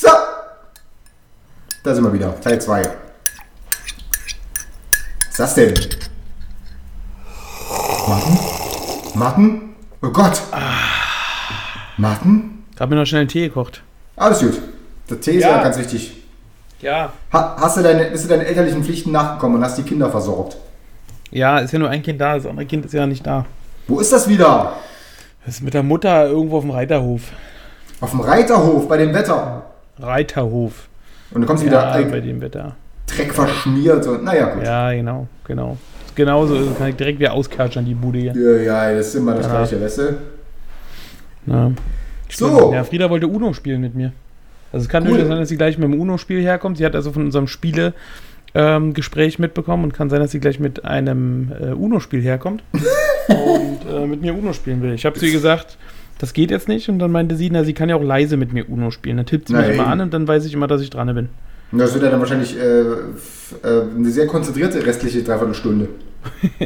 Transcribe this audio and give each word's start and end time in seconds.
So. 0.00 0.08
Da 1.82 1.94
sind 1.94 2.04
wir 2.04 2.12
wieder. 2.12 2.40
Teil 2.40 2.60
2. 2.60 2.82
Was 2.82 2.90
ist 5.30 5.38
das 5.38 5.54
denn? 5.54 5.74
Martin? 8.08 8.38
Martin? 9.14 9.60
Oh 10.02 10.08
Gott. 10.10 10.40
Martin? 11.96 12.64
Hab 12.78 12.90
mir 12.90 12.96
noch 12.96 13.06
schnell 13.06 13.22
einen 13.22 13.28
Tee 13.28 13.48
gekocht. 13.48 13.82
Alles 14.16 14.38
gut. 14.40 14.60
Der 15.10 15.20
Tee 15.20 15.36
ist 15.36 15.42
ja, 15.42 15.56
Ja. 15.56 15.62
ganz 15.64 15.78
wichtig. 15.78 16.22
Ja. 16.80 17.12
Ha, 17.32 17.56
hast 17.60 17.76
du 17.76 17.82
deine, 17.82 18.04
bist 18.04 18.24
du 18.24 18.28
deinen 18.28 18.42
elterlichen 18.46 18.84
Pflichten 18.84 19.10
nachgekommen 19.10 19.56
und 19.56 19.64
hast 19.64 19.78
die 19.78 19.82
Kinder 19.82 20.10
versorgt? 20.10 20.56
Ja, 21.32 21.58
ist 21.58 21.72
ja 21.72 21.78
nur 21.80 21.90
ein 21.90 22.02
Kind 22.04 22.20
da, 22.20 22.36
das 22.36 22.46
andere 22.46 22.66
Kind 22.66 22.84
ist 22.86 22.94
ja 22.94 23.04
nicht 23.06 23.26
da. 23.26 23.44
Wo 23.88 23.98
ist 23.98 24.12
das 24.12 24.28
wieder? 24.28 24.74
Das 25.44 25.56
ist 25.56 25.62
mit 25.62 25.74
der 25.74 25.82
Mutter 25.82 26.28
irgendwo 26.28 26.58
auf 26.58 26.62
dem 26.62 26.70
Reiterhof. 26.70 27.22
Auf 28.00 28.10
dem 28.10 28.20
Reiterhof 28.20 28.86
bei 28.86 28.96
dem 28.96 29.12
Wetter. 29.12 29.62
Reiterhof. 30.00 30.88
Und 31.30 31.42
du 31.42 31.46
kommst 31.46 31.64
wieder 31.64 31.78
Ja, 31.82 31.90
all- 31.90 32.04
bei 32.06 32.20
dem 32.20 32.40
Wetter. 32.40 32.76
Dreck 33.06 33.32
verschmiert 33.34 34.06
und 34.06 34.24
naja 34.24 34.54
gut. 34.54 34.64
Ja, 34.64 34.92
genau, 34.92 35.26
genau. 35.44 35.76
Genauso 36.14 36.54
ist 36.56 36.66
es, 36.72 36.78
kann 36.78 36.88
ich 36.88 36.96
direkt 36.96 37.18
wieder 37.20 37.32
auskatschern, 37.32 37.84
die 37.84 37.94
Bude 37.94 38.18
hier. 38.18 38.34
Ja, 38.34 38.88
ja, 38.90 38.96
das 38.96 39.08
ist 39.08 39.14
immer 39.14 39.34
das 39.34 39.46
Ja. 39.46 39.52
gleiche, 39.52 39.80
weißt 39.80 39.98
du? 39.98 40.16
Ja. 41.46 41.70
So. 42.30 42.72
Ja, 42.74 42.84
Frieda 42.84 43.08
wollte 43.08 43.26
Uno 43.26 43.52
spielen 43.54 43.80
mit 43.80 43.94
mir. 43.94 44.12
Also 44.72 44.84
es 44.84 44.88
kann 44.90 45.04
Cool. 45.04 45.10
durchaus 45.10 45.28
sein, 45.28 45.38
dass 45.38 45.48
sie 45.48 45.56
gleich 45.56 45.78
mit 45.78 45.90
dem 45.90 45.98
Uno-Spiel 45.98 46.42
herkommt. 46.42 46.76
Sie 46.76 46.84
hat 46.84 46.94
also 46.94 47.10
von 47.12 47.24
unserem 47.24 47.46
Spiele 47.46 47.94
ähm, 48.54 48.92
Gespräch 48.92 49.38
mitbekommen 49.38 49.84
und 49.84 49.94
kann 49.94 50.10
sein, 50.10 50.20
dass 50.20 50.30
sie 50.32 50.40
gleich 50.40 50.58
mit 50.60 50.84
einem 50.84 51.52
äh, 51.58 51.66
Uno-Spiel 51.72 52.20
herkommt 52.20 52.62
und 53.28 53.78
äh, 53.90 54.06
mit 54.06 54.20
mir 54.20 54.34
Uno 54.34 54.52
spielen 54.52 54.82
will. 54.82 54.92
Ich 54.92 55.06
habe 55.06 55.18
zu 55.18 55.24
ihr 55.26 55.32
gesagt, 55.32 55.78
das 56.18 56.32
geht 56.32 56.50
jetzt 56.50 56.68
nicht 56.68 56.88
und 56.88 56.98
dann 56.98 57.12
meinte 57.12 57.36
sie, 57.36 57.48
na, 57.50 57.64
sie 57.64 57.72
kann 57.74 57.88
ja 57.88 57.96
auch 57.96 58.02
leise 58.02 58.36
mit 58.36 58.52
mir 58.52 58.68
Uno 58.68 58.90
spielen. 58.90 59.16
Dann 59.18 59.26
tippt 59.26 59.48
sie 59.48 59.54
Na 59.54 59.60
mich 59.60 59.70
immer 59.70 59.82
eben. 59.84 59.92
an 59.92 60.00
und 60.02 60.14
dann 60.14 60.26
weiß 60.28 60.44
ich 60.44 60.52
immer, 60.54 60.66
dass 60.66 60.80
ich 60.82 60.90
dran 60.90 61.12
bin. 61.14 61.28
Und 61.70 61.78
Das 61.78 61.92
wird 61.94 62.02
ja 62.04 62.10
dann 62.10 62.20
wahrscheinlich 62.20 62.56
äh, 62.58 62.80
äh, 62.80 62.86
eine 63.96 64.10
sehr 64.10 64.26
konzentrierte 64.26 64.84
restliche 64.84 65.22
Dreiviertelstunde. 65.22 65.88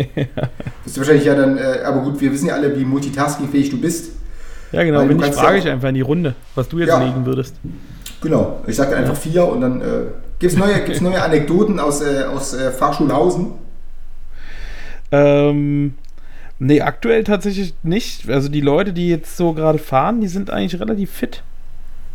Bist 0.85 0.97
du 0.97 1.01
wahrscheinlich 1.01 1.25
ja 1.25 1.35
dann, 1.35 1.59
äh, 1.59 1.81
aber 1.85 2.01
gut, 2.01 2.21
wir 2.21 2.33
wissen 2.33 2.47
ja 2.49 2.55
alle, 2.55 2.79
wie 2.79 2.85
multitaskingfähig 2.85 3.71
du 3.71 3.81
bist. 3.81 4.13
Ja, 4.73 4.83
genau. 4.85 5.01
Wenn 5.01 5.17
ich 5.17 5.23
kannst 5.23 5.39
frage 5.39 5.59
ja 5.59 5.65
ich 5.65 5.69
einfach 5.71 5.89
in 5.91 5.97
die 5.97 6.01
Runde, 6.01 6.35
was 6.55 6.69
du 6.69 6.79
jetzt 6.79 6.89
Ja. 6.89 7.03
legen 7.05 7.27
würdest. 7.27 7.57
Genau. 8.23 8.61
Ich 8.67 8.77
sag 8.77 8.91
dann 8.91 9.01
einfach 9.01 9.17
vier 9.17 9.47
und 9.47 9.61
dann 9.61 9.81
äh, 9.83 9.85
gibt's 10.39 10.57
neue, 10.57 10.81
gibt's 10.85 11.01
neue 11.03 11.21
Anekdoten 11.23 11.79
aus, 11.79 12.01
äh, 12.01 12.23
aus 12.25 12.55
äh, 12.55 12.71
Fahrschulhausen. 12.71 13.49
Ähm, 15.11 15.95
nee, 16.63 16.81
aktuell 16.81 17.25
tatsächlich 17.25 17.75
nicht. 17.83 18.29
Also 18.31 18.49
die 18.49 18.61
Leute, 18.61 18.93
die 18.93 19.09
jetzt 19.09 19.37
so 19.37 19.53
gerade 19.53 19.79
fahren, 19.79 20.21
die 20.21 20.29
sind 20.29 20.51
eigentlich 20.51 20.81
relativ 20.81 21.11
fit. 21.11 21.43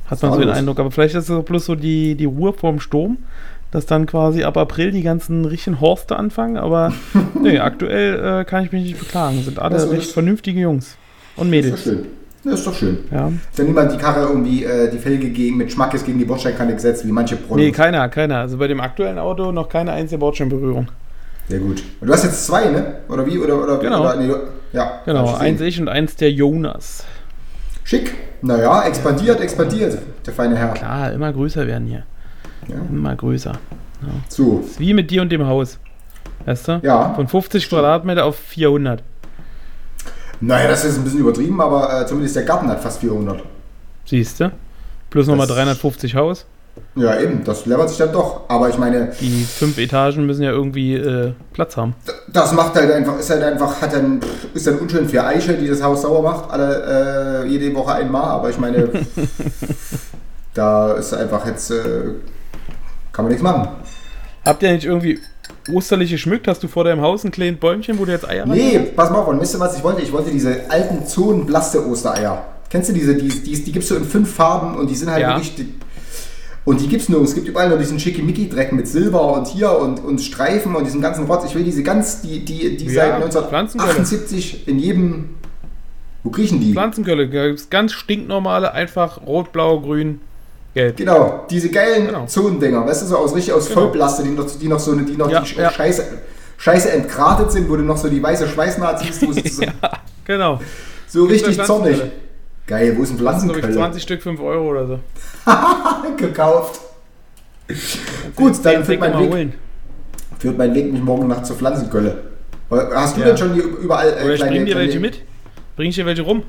Hat 0.07 0.21
man 0.21 0.33
so 0.33 0.39
den. 0.39 0.49
Eindruck. 0.49 0.79
Aber 0.79 0.91
vielleicht 0.91 1.15
ist 1.15 1.25
es 1.25 1.31
auch 1.31 1.43
bloß 1.43 1.65
so 1.65 1.75
die, 1.75 2.15
die 2.15 2.25
Ruhe 2.25 2.53
vorm 2.53 2.79
Sturm, 2.79 3.17
dass 3.71 3.85
dann 3.85 4.05
quasi 4.05 4.43
ab 4.43 4.55
April 4.57 4.91
die 4.91 5.03
ganzen 5.03 5.45
richtigen 5.45 5.81
Horste 5.81 6.15
anfangen. 6.15 6.57
Aber 6.57 6.93
nee, 7.41 7.59
aktuell 7.59 8.41
äh, 8.41 8.45
kann 8.45 8.63
ich 8.63 8.71
mich 8.71 8.83
nicht 8.83 8.99
beklagen. 8.99 9.41
Sind 9.43 9.59
alle 9.59 9.75
Also 9.75 9.89
recht 9.89 10.11
vernünftige 10.11 10.61
Jungs 10.61 10.97
und 11.35 11.51
Das 11.51 11.57
ist 11.57 11.65
doch 11.65 11.71
Mädels. 11.71 11.83
schön. 11.83 12.05
Das 12.43 12.59
ist 12.59 12.67
doch 12.67 12.73
schön. 12.75 12.99
Ja. 13.11 13.27
Ist 13.27 13.59
dann 13.59 13.65
niemand 13.65 13.91
die 13.91 13.97
Karre 13.97 14.21
irgendwie, 14.29 14.63
äh, 14.63 14.89
die 14.89 14.99
Felge 14.99 15.29
gegen, 15.29 15.57
mit 15.57 15.69
Schmackes 15.71 16.05
gegen 16.05 16.17
die 16.17 16.23
Bordsteinkante 16.23 16.73
gesetzt, 16.75 17.05
wie 17.05 17.11
manche 17.11 17.35
Pronos. 17.35 17.57
Nee, 17.57 17.71
keiner, 17.71 18.07
keiner. 18.07 18.37
Also 18.37 18.57
bei 18.57 18.67
dem 18.67 18.79
aktuellen 18.79 19.19
Auto 19.19 19.51
noch 19.51 19.67
keine 19.67 19.91
einzige 19.91 20.19
Bordsteinberührung. 20.19 20.87
Sehr 21.49 21.59
gut. 21.59 21.81
Und 22.01 22.07
du 22.07 22.13
hast 22.13 22.23
jetzt 22.23 22.45
zwei, 22.45 22.65
ne? 22.65 22.95
Oder 23.09 23.25
wie? 23.25 23.37
Oder, 23.37 23.61
oder, 23.63 23.77
Genau. 23.77 24.01
Oder, 24.01 24.15
nee, 24.17 24.33
ja. 24.73 25.01
Genau, 25.05 25.33
eins 25.35 25.61
ich 25.61 25.79
und 25.79 25.87
eins 25.87 26.15
der 26.15 26.31
Jonas. 26.31 27.03
Schick. 27.83 28.13
Naja, 28.41 28.83
expandiert, 28.83 29.39
expandiert, 29.39 29.97
der 30.25 30.33
feine 30.33 30.57
Herr. 30.57 30.73
Klar, 30.73 31.13
immer 31.13 31.31
größer 31.31 31.65
werden 31.65 31.87
hier. 31.87 32.03
Ja. 32.67 32.75
Immer 32.89 33.15
größer. 33.15 33.53
So. 34.29 34.63
Ist 34.65 34.79
wie 34.79 34.93
mit 34.93 35.09
dir 35.09 35.21
und 35.21 35.31
dem 35.31 35.47
Haus. 35.47 35.79
Weißt 36.45 36.67
du? 36.67 36.79
Ja. 36.83 37.13
Von 37.15 37.27
50 37.27 37.67
Quadratmeter 37.69 38.25
auf 38.25 38.37
400. 38.37 39.01
Naja, 40.39 40.67
das 40.67 40.85
ist 40.85 40.97
ein 40.97 41.03
bisschen 41.03 41.19
übertrieben, 41.21 41.59
aber 41.61 42.01
äh, 42.01 42.05
zumindest 42.05 42.35
der 42.35 42.43
Garten 42.43 42.67
hat 42.69 42.79
fast 42.81 42.99
400. 42.99 43.41
Siehst 44.05 44.39
du? 44.39 44.51
Plus 45.09 45.25
nochmal 45.27 45.47
Das- 45.47 45.55
350 45.55 46.13
Haus. 46.15 46.45
Ja, 46.97 47.19
eben, 47.19 47.43
das 47.43 47.65
levert 47.65 47.89
sich 47.89 47.97
dann 47.97 48.11
doch. 48.11 48.41
Aber 48.47 48.69
ich 48.69 48.77
meine, 48.77 49.11
Die 49.19 49.43
fünf 49.43 49.77
Etagen 49.77 50.25
müssen 50.25 50.43
ja 50.43 50.51
irgendwie 50.51 50.95
äh, 50.95 51.33
Platz 51.53 51.77
haben. 51.77 51.95
das 52.31 52.53
macht 52.53 52.75
halt 52.75 52.91
einfach, 52.91 53.19
ist 53.19 53.29
halt 53.29 53.43
einfach, 53.43 53.81
hat 53.81 53.93
dann, 53.93 54.19
ist 54.53 54.65
dann 54.67 54.79
unschön 54.79 55.07
für 55.07 55.23
Eiche, 55.25 55.53
die 55.53 55.67
das 55.67 55.81
Haus 55.83 56.01
sauer 56.03 56.21
macht, 56.23 56.49
alle, 56.51 57.43
äh, 57.45 57.47
jede 57.47 57.73
Woche 57.75 57.93
einmal, 57.93 58.23
aber 58.23 58.49
ich 58.49 58.57
meine, 58.57 58.89
da 60.53 60.93
ist 60.93 61.13
einfach 61.13 61.45
jetzt, 61.45 61.71
äh, 61.71 61.75
kann 63.13 63.25
man 63.25 63.27
nichts 63.29 63.43
machen. 63.43 63.67
Habt 64.45 64.63
ihr 64.63 64.71
nicht 64.71 64.85
irgendwie 64.85 65.19
osterlich 65.73 66.09
geschmückt? 66.11 66.47
Hast 66.47 66.63
du 66.63 66.67
vor 66.67 66.83
deinem 66.83 67.01
Haus 67.01 67.23
ein 67.23 67.31
kleines 67.31 67.59
Bäumchen, 67.59 67.99
wo 67.99 68.05
du 68.05 68.11
jetzt 68.11 68.27
Eier 68.27 68.45
Nee, 68.45 68.77
rein- 68.77 68.87
pass 68.95 69.09
mal 69.09 69.19
auf, 69.19 69.27
und 69.27 69.41
wisst 69.41 69.55
ihr, 69.55 69.59
was 69.59 69.77
ich 69.77 69.83
wollte? 69.83 70.01
Ich 70.01 70.11
wollte 70.11 70.31
diese 70.31 70.69
alten 70.69 71.05
Zonenblaste 71.05 71.85
Ostereier. 71.85 72.43
Kennst 72.69 72.89
du 72.89 72.93
diese, 72.93 73.15
die, 73.15 73.27
die, 73.29 73.63
die 73.63 73.71
gibst 73.71 73.89
du 73.91 73.95
in 73.95 74.03
fünf 74.03 74.33
Farben 74.33 74.75
und 74.77 74.89
die 74.89 74.95
sind 74.95 75.09
halt 75.09 75.21
Ja. 75.21 75.35
wirklich. 75.37 75.67
Und 76.67 76.81
die 76.81 76.89
gibt's 76.89 77.07
nur, 77.07 77.21
es 77.21 77.33
gibt 77.33 77.47
überall 77.47 77.69
nur 77.69 77.77
diesen 77.77 77.97
Schickimicki-Dreck 77.97 78.73
mit 78.73 78.89
Silber 78.89 79.31
und 79.31 79.47
hier 79.47 79.71
und, 79.79 80.03
und 80.03 80.19
Streifen 80.19 80.75
und 80.75 80.83
diesen 80.83 80.99
ganzen 80.99 81.23
Rotz. 81.25 81.45
Ich 81.45 81.55
will 81.55 81.63
diese 81.63 81.81
ganz, 81.81 82.19
die, 82.21 82.43
die, 82.43 82.75
die 82.75 82.87
Ja, 82.93 83.21
seit 83.31 83.47
Pflanzenkölle. 83.47 83.91
1978 83.91 84.67
in 84.67 84.77
jedem. 84.77 85.29
Wo 86.23 86.29
kriechen 86.29 86.59
die? 86.59 86.73
Pflanzenkölle. 86.73 87.29
Da 87.29 87.55
ganz 87.69 87.93
stinknormale, 87.93 88.73
einfach 88.73 89.25
rot, 89.25 89.53
blau, 89.53 89.79
grün, 89.79 90.19
gelb. 90.73 90.97
Genau, 90.97 91.45
diese 91.49 91.69
geilen 91.69 92.07
Genau. 92.07 92.25
Zonendinger, 92.25 92.85
weißt 92.85 93.03
du, 93.03 93.05
so 93.05 93.17
aus 93.17 93.33
richtig 93.33 93.53
aus 93.53 93.69
Genau. 93.69 93.83
Vollplaste, 93.83 94.23
die 94.23 94.31
noch, 94.31 94.45
die 94.45 94.67
noch 94.67 94.79
so 94.79 94.91
eine, 94.91 95.03
die 95.03 95.15
noch 95.15 95.29
Ja, 95.31 95.39
die 95.39 95.55
ja. 95.55 95.71
Scheiße, 95.71 96.03
Scheiße 96.57 96.91
entgratet 96.91 97.49
sind, 97.49 97.69
wo 97.69 97.77
du 97.77 97.83
noch 97.83 97.95
so 97.95 98.09
die 98.09 98.21
weiße 98.21 98.45
Schweißnaht 98.45 98.99
siehst, 99.03 99.25
wo 99.25 99.31
sie 99.31 99.47
so, 99.47 99.63
Genau. 100.25 100.59
so 101.07 101.27
Gibt's 101.27 101.47
richtig 101.47 101.65
zornig. 101.65 101.95
Pflanzenkölle. 101.95 102.26
Geil, 102.67 102.95
wo 102.97 103.03
ist 103.03 103.11
ein 103.11 103.23
Das 103.23 103.39
sind, 103.39 103.47
glaube 103.47 103.59
ich, 103.59 103.65
Pflanzenkölle? 103.65 103.73
20 103.73 104.03
Stück, 104.03 104.21
5 104.21 104.41
Euro 104.41 104.69
oder 104.69 104.87
so. 104.87 104.99
gekauft. 106.17 106.81
Gut, 108.35 108.53
dann 108.63 108.83
führt 108.83 108.99
mein, 108.99 109.17
Weg, 109.19 109.29
holen. 109.31 109.53
führt 110.37 110.57
mein 110.57 110.75
Weg 110.75 110.91
mich 110.91 111.01
morgen 111.01 111.27
Nacht 111.27 111.45
zur 111.45 111.55
Pflanzenkölle. 111.55 112.23
Hast 112.69 113.15
du 113.15 113.21
Ja. 113.21 113.27
denn 113.27 113.37
schon 113.37 113.53
hier 113.53 113.63
überall 113.63 114.09
äh, 114.09 114.23
Oder 114.25 114.33
ich 114.33 114.41
bring 114.41 114.65
dir 114.65 114.75
welche 114.75 114.99
mit. 114.99 115.21
Bring 115.77 115.89
ich 115.89 115.95
dir 115.95 116.05
welche 116.05 116.21
rum? 116.21 116.43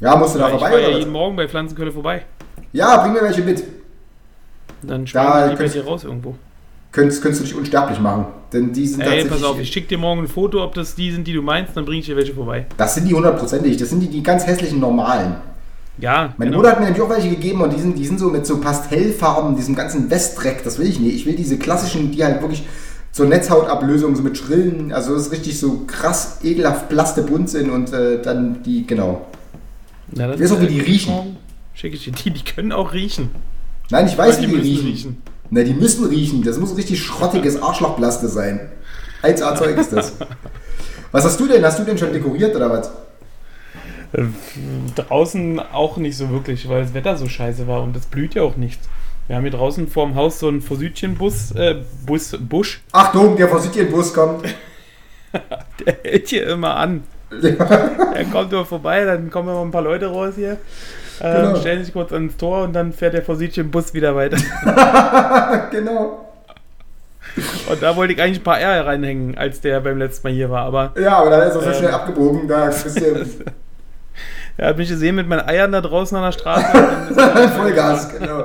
Ja, 0.00 0.14
musst 0.16 0.34
du 0.34 0.38
da 0.38 0.46
ich 0.46 0.52
vorbei 0.52 0.68
fahre 0.70 0.82
ja 0.82 0.98
jeden? 0.98 1.10
Morgen 1.10 1.36
bei 1.36 1.48
Pflanzenkölle 1.48 1.90
vorbei. 1.92 2.24
Ja, 2.72 2.98
bring 2.98 3.14
mir 3.14 3.22
welche 3.22 3.42
mit. 3.42 3.64
Dann 4.82 5.06
schmeiße 5.06 5.64
ich 5.64 5.72
die 5.72 5.78
raus 5.78 6.04
irgendwo. 6.04 6.36
Könntest, 6.96 7.20
könntest 7.20 7.42
du 7.42 7.46
dich 7.46 7.54
unsterblich 7.54 8.00
machen. 8.00 8.24
Denn 8.54 8.72
die 8.72 8.86
sind 8.86 9.02
Ey, 9.02 9.22
pass 9.26 9.42
auf, 9.42 9.60
ich 9.60 9.70
schicke 9.70 9.86
dir 9.86 9.98
morgen 9.98 10.22
ein 10.22 10.28
Foto, 10.28 10.64
ob 10.64 10.72
das 10.72 10.94
die 10.94 11.12
sind, 11.12 11.26
die 11.26 11.34
du 11.34 11.42
meinst, 11.42 11.76
dann 11.76 11.84
bringe 11.84 12.00
ich 12.00 12.06
dir 12.06 12.16
welche 12.16 12.32
vorbei. 12.32 12.64
das 12.78 12.94
sind 12.94 13.06
die 13.06 13.12
hundertprozentig. 13.12 13.76
Das 13.76 13.90
sind 13.90 14.00
die, 14.00 14.08
die 14.08 14.22
ganz 14.22 14.46
hässlichen 14.46 14.80
normalen. 14.80 15.34
Ja, 15.98 16.32
Meine 16.38 16.50
genau. 16.50 16.62
Mutter 16.62 16.70
hat 16.70 16.80
mir 16.80 16.86
nämlich 16.86 17.02
auch 17.02 17.10
welche 17.10 17.28
gegeben 17.28 17.60
und 17.60 17.74
die 17.74 17.78
sind, 17.78 17.98
die 17.98 18.06
sind 18.06 18.18
so 18.18 18.30
mit 18.30 18.46
so 18.46 18.62
Pastellfarben, 18.62 19.56
diesem 19.56 19.74
ganzen 19.74 20.10
Westdreck, 20.10 20.64
das 20.64 20.78
will 20.78 20.86
ich 20.86 20.98
nicht. 20.98 21.14
Ich 21.14 21.26
will 21.26 21.36
diese 21.36 21.58
klassischen, 21.58 22.12
die 22.12 22.24
halt 22.24 22.40
wirklich 22.40 22.62
zur 23.12 23.26
Netzhautablösung, 23.26 24.16
so 24.16 24.22
mit 24.22 24.38
Schrillen, 24.38 24.90
also 24.90 25.12
das 25.12 25.26
ist 25.26 25.32
richtig 25.32 25.60
so 25.60 25.82
krass, 25.86 26.38
ekelhaft 26.42 26.88
blaste 26.88 27.20
bunt 27.20 27.50
sind 27.50 27.68
und 27.68 27.92
äh, 27.92 28.22
dann 28.22 28.62
die, 28.62 28.86
genau. 28.86 29.26
Ja, 30.14 30.28
das 30.28 30.36
Ich 30.36 30.44
weiß 30.44 30.52
auch, 30.52 30.60
wie 30.62 30.64
äh, 30.64 30.68
die 30.68 30.80
riechen. 30.80 31.36
Schicke 31.74 31.96
ich 31.96 32.04
dir 32.04 32.12
die, 32.12 32.30
die 32.30 32.44
können 32.44 32.72
auch 32.72 32.94
riechen. 32.94 33.28
Nein, 33.90 34.06
ich 34.06 34.16
weiß, 34.16 34.40
wie 34.40 34.46
die 34.46 34.52
müssen 34.52 34.62
riechen. 34.62 34.86
riechen. 34.86 35.22
Na, 35.50 35.62
die 35.62 35.74
müssen 35.74 36.06
riechen. 36.06 36.42
Das 36.42 36.58
muss 36.58 36.76
richtig 36.76 37.02
schrottiges 37.02 37.60
Arschlochblaste 37.60 38.28
sein. 38.28 38.60
1A 39.22 39.56
Zeug 39.56 39.76
ist 39.78 39.92
das. 39.92 40.12
Was 41.12 41.24
hast 41.24 41.40
du 41.40 41.46
denn? 41.46 41.64
Hast 41.64 41.78
du 41.78 41.84
denn 41.84 41.98
schon 41.98 42.12
dekoriert 42.12 42.54
oder 42.54 42.70
was? 42.70 42.90
Äh, 44.12 44.24
Draußen 44.94 45.60
auch 45.60 45.96
nicht 45.96 46.16
so 46.16 46.30
wirklich, 46.30 46.68
weil 46.68 46.82
das 46.82 46.94
Wetter 46.94 47.16
so 47.16 47.28
scheiße 47.28 47.66
war 47.66 47.82
und 47.82 47.96
es 47.96 48.06
blüht 48.06 48.34
ja 48.34 48.42
auch 48.42 48.56
nichts. 48.56 48.88
Wir 49.26 49.36
haben 49.36 49.42
hier 49.42 49.52
draußen 49.52 49.88
vorm 49.88 50.14
Haus 50.14 50.38
so 50.38 50.48
einen 50.48 50.60
Vorsüdchen-Bus, 50.60 51.52
äh, 51.52 51.76
Bus, 52.06 52.36
Busch, 52.38 52.82
Achtung, 52.92 53.36
der 53.36 53.46
Bus 53.46 54.14
kommt. 54.14 54.44
der 55.86 55.96
hält 56.04 56.28
hier 56.28 56.46
immer 56.48 56.76
an. 56.76 57.02
Er 57.42 58.24
kommt 58.26 58.52
nur 58.52 58.64
vorbei, 58.64 59.04
dann 59.04 59.30
kommen 59.30 59.48
immer 59.48 59.62
ein 59.62 59.72
paar 59.72 59.82
Leute 59.82 60.06
raus 60.06 60.34
hier. 60.36 60.58
Äh, 61.20 61.42
Genau. 61.42 61.56
stellen 61.56 61.84
sich 61.84 61.92
kurz 61.92 62.12
ans 62.12 62.36
Tor 62.36 62.64
und 62.64 62.72
dann 62.72 62.92
fährt 62.92 63.14
der 63.14 63.22
vor 63.22 63.36
sich 63.36 63.56
im 63.58 63.70
Bus 63.70 63.94
wieder 63.94 64.14
weiter. 64.16 64.36
genau. 65.70 66.22
Und 67.68 67.82
da 67.82 67.96
wollte 67.96 68.14
ich 68.14 68.22
eigentlich 68.22 68.40
ein 68.40 68.44
paar 68.44 68.56
Eier 68.56 68.86
reinhängen, 68.86 69.36
als 69.36 69.60
der 69.60 69.80
beim 69.80 69.98
letzten 69.98 70.28
Mal 70.28 70.34
hier 70.34 70.50
war. 70.50 70.64
Aber 70.64 70.92
Ja, 70.98 71.18
aber 71.18 71.30
dann 71.30 71.48
ist 71.48 71.54
er 71.56 71.60
so 71.60 71.68
Ähm. 71.68 71.74
schnell 71.74 71.90
abgebogen, 71.90 72.48
da 72.48 72.66
bist 72.66 72.98
du 73.00 73.44
er 74.58 74.68
hat 74.68 74.78
mich 74.78 74.88
gesehen 74.88 75.16
mit 75.16 75.28
meinen 75.28 75.46
Eiern 75.46 75.70
da 75.70 75.82
draußen 75.82 76.16
an 76.16 76.24
der 76.24 76.32
Straße. 76.32 76.64
ist 77.10 77.54
Vollgas, 77.54 78.08
genau. 78.18 78.44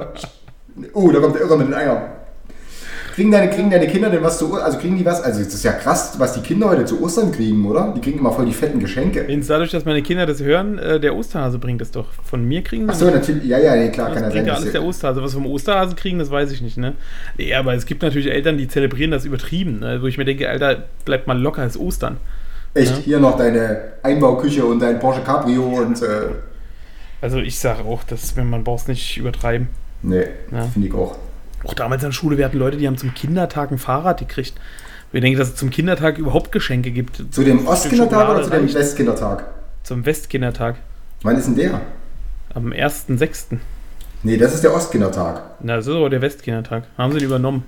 Oh, 0.93 1.09
da 1.09 1.19
kommt 1.19 1.35
der 1.35 1.43
Irre 1.43 1.57
mit 1.57 1.67
den 1.67 1.73
Eiern. 1.73 2.01
Kriegen 3.13 3.31
deine, 3.31 3.49
kriegen 3.49 3.69
deine 3.69 3.87
Kinder 3.87 4.09
denn 4.09 4.23
was 4.23 4.37
zu 4.37 4.53
Also 4.55 4.77
kriegen 4.77 4.97
die 4.97 5.05
was? 5.05 5.21
Also 5.21 5.41
es 5.41 5.53
ist 5.53 5.63
ja 5.63 5.73
krass, 5.73 6.15
was 6.17 6.33
die 6.33 6.41
Kinder 6.41 6.69
heute 6.69 6.85
zu 6.85 7.01
Ostern 7.03 7.31
kriegen, 7.31 7.65
oder? 7.65 7.93
Die 7.95 7.99
kriegen 8.01 8.19
immer 8.19 8.31
voll 8.31 8.45
die 8.45 8.53
fetten 8.53 8.79
Geschenke. 8.79 9.21
Wenigstens 9.27 9.47
dadurch, 9.47 9.71
dass 9.71 9.85
meine 9.85 10.01
Kinder 10.01 10.25
das 10.25 10.41
hören, 10.41 10.77
äh, 10.79 10.99
der 10.99 11.15
Osterhase 11.15 11.59
bringt 11.59 11.81
es 11.81 11.91
doch. 11.91 12.05
Von 12.23 12.45
mir 12.47 12.61
kriegen 12.63 12.85
sie 12.85 12.91
Achso, 12.91 13.05
nicht. 13.05 13.15
natürlich. 13.15 13.43
Ja, 13.45 13.57
ja, 13.59 13.75
nee, 13.75 13.89
klar, 13.89 14.07
Das 14.09 14.15
kann 14.15 14.23
ja 14.25 14.29
bringt 14.29 14.45
sein. 14.45 14.53
ja 14.55 14.59
alles 14.61 14.71
der 14.71 14.83
Osterhase. 14.83 15.21
Was 15.21 15.33
wir 15.35 15.41
vom 15.41 15.51
Osterhasen 15.51 15.95
kriegen, 15.95 16.19
das 16.19 16.31
weiß 16.31 16.51
ich 16.51 16.61
nicht, 16.61 16.77
ne? 16.77 16.93
Nee, 17.37 17.53
aber 17.53 17.73
es 17.73 17.85
gibt 17.85 18.01
natürlich 18.01 18.29
Eltern, 18.31 18.57
die 18.57 18.67
zelebrieren 18.67 19.11
das 19.11 19.25
übertrieben, 19.25 19.79
ne? 19.79 20.01
wo 20.01 20.07
ich 20.07 20.17
mir 20.17 20.25
denke, 20.25 20.49
Alter, 20.49 20.83
bleib 21.05 21.27
mal 21.27 21.37
locker, 21.39 21.65
ist 21.65 21.77
Ostern. 21.77 22.17
Echt, 22.73 22.91
Ja. 22.91 22.97
hier 23.03 23.19
noch 23.19 23.35
deine 23.37 23.81
Einbauküche 24.03 24.63
und 24.65 24.79
dein 24.79 24.99
Porsche 24.99 25.21
Cabrio 25.21 25.63
und 25.63 26.01
äh, 26.01 26.05
Also 27.21 27.39
ich 27.39 27.59
sage 27.59 27.83
auch, 27.83 28.03
dass 28.03 28.35
man 28.37 28.63
braucht 28.63 28.83
es 28.83 28.87
nicht 28.87 29.17
übertreiben. 29.17 29.67
nee, 30.01 30.23
Ja. 30.51 30.63
finde 30.67 30.87
ich 30.87 30.93
auch. 30.93 31.17
Auch 31.63 31.73
damals 31.73 32.03
an 32.03 32.09
der 32.09 32.15
Schule, 32.15 32.37
wir 32.37 32.45
hatten 32.45 32.57
Leute, 32.57 32.77
die 32.77 32.87
haben 32.87 32.97
zum 32.97 33.13
Kindertag 33.13 33.71
ein 33.71 33.77
Fahrrad 33.77 34.19
gekriegt. 34.19 34.53
Wir 35.11 35.21
denken, 35.21 35.37
dass 35.37 35.49
es 35.49 35.55
zum 35.55 35.69
Kindertag 35.69 36.17
überhaupt 36.17 36.51
Geschenke 36.51 36.91
gibt. 36.91 37.21
Zu 37.31 37.43
dem 37.43 37.67
Ostkindertag 37.67 38.29
oder 38.29 38.43
zu 38.43 38.49
dem. 38.49 38.73
Westkindertag? 38.73 39.45
Zum 39.83 40.05
Westkindertag. 40.05 40.77
Wann 41.21 41.37
ist 41.37 41.47
denn 41.47 41.55
der? 41.55 41.81
Am 42.53 42.71
1.6. 42.71 43.57
Nee, 44.23 44.37
das 44.37 44.53
ist 44.53 44.63
der 44.63 44.73
Ostkindertag. 44.73 45.41
Na, 45.61 45.75
das 45.75 45.87
ist 45.87 45.93
aber 45.93 46.09
der 46.09 46.21
Westkindertag. 46.21 46.83
Haben 46.97 47.11
sie 47.13 47.19
ihn 47.19 47.25
übernommen. 47.25 47.63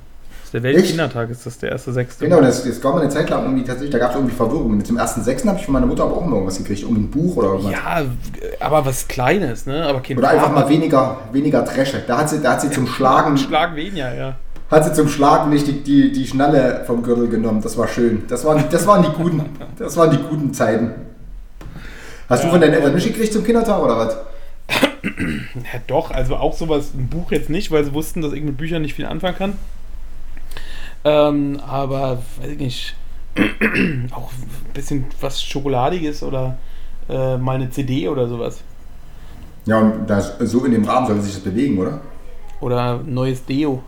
Ist 0.54 0.64
der 0.64 0.72
Weltkindertag, 0.72 1.32
ist 1.32 1.48
das 1.48 1.58
der 1.58 1.76
1.6. 1.76 2.20
Genau, 2.20 2.40
das, 2.40 2.64
das 2.64 2.80
gab 2.80 2.94
mal 2.94 3.02
eine 3.02 3.10
Zeit 3.10 3.28
lang 3.28 3.42
irgendwie 3.42 3.64
tatsächlich, 3.64 3.90
da 3.90 3.98
gab 3.98 4.12
es 4.12 4.18
irgendwie 4.18 4.36
Verwirrung. 4.36 4.78
Mit 4.78 4.88
dem 4.88 4.98
ersten 4.98 5.24
Sechsten 5.24 5.50
habe 5.50 5.58
ich 5.58 5.66
von 5.66 5.74
meiner 5.74 5.88
Mutter 5.88 6.04
aber 6.04 6.16
auch 6.16 6.26
mal 6.26 6.34
irgendwas 6.34 6.60
gekriegt. 6.60 6.84
Irgendwie 6.84 7.02
ein 7.02 7.10
Buch 7.10 7.38
oder 7.38 7.48
irgendwas. 7.54 7.72
Ja, 7.72 8.06
aber 8.60 8.86
was 8.86 9.08
Kleines, 9.08 9.66
ne? 9.66 9.84
Aber 9.84 10.02
kein 10.02 10.16
Oder 10.16 10.30
einfach 10.30 10.52
mal 10.52 10.70
weniger, 10.70 11.22
weniger 11.32 11.64
Dresche. 11.64 12.04
Da 12.06 12.20
hat 12.20 12.30
sie, 12.30 12.40
da 12.40 12.52
hat 12.52 12.62
sie 12.62 12.70
zum 12.70 12.86
Schlagen, 12.86 13.36
Schlag 13.40 13.76
weniger, 13.76 14.14
ja. 14.14 14.36
hat 14.70 14.86
sie 14.86 14.94
zum 14.94 15.08
Schlagen 15.08 15.50
nicht 15.50 15.66
die, 15.66 15.82
die, 15.82 16.12
die 16.12 16.28
Schnalle 16.28 16.84
vom 16.86 17.02
Gürtel 17.02 17.30
genommen. 17.30 17.62
Das 17.64 17.76
war 17.76 17.88
schön. 17.88 18.22
Das 18.28 18.46
waren, 18.46 18.64
das 18.70 18.86
waren 18.86 19.02
die 19.02 19.10
guten, 19.10 19.42
das 19.80 19.98
waren 19.98 20.12
die 20.12 20.20
guten 20.30 20.54
Zeiten. 20.54 20.92
Hast 22.30 22.44
du 22.44 22.50
von 22.50 22.62
deinen 22.62 22.76
Eltern 22.76 22.94
nicht 22.94 23.08
gekriegt 23.08 23.34
zum 23.34 23.44
Kindertag 23.44 23.82
oder 23.82 23.98
was? 23.98 24.18
Ja, 25.04 25.80
doch, 25.88 26.12
also 26.12 26.36
auch 26.36 26.54
sowas, 26.54 26.92
ein 26.94 27.08
Buch 27.08 27.32
jetzt 27.32 27.50
nicht, 27.50 27.72
weil 27.72 27.84
sie 27.84 27.94
wussten, 27.94 28.22
dass 28.22 28.32
ich 28.32 28.42
mit 28.42 28.56
Büchern 28.56 28.84
nicht 28.84 28.94
viel 28.94 29.06
anfangen 29.06 29.36
kann. 29.36 29.54
Ähm, 31.06 31.60
aber, 31.68 32.20
weiß 32.42 32.52
ich 32.52 32.58
nicht, 32.60 32.96
auch 34.16 34.32
ein 34.32 34.74
bisschen 34.74 35.06
was 35.20 35.44
Schokoladiges 35.44 36.24
oder 36.24 36.58
äh, 37.10 37.38
mal 37.38 37.56
eine 37.56 37.70
CD 37.70 38.08
oder 38.08 38.28
sowas. 38.28 38.62
Ja, 39.66 39.80
und 39.80 40.08
das, 40.08 40.38
so 40.40 40.64
in 40.66 40.72
dem 40.72 40.86
Rahmen 40.86 41.08
soll 41.08 41.20
sich 41.22 41.34
das 41.34 41.44
bewegen, 41.44 41.78
oder? 41.80 42.02
Oder 42.62 43.00
neues 43.06 43.44
Deo. 43.46 43.84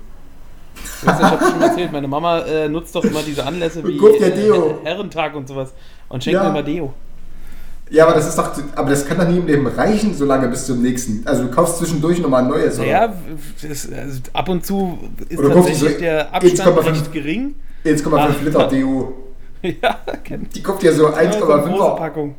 Ich 1.02 1.08
habe 1.08 1.46
schon 1.46 1.62
erzählt, 1.62 1.92
meine 1.92 2.08
Mama 2.08 2.40
äh, 2.40 2.68
nutzt 2.68 2.94
doch 2.96 3.04
immer 3.04 3.22
diese 3.22 3.46
Anlässe 3.46 3.84
wie 3.88 3.98
Guck 3.98 4.18
dir 4.18 4.32
Deo. 4.32 4.80
äh, 4.84 4.86
Herrentag 4.86 5.36
und 5.36 5.48
sowas 5.48 5.74
und 6.10 6.24
schenkt 6.24 6.36
Ja. 6.36 6.44
mir 6.44 6.50
immer 6.50 6.64
Deo. 6.64 6.94
Ja, 7.92 8.06
aber 8.06 8.16
das 8.16 8.28
ist 8.28 8.38
doch, 8.38 8.52
aber 8.76 8.90
das 8.90 9.06
kann 9.06 9.18
doch 9.20 9.28
nie 9.28 9.38
im 9.38 9.46
Leben 9.46 9.68
reichen, 9.68 10.16
so 10.16 10.26
lange 10.26 10.48
bis 10.48 10.66
zum 10.66 10.82
nächsten. 10.82 11.22
Also 11.26 11.44
du 11.44 11.52
kaufst 11.52 11.78
zwischendurch 11.78 12.20
nochmal 12.20 12.42
ein 12.44 12.50
neues. 12.50 12.80
oder? 12.80 13.14
Das, 13.62 13.88
also 13.92 14.20
ab 14.34 14.50
und 14.50 14.66
zu 14.66 14.98
ist 15.30 15.38
Oder 15.40 15.54
tatsächlich 15.54 15.94
so 15.94 16.00
der 16.00 16.34
Abstand 16.34 16.78
1,5 16.80 16.86
recht 16.86 17.12
gering. 17.14 17.56
1,5 17.86 18.18
Ah. 18.18 18.30
Liter 18.44 18.68
Deo. 18.68 19.14
ja, 19.62 20.00
kennt 20.24 20.56
Die 20.56 20.64
kommt 20.64 20.82
ja 20.84 20.92
so 20.92 21.04
Ja, 21.04 21.10
so 21.12 21.16
eine 21.16 21.30
große 21.30 21.54
1,5er, 21.74 21.96
Packung. 21.96 22.36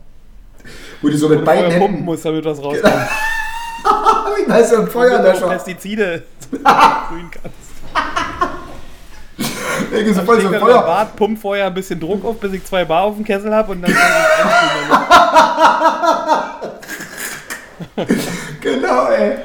wo 1.00 1.08
die 1.08 1.16
so 1.16 1.28
mit 1.28 1.40
du 1.40 1.44
beiden 1.44 1.62
vorher 1.64 1.78
pumpen 1.78 1.94
Händen, 1.96 2.04
musst, 2.04 2.24
damit 2.24 2.44
was 2.44 2.62
rauskommt. 2.62 2.94
wie 4.46 4.52
heißt 4.52 4.70
so 4.70 4.76
ein 4.78 4.84
du 4.86 4.90
Feuerlöscher. 4.90 5.48
Pestizide 5.48 6.22
sprühen 6.50 7.30
kannst. 7.30 7.65
Irgendwie 9.92 10.12
so 10.14 10.22
voll 10.22 10.40
so 10.40 10.48
ein 10.48 10.60
Feuer. 10.60 10.82
Bad, 10.82 11.16
pump 11.16 11.40
vorher 11.40 11.66
ein 11.66 11.74
bisschen 11.74 11.98
Druck 12.00 12.24
auf, 12.24 12.38
bis 12.38 12.52
ich 12.52 12.64
zwei 12.64 12.84
Bar 12.84 13.02
auf 13.02 13.14
dem 13.16 13.24
Kessel 13.24 13.54
habe 13.54 13.72
und 13.72 13.82
dann 13.82 13.92
kann 13.92 14.02
ich. 17.98 18.06
Genau, 18.60 19.06
ey. 19.08 19.36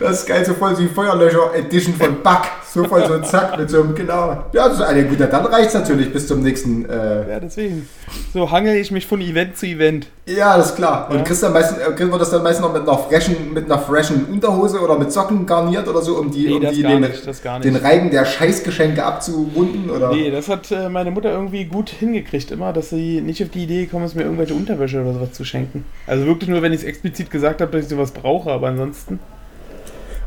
Das 0.00 0.20
ist 0.20 0.26
geil, 0.26 0.44
so 0.44 0.54
voll 0.54 0.74
so 0.74 0.82
die 0.82 0.88
Feuerlöscher-Edition 0.88 1.94
von 1.94 2.22
Buck. 2.22 2.42
So 2.72 2.84
voll 2.84 3.06
so 3.06 3.18
zack 3.22 3.56
mit 3.58 3.70
so 3.70 3.82
einem, 3.82 3.94
genau. 3.94 4.44
Ja, 4.52 4.68
das 4.68 4.74
ist 4.78 4.82
eine 4.82 5.04
gute, 5.04 5.26
dann 5.28 5.46
reicht 5.46 5.68
es 5.68 5.74
natürlich 5.74 6.12
bis 6.12 6.26
zum 6.26 6.42
nächsten. 6.42 6.84
Äh, 6.88 7.30
Ja, 7.30 7.40
deswegen. 7.40 7.88
So 8.32 8.50
hangel 8.50 8.76
ich 8.76 8.90
mich 8.90 9.06
von 9.06 9.20
Event 9.20 9.56
zu 9.56 9.66
Event. 9.66 10.08
ja, 10.26 10.56
das 10.56 10.70
ist 10.70 10.76
klar. 10.76 11.08
Und 11.10 11.18
Ja. 11.18 11.22
kriegst, 11.22 11.42
dann 11.44 11.52
meistens, 11.52 11.78
äh, 11.78 11.92
kriegen 11.92 12.10
wir 12.10 12.18
das 12.18 12.30
dann 12.30 12.42
meistens 12.42 12.66
noch 12.66 12.72
mit 12.72 12.82
einer 12.82 12.98
freshen, 12.98 13.52
mit 13.54 13.66
einer 13.66 13.78
freshen 13.78 14.24
Unterhose 14.24 14.80
oder 14.80 14.98
mit 14.98 15.12
Socken 15.12 15.46
garniert 15.46 15.86
oder 15.86 16.02
so, 16.02 16.16
um, 16.16 16.30
die, 16.32 16.46
Nee, 16.48 16.54
um 16.66 16.74
die 16.74 16.82
den, 16.82 17.00
nicht. 17.02 17.64
den 17.64 17.76
Reigen 17.76 18.10
der 18.10 18.24
Scheißgeschenke 18.24 19.04
abzurunden? 19.04 19.88
Oder? 19.90 20.10
Nee, 20.12 20.30
das 20.32 20.48
hat 20.48 20.70
äh, 20.72 20.88
meine 20.88 21.12
Mutter 21.12 21.30
irgendwie 21.30 21.66
gut 21.66 21.90
hingekriegt 21.90 22.50
immer, 22.50 22.72
dass 22.72 22.90
sie 22.90 23.20
nicht 23.20 23.40
auf 23.42 23.50
die 23.50 23.62
Idee 23.64 23.84
gekommen 23.84 24.04
ist, 24.04 24.16
mir 24.16 24.22
irgendwelche 24.24 24.54
Unterwäsche 24.54 25.00
oder 25.00 25.12
sowas 25.14 25.32
zu 25.32 25.44
schenken. 25.44 25.84
Also 26.08 26.26
wirklich 26.26 26.50
nur, 26.50 26.60
wenn 26.62 26.72
ich 26.72 26.80
es 26.80 26.84
explizit 26.84 27.30
gesagt 27.30 27.60
habe, 27.60 27.70
dass 27.70 27.82
ich 27.84 27.88
sowas 27.88 28.10
brauche, 28.10 28.50
aber 28.50 28.66
ansonsten. 28.68 29.20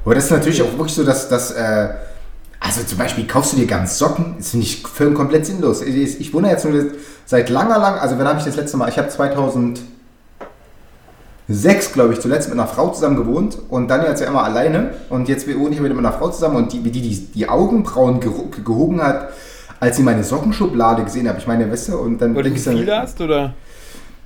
Aber 0.06 0.16
das 0.16 0.26
ist 0.26 0.32
natürlich 0.32 0.62
auch 0.62 0.72
wirklich 0.78 0.94
so, 0.94 1.04
dass 1.04 1.28
das, 1.30 1.52
äh, 1.52 1.90
also 2.60 2.82
zum 2.84 2.98
Beispiel 2.98 3.28
kaufst 3.28 3.54
du 3.54 3.58
dir 3.58 3.68
ganz 3.68 3.98
Socken, 3.98 4.36
das 4.38 4.50
finde 4.52 4.66
ich 4.66 4.82
völlig 4.84 5.16
komplett 5.16 5.46
sinnlos. 5.46 5.82
Ich, 5.82 6.20
ich 6.20 6.34
wohne 6.34 6.50
jetzt 6.50 6.66
nur 6.66 6.86
seit 7.26 7.50
langer, 7.50 7.78
lang, 7.78 7.96
also 8.00 8.18
wann 8.18 8.28
habe 8.28 8.40
ich 8.40 8.46
das 8.46 8.56
letzte 8.56 8.78
Mal, 8.78 8.88
ich 8.90 8.98
habe 8.98 9.10
2006, 9.10 9.84
glaube 11.94 12.14
ich, 12.14 12.20
zuletzt 12.22 12.50
mit 12.50 12.58
einer 12.58 12.68
Frau 12.68 12.90
zusammen 12.90 13.18
gewohnt 13.18 13.58
und 13.70 13.90
dann 13.90 14.04
jetzt 14.06 14.22
ja 14.22 14.28
immer 14.28 14.44
alleine 14.44 14.92
und 15.10 15.28
jetzt 15.28 15.48
wohne 15.48 15.76
ich 15.76 15.84
wieder 15.84 15.94
mit 15.94 16.06
einer 16.06 16.14
Frau 16.14 16.30
zusammen 16.30 16.56
und 16.56 16.72
die, 16.74 16.84
wie 16.84 16.92
die, 16.92 17.02
die 17.02 17.16
die 17.34 17.50
Augenbrauen 17.50 18.20
geho- 18.22 18.50
gehoben 18.64 19.02
hat, 19.04 19.30
als 19.80 19.98
sie 19.98 20.04
meine 20.04 20.24
Sockenschublade 20.24 21.04
gesehen 21.04 21.28
hat, 21.30 21.38
ich 21.38 21.48
meine, 21.48 21.70
weißt 21.72 21.90
du, 21.90 21.98
und 21.98 22.20
dann 22.20 22.34
Weil 22.36 22.44
du 22.44 22.50
viele 22.56 22.98
hast 22.98 23.20
oder? 23.22 23.54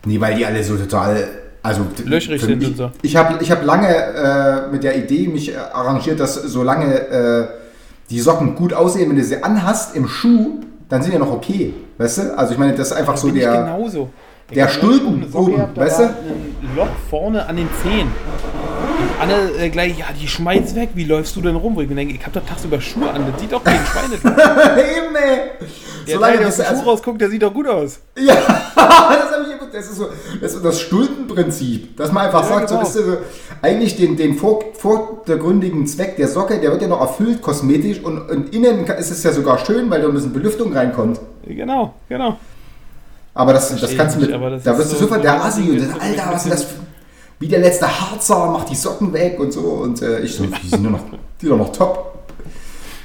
Nee, 0.05 0.19
weil 0.21 0.35
die 0.35 0.45
alle 0.45 0.63
so 0.63 0.77
total. 0.77 1.27
Also, 1.63 1.85
Löchrig 2.05 2.41
sind 2.41 2.59
mich- 2.59 2.69
und 2.69 2.77
so. 2.77 2.91
Ich 3.03 3.15
habe 3.15 3.41
ich 3.41 3.51
hab 3.51 3.63
lange 3.63 3.87
äh, 3.87 4.71
mit 4.71 4.83
der 4.83 4.97
Idee 4.97 5.27
mich 5.27 5.53
äh, 5.53 5.57
arrangiert, 5.57 6.19
dass 6.19 6.35
solange 6.35 6.85
äh, 6.95 7.47
die 8.09 8.19
Socken 8.19 8.55
gut 8.55 8.73
aussehen, 8.73 9.09
wenn 9.09 9.15
du 9.17 9.23
sie 9.23 9.43
anhast 9.43 9.95
im 9.95 10.07
Schuh, 10.07 10.59
dann 10.89 11.01
sind 11.03 11.13
die 11.13 11.19
noch 11.19 11.31
okay. 11.31 11.73
Weißt 11.97 12.17
du? 12.17 12.37
Also, 12.37 12.53
ich 12.53 12.59
meine, 12.59 12.73
das 12.73 12.87
ist 12.87 12.93
einfach 12.93 13.15
so 13.15 13.27
Bin 13.27 13.37
ich 13.37 13.43
der. 13.43 13.63
genauso. 13.63 14.09
der 14.49 14.65
neulich 14.65 14.77
Stulpen 14.77 15.33
oben, 15.33 15.63
weißt 15.75 15.99
du? 15.99 16.03
Ein 16.03 16.75
Loch 16.75 16.87
vorne 17.09 17.45
an 17.45 17.55
den 17.55 17.69
Zehen. 17.83 18.07
Alle 19.21 19.51
äh, 19.57 19.69
gleich, 19.69 19.97
ja, 19.97 20.05
die 20.19 20.27
schmeiß 20.27 20.75
weg, 20.75 20.89
wie 20.95 21.05
läufst 21.05 21.35
du 21.35 21.41
denn 21.41 21.55
rum? 21.55 21.75
Wo 21.75 21.81
ich 21.81 21.89
mir 21.89 21.95
denke, 21.95 22.13
ich 22.15 22.25
hab 22.25 22.33
doch 22.33 22.45
tagsüber 22.45 22.81
Schuhe 22.81 23.09
an, 23.09 23.25
das 23.31 23.41
sieht 23.41 23.51
doch 23.51 23.63
kein 23.63 23.79
Schweine. 23.85 24.15
Eben, 24.81 25.15
ey. 25.15 25.39
Der 26.07 26.15
Solange 26.15 26.33
Teil, 26.33 26.39
der 26.39 26.47
aus 26.47 26.55
dem 26.57 26.65
also, 26.65 26.81
Schuh 26.83 26.89
rausguckt, 26.89 27.21
der 27.21 27.29
sieht 27.29 27.43
doch 27.43 27.53
gut 27.53 27.67
aus. 27.67 27.99
Ja, 28.17 28.33
das 28.75 28.75
habe 28.75 29.15
ich 29.47 29.51
immer- 29.51 29.71
das 29.71 29.85
ist 29.85 29.95
so 29.95 30.09
das, 30.41 30.53
ist 30.55 30.65
das 30.65 30.81
Stulpenprinzip, 30.81 31.95
dass 31.95 32.11
man 32.11 32.25
einfach 32.25 32.41
Ja, 32.43 32.47
sagt, 32.57 32.67
genau. 32.69 32.83
so, 32.83 32.99
ihr, 32.99 33.05
so, 33.05 33.17
eigentlich 33.61 33.95
den, 33.95 34.17
den 34.17 34.35
vor, 34.35 34.59
vordergründigen 34.73 35.85
Zweck 35.87 36.17
der 36.17 36.27
Socke, 36.27 36.59
der 36.59 36.71
wird 36.71 36.81
ja 36.81 36.87
noch 36.89 36.99
erfüllt 36.99 37.41
kosmetisch 37.41 37.99
und, 38.03 38.29
und 38.29 38.53
innen 38.53 38.85
ist 38.85 39.11
es 39.11 39.23
ja 39.23 39.31
sogar 39.31 39.59
schön, 39.59 39.89
weil 39.89 40.01
da 40.01 40.07
ein 40.07 40.13
bisschen 40.13 40.33
Belüftung 40.33 40.73
reinkommt. 40.73 41.19
Genau, 41.47 41.93
genau. 42.09 42.37
Aber 43.33 43.53
das, 43.53 43.69
das 43.79 43.95
kannst 43.95 44.17
du 44.17 44.21
mit, 44.21 44.29
nicht, 44.31 44.67
da 44.67 44.77
wirst 44.77 44.91
du 44.91 44.95
so- 44.95 45.01
sofort 45.03 45.19
so 45.19 45.23
der 45.23 45.41
Assi 45.45 45.61
Ding, 45.61 45.71
und 45.71 45.79
das 45.81 45.89
dann, 45.89 46.01
Alter, 46.01 46.23
was 46.33 46.45
ist 46.45 46.53
das? 46.53 46.63
für- 46.65 46.80
Wie 47.41 47.47
der 47.47 47.59
letzte 47.59 47.87
Harzer 47.87 48.51
macht 48.51 48.69
die 48.69 48.75
Socken 48.75 49.11
weg 49.13 49.39
und 49.39 49.51
so 49.51 49.61
und 49.61 49.99
äh, 50.03 50.19
ich 50.19 50.35
so, 50.35 50.45
die 50.45 50.67
sind 50.67 50.83
nur 50.83 50.91
noch, 50.91 50.99
die 51.41 51.47
sind 51.47 51.49
doch 51.49 51.57
noch 51.57 51.71
top. 51.71 52.19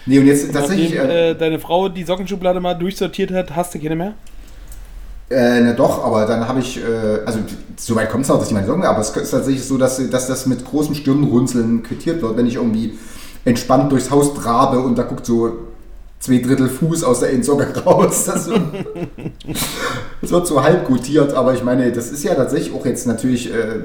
Nee, 0.05 0.19
und 0.19 0.27
jetzt 0.27 0.53
tatsächlich, 0.53 0.95
Nachdem 0.95 1.11
äh, 1.11 1.31
äh, 1.31 1.35
deine 1.35 1.59
Frau 1.59 1.89
die 1.89 2.05
Sockenschublade 2.05 2.61
mal 2.61 2.75
durchsortiert 2.75 3.31
hat, 3.33 3.57
hast 3.57 3.75
du 3.75 3.81
keine 3.81 3.97
mehr? 3.97 4.13
Äh, 5.31 5.63
ne, 5.63 5.75
doch, 5.75 6.05
aber 6.05 6.27
dann 6.27 6.47
habe 6.47 6.61
ich, 6.61 6.77
äh, 6.77 7.25
also 7.25 7.39
so 7.77 7.97
weit 7.97 8.11
kommt 8.11 8.25
es 8.25 8.29
noch, 8.29 8.39
dass 8.39 8.49
ich 8.49 8.53
meine 8.53 8.67
Socken, 8.67 8.85
aber 8.85 9.01
es 9.01 9.09
ist 9.09 9.31
tatsächlich 9.31 9.65
so, 9.65 9.79
dass, 9.79 10.07
dass 10.11 10.27
das 10.27 10.45
mit 10.45 10.67
großem 10.67 10.95
Stirnrunzeln 10.95 11.83
quittiert 11.83 12.21
wird, 12.21 12.37
wenn 12.37 12.47
ich 12.47 12.57
irgendwie 12.57 12.93
entspannt 13.47 13.91
durchs 13.91 14.11
Haus 14.11 14.35
trabe 14.35 14.81
und 14.81 14.99
da 14.99 15.05
guckt 15.05 15.25
so 15.25 15.51
zwei 16.21 16.39
Drittel 16.39 16.69
Fuß 16.69 17.05
aus 17.05 17.21
der 17.21 17.43
Socke 17.43 17.73
raus. 17.87 18.27
Das, 18.27 18.51
das 20.21 20.31
wird 20.31 20.47
so 20.47 20.63
halb 20.63 20.87
gutiert, 20.87 21.33
aber 21.33 21.55
ich 21.55 21.65
meine, 21.65 21.91
das 21.91 22.11
ist 22.11 22.23
ja 22.23 22.35
tatsächlich 22.35 22.75
auch 22.75 22.85
jetzt 22.85 23.07
natürlich, 23.07 23.51
äh, 23.51 23.81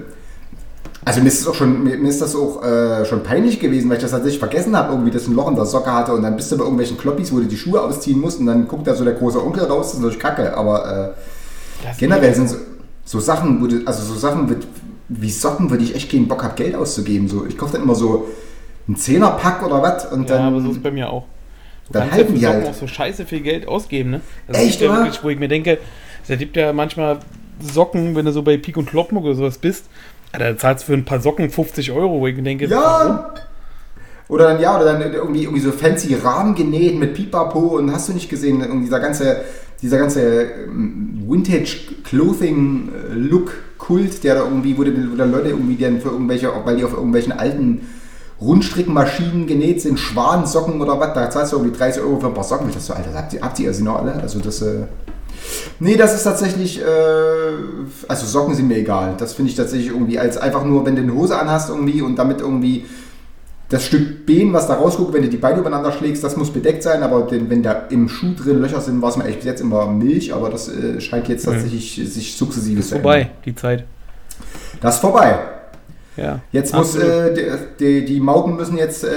also 1.03 1.19
mir 1.21 1.27
ist, 1.27 1.41
es 1.41 1.47
auch 1.47 1.55
schon, 1.55 1.83
mir 1.83 1.95
ist 2.09 2.21
das 2.21 2.35
auch 2.35 2.63
äh, 2.63 3.05
schon 3.05 3.23
peinlich 3.23 3.59
gewesen, 3.59 3.89
weil 3.89 3.97
ich 3.97 4.03
das 4.03 4.11
tatsächlich 4.11 4.39
vergessen 4.39 4.75
habe, 4.75 4.91
irgendwie, 4.93 5.11
dass 5.11 5.27
ein 5.27 5.33
Loch 5.33 5.49
in 5.49 5.55
der 5.55 5.65
Socke 5.65 5.91
hatte 5.91 6.13
und 6.13 6.21
dann 6.21 6.35
bist 6.35 6.51
du 6.51 6.57
bei 6.57 6.63
irgendwelchen 6.63 6.97
Kloppis, 6.97 7.31
wo 7.33 7.39
du 7.39 7.45
die 7.45 7.57
Schuhe 7.57 7.81
ausziehen 7.81 8.19
musst 8.19 8.39
und 8.39 8.45
dann 8.45 8.67
guckt 8.67 8.85
da 8.85 8.93
so 8.93 9.03
der 9.03 9.13
große 9.15 9.43
Onkel 9.43 9.63
raus, 9.63 9.87
das 9.87 9.93
ist 9.95 9.99
natürlich 10.01 10.19
kacke, 10.19 10.55
aber 10.55 11.15
äh, 11.15 11.85
Das 11.87 11.97
generell 11.97 12.33
sind 12.35 12.49
so, 12.49 12.57
so 13.03 13.19
Sachen, 13.19 13.61
wo 13.61 13.67
du, 13.67 13.81
also 13.85 14.03
so 14.03 14.19
Sachen, 14.19 14.47
mit, 14.47 14.67
wie 15.09 15.31
Socken 15.31 15.69
würde 15.71 15.83
ich 15.83 15.95
echt 15.95 16.11
keinen 16.11 16.27
Bock 16.27 16.43
haben, 16.43 16.55
Geld 16.55 16.75
auszugeben. 16.75 17.27
So, 17.27 17.45
ich 17.45 17.57
kaufe 17.57 17.73
dann 17.73 17.81
immer 17.83 17.95
so 17.95 18.27
einen 18.87 18.95
Zehnerpack 18.95 19.65
oder 19.65 19.81
was 19.81 20.05
und 20.11 20.29
Ja, 20.29 20.37
dann. 20.37 20.45
aber 20.53 20.61
so 20.61 20.69
ist 20.69 20.77
es 20.77 20.83
bei 20.83 20.91
mir 20.91 21.09
auch. 21.09 21.25
Du 21.87 21.93
dann 21.93 22.07
ja 22.07 22.13
halten 22.13 22.35
die 22.35 22.47
halt. 22.47 22.65
auch 22.67 22.73
so 22.73 22.87
scheiße 22.87 23.25
viel 23.25 23.41
Geld 23.41 23.67
ausgeben, 23.67 24.11
ne? 24.11 24.21
Das 24.47 24.57
Echt, 24.57 24.79
gibt 24.79 24.81
ja 24.81 24.89
oder? 24.89 24.97
wirklich, 25.03 25.23
wo 25.23 25.29
ich 25.29 25.39
mir 25.39 25.47
denke, 25.49 25.79
es 26.27 26.37
gibt 26.39 26.55
ja 26.55 26.71
manchmal 26.73 27.19
Socken, 27.59 28.15
wenn 28.15 28.25
du 28.25 28.31
so 28.31 28.43
bei 28.43 28.57
Pik 28.57 28.77
und 28.77 28.85
Kloppenburg 28.87 29.25
oder 29.25 29.35
sowas 29.35 29.57
bist, 29.57 29.85
Alter, 30.31 30.53
da 30.53 30.57
zahlst 30.57 30.83
du 30.83 30.87
für 30.87 30.93
ein 30.93 31.05
paar 31.05 31.21
Socken 31.21 31.49
50 31.49 31.91
Euro, 31.91 32.19
wo 32.19 32.27
ich 32.27 32.41
denke, 32.41 32.69
warum? 32.69 33.15
Ja! 33.15 33.33
Oder 34.31 34.45
dann, 34.45 34.59
ja, 34.61 34.77
oder 34.77 34.93
dann 34.93 35.13
irgendwie, 35.13 35.43
irgendwie 35.43 35.61
so 35.61 35.73
fancy 35.73 36.15
Rahmen 36.15 36.55
genäht 36.55 36.97
mit 36.97 37.15
Pipapo 37.15 37.77
und 37.77 37.91
hast 37.91 38.07
du 38.07 38.13
nicht 38.13 38.29
gesehen, 38.29 38.61
irgendwie 38.61 38.85
dieser 38.85 39.01
ganze, 39.01 39.41
dieser 39.81 39.97
ganze 39.97 40.43
ähm, 40.43 41.21
Vintage-Clothing-Look-Kult, 41.27 44.23
der 44.23 44.35
da 44.35 44.45
irgendwie, 44.45 44.73
die, 44.73 45.11
wo 45.11 45.17
da 45.17 45.25
Leute 45.25 45.49
irgendwie 45.49 45.75
dann 45.75 45.99
für 45.99 46.11
irgendwelche, 46.11 46.49
weil 46.63 46.77
die 46.77 46.85
auf 46.85 46.93
irgendwelchen 46.93 47.33
alten 47.33 47.89
Rundstrickmaschinen 48.39 49.47
genäht 49.47 49.81
sind, 49.81 49.99
Schwansocken 49.99 50.81
oder 50.81 50.97
was, 50.97 51.13
da 51.13 51.29
zahlst 51.29 51.51
du 51.51 51.57
irgendwie 51.57 51.77
30 51.77 52.01
Euro 52.01 52.21
für 52.21 52.27
ein 52.27 52.33
paar 52.33 52.45
Socken. 52.45 52.69
Ich 52.69 52.75
dachte 52.75 52.87
so, 52.87 52.93
Alter, 52.93 53.13
habt 53.13 53.33
ihr, 53.33 53.41
habt 53.41 53.59
ihr 53.59 53.67
also 53.67 53.83
noch 53.83 53.97
alle? 53.97 54.13
Also 54.13 54.39
das, 54.39 54.61
äh, 54.61 54.83
Nee, 55.79 55.97
das 55.97 56.13
ist 56.13 56.23
tatsächlich, 56.23 56.79
äh, 56.79 56.83
also 58.07 58.25
Socken 58.25 58.55
sind 58.55 58.67
mir 58.67 58.77
egal. 58.77 59.15
Das 59.17 59.33
finde 59.33 59.51
ich 59.51 59.57
tatsächlich 59.57 59.89
irgendwie 59.89 60.19
als 60.19 60.37
einfach 60.37 60.63
nur, 60.63 60.85
wenn 60.85 60.95
du 60.95 61.01
eine 61.01 61.13
Hose 61.13 61.37
anhast 61.37 61.69
irgendwie 61.69 62.01
und 62.01 62.15
damit 62.17 62.41
irgendwie 62.41 62.85
das 63.69 63.85
Stück 63.85 64.25
Bein, 64.25 64.51
was 64.51 64.67
da 64.67 64.73
rausguckt, 64.75 65.13
wenn 65.13 65.21
du 65.21 65.29
die 65.29 65.37
Beine 65.37 65.59
übereinander 65.59 65.91
schlägst, 65.93 66.23
das 66.23 66.35
muss 66.35 66.51
bedeckt 66.51 66.83
sein, 66.83 67.03
aber 67.03 67.21
den, 67.21 67.49
wenn 67.49 67.63
da 67.63 67.87
im 67.89 68.09
Schuh 68.09 68.33
drin 68.35 68.61
Löcher 68.61 68.81
sind, 68.81 69.01
war 69.01 69.09
es 69.09 69.17
mir 69.17 69.23
eigentlich 69.23 69.37
bis 69.37 69.45
jetzt 69.45 69.61
immer 69.61 69.87
Milch, 69.87 70.33
aber 70.33 70.49
das 70.49 70.67
äh, 70.67 70.99
scheint 70.99 71.29
jetzt 71.29 71.45
tatsächlich 71.45 71.95
sich 71.95 72.35
sukzessive 72.35 72.81
zu 72.81 72.95
Vorbei, 72.95 73.21
ändern. 73.21 73.35
die 73.45 73.55
Zeit. 73.55 73.85
Das 74.81 74.95
ist 74.95 75.01
vorbei. 75.01 75.39
Ja. 76.17 76.41
Jetzt 76.51 76.75
muss, 76.75 76.95
äh, 76.97 77.33
die, 77.33 77.45
die, 77.79 78.05
die 78.05 78.19
Mauken 78.19 78.57
müssen 78.57 78.77
jetzt 78.77 79.05
äh, 79.05 79.07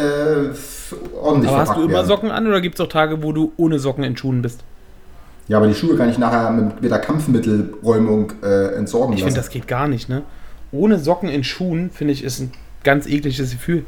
ordentlich 1.20 1.50
Aber 1.50 1.60
hast 1.60 1.76
du 1.76 1.82
immer 1.82 1.92
werden. 1.94 2.06
Socken 2.06 2.30
an 2.30 2.46
oder 2.46 2.60
gibt 2.60 2.76
es 2.76 2.80
auch 2.80 2.88
Tage, 2.88 3.22
wo 3.24 3.32
du 3.32 3.52
ohne 3.56 3.80
Socken 3.80 4.04
in 4.04 4.16
Schuhen 4.16 4.40
bist? 4.40 4.62
Ja, 5.48 5.58
aber 5.58 5.66
die 5.66 5.74
Schuhe 5.74 5.96
kann 5.96 6.08
ich 6.08 6.18
nachher 6.18 6.50
mit, 6.50 6.80
mit 6.80 6.90
der 6.90 6.98
Kampfmittelräumung 7.00 8.32
äh, 8.42 8.74
entsorgen 8.76 9.12
Ich 9.14 9.20
lassen. 9.20 9.28
finde, 9.32 9.40
das 9.40 9.50
geht 9.50 9.68
gar 9.68 9.88
nicht, 9.88 10.08
ne? 10.08 10.22
Ohne 10.72 10.98
Socken 10.98 11.28
in 11.28 11.44
Schuhen, 11.44 11.90
finde 11.90 12.12
ich, 12.14 12.24
ist 12.24 12.40
ein 12.40 12.50
ganz 12.82 13.06
ekliges 13.06 13.50
Gefühl. 13.52 13.84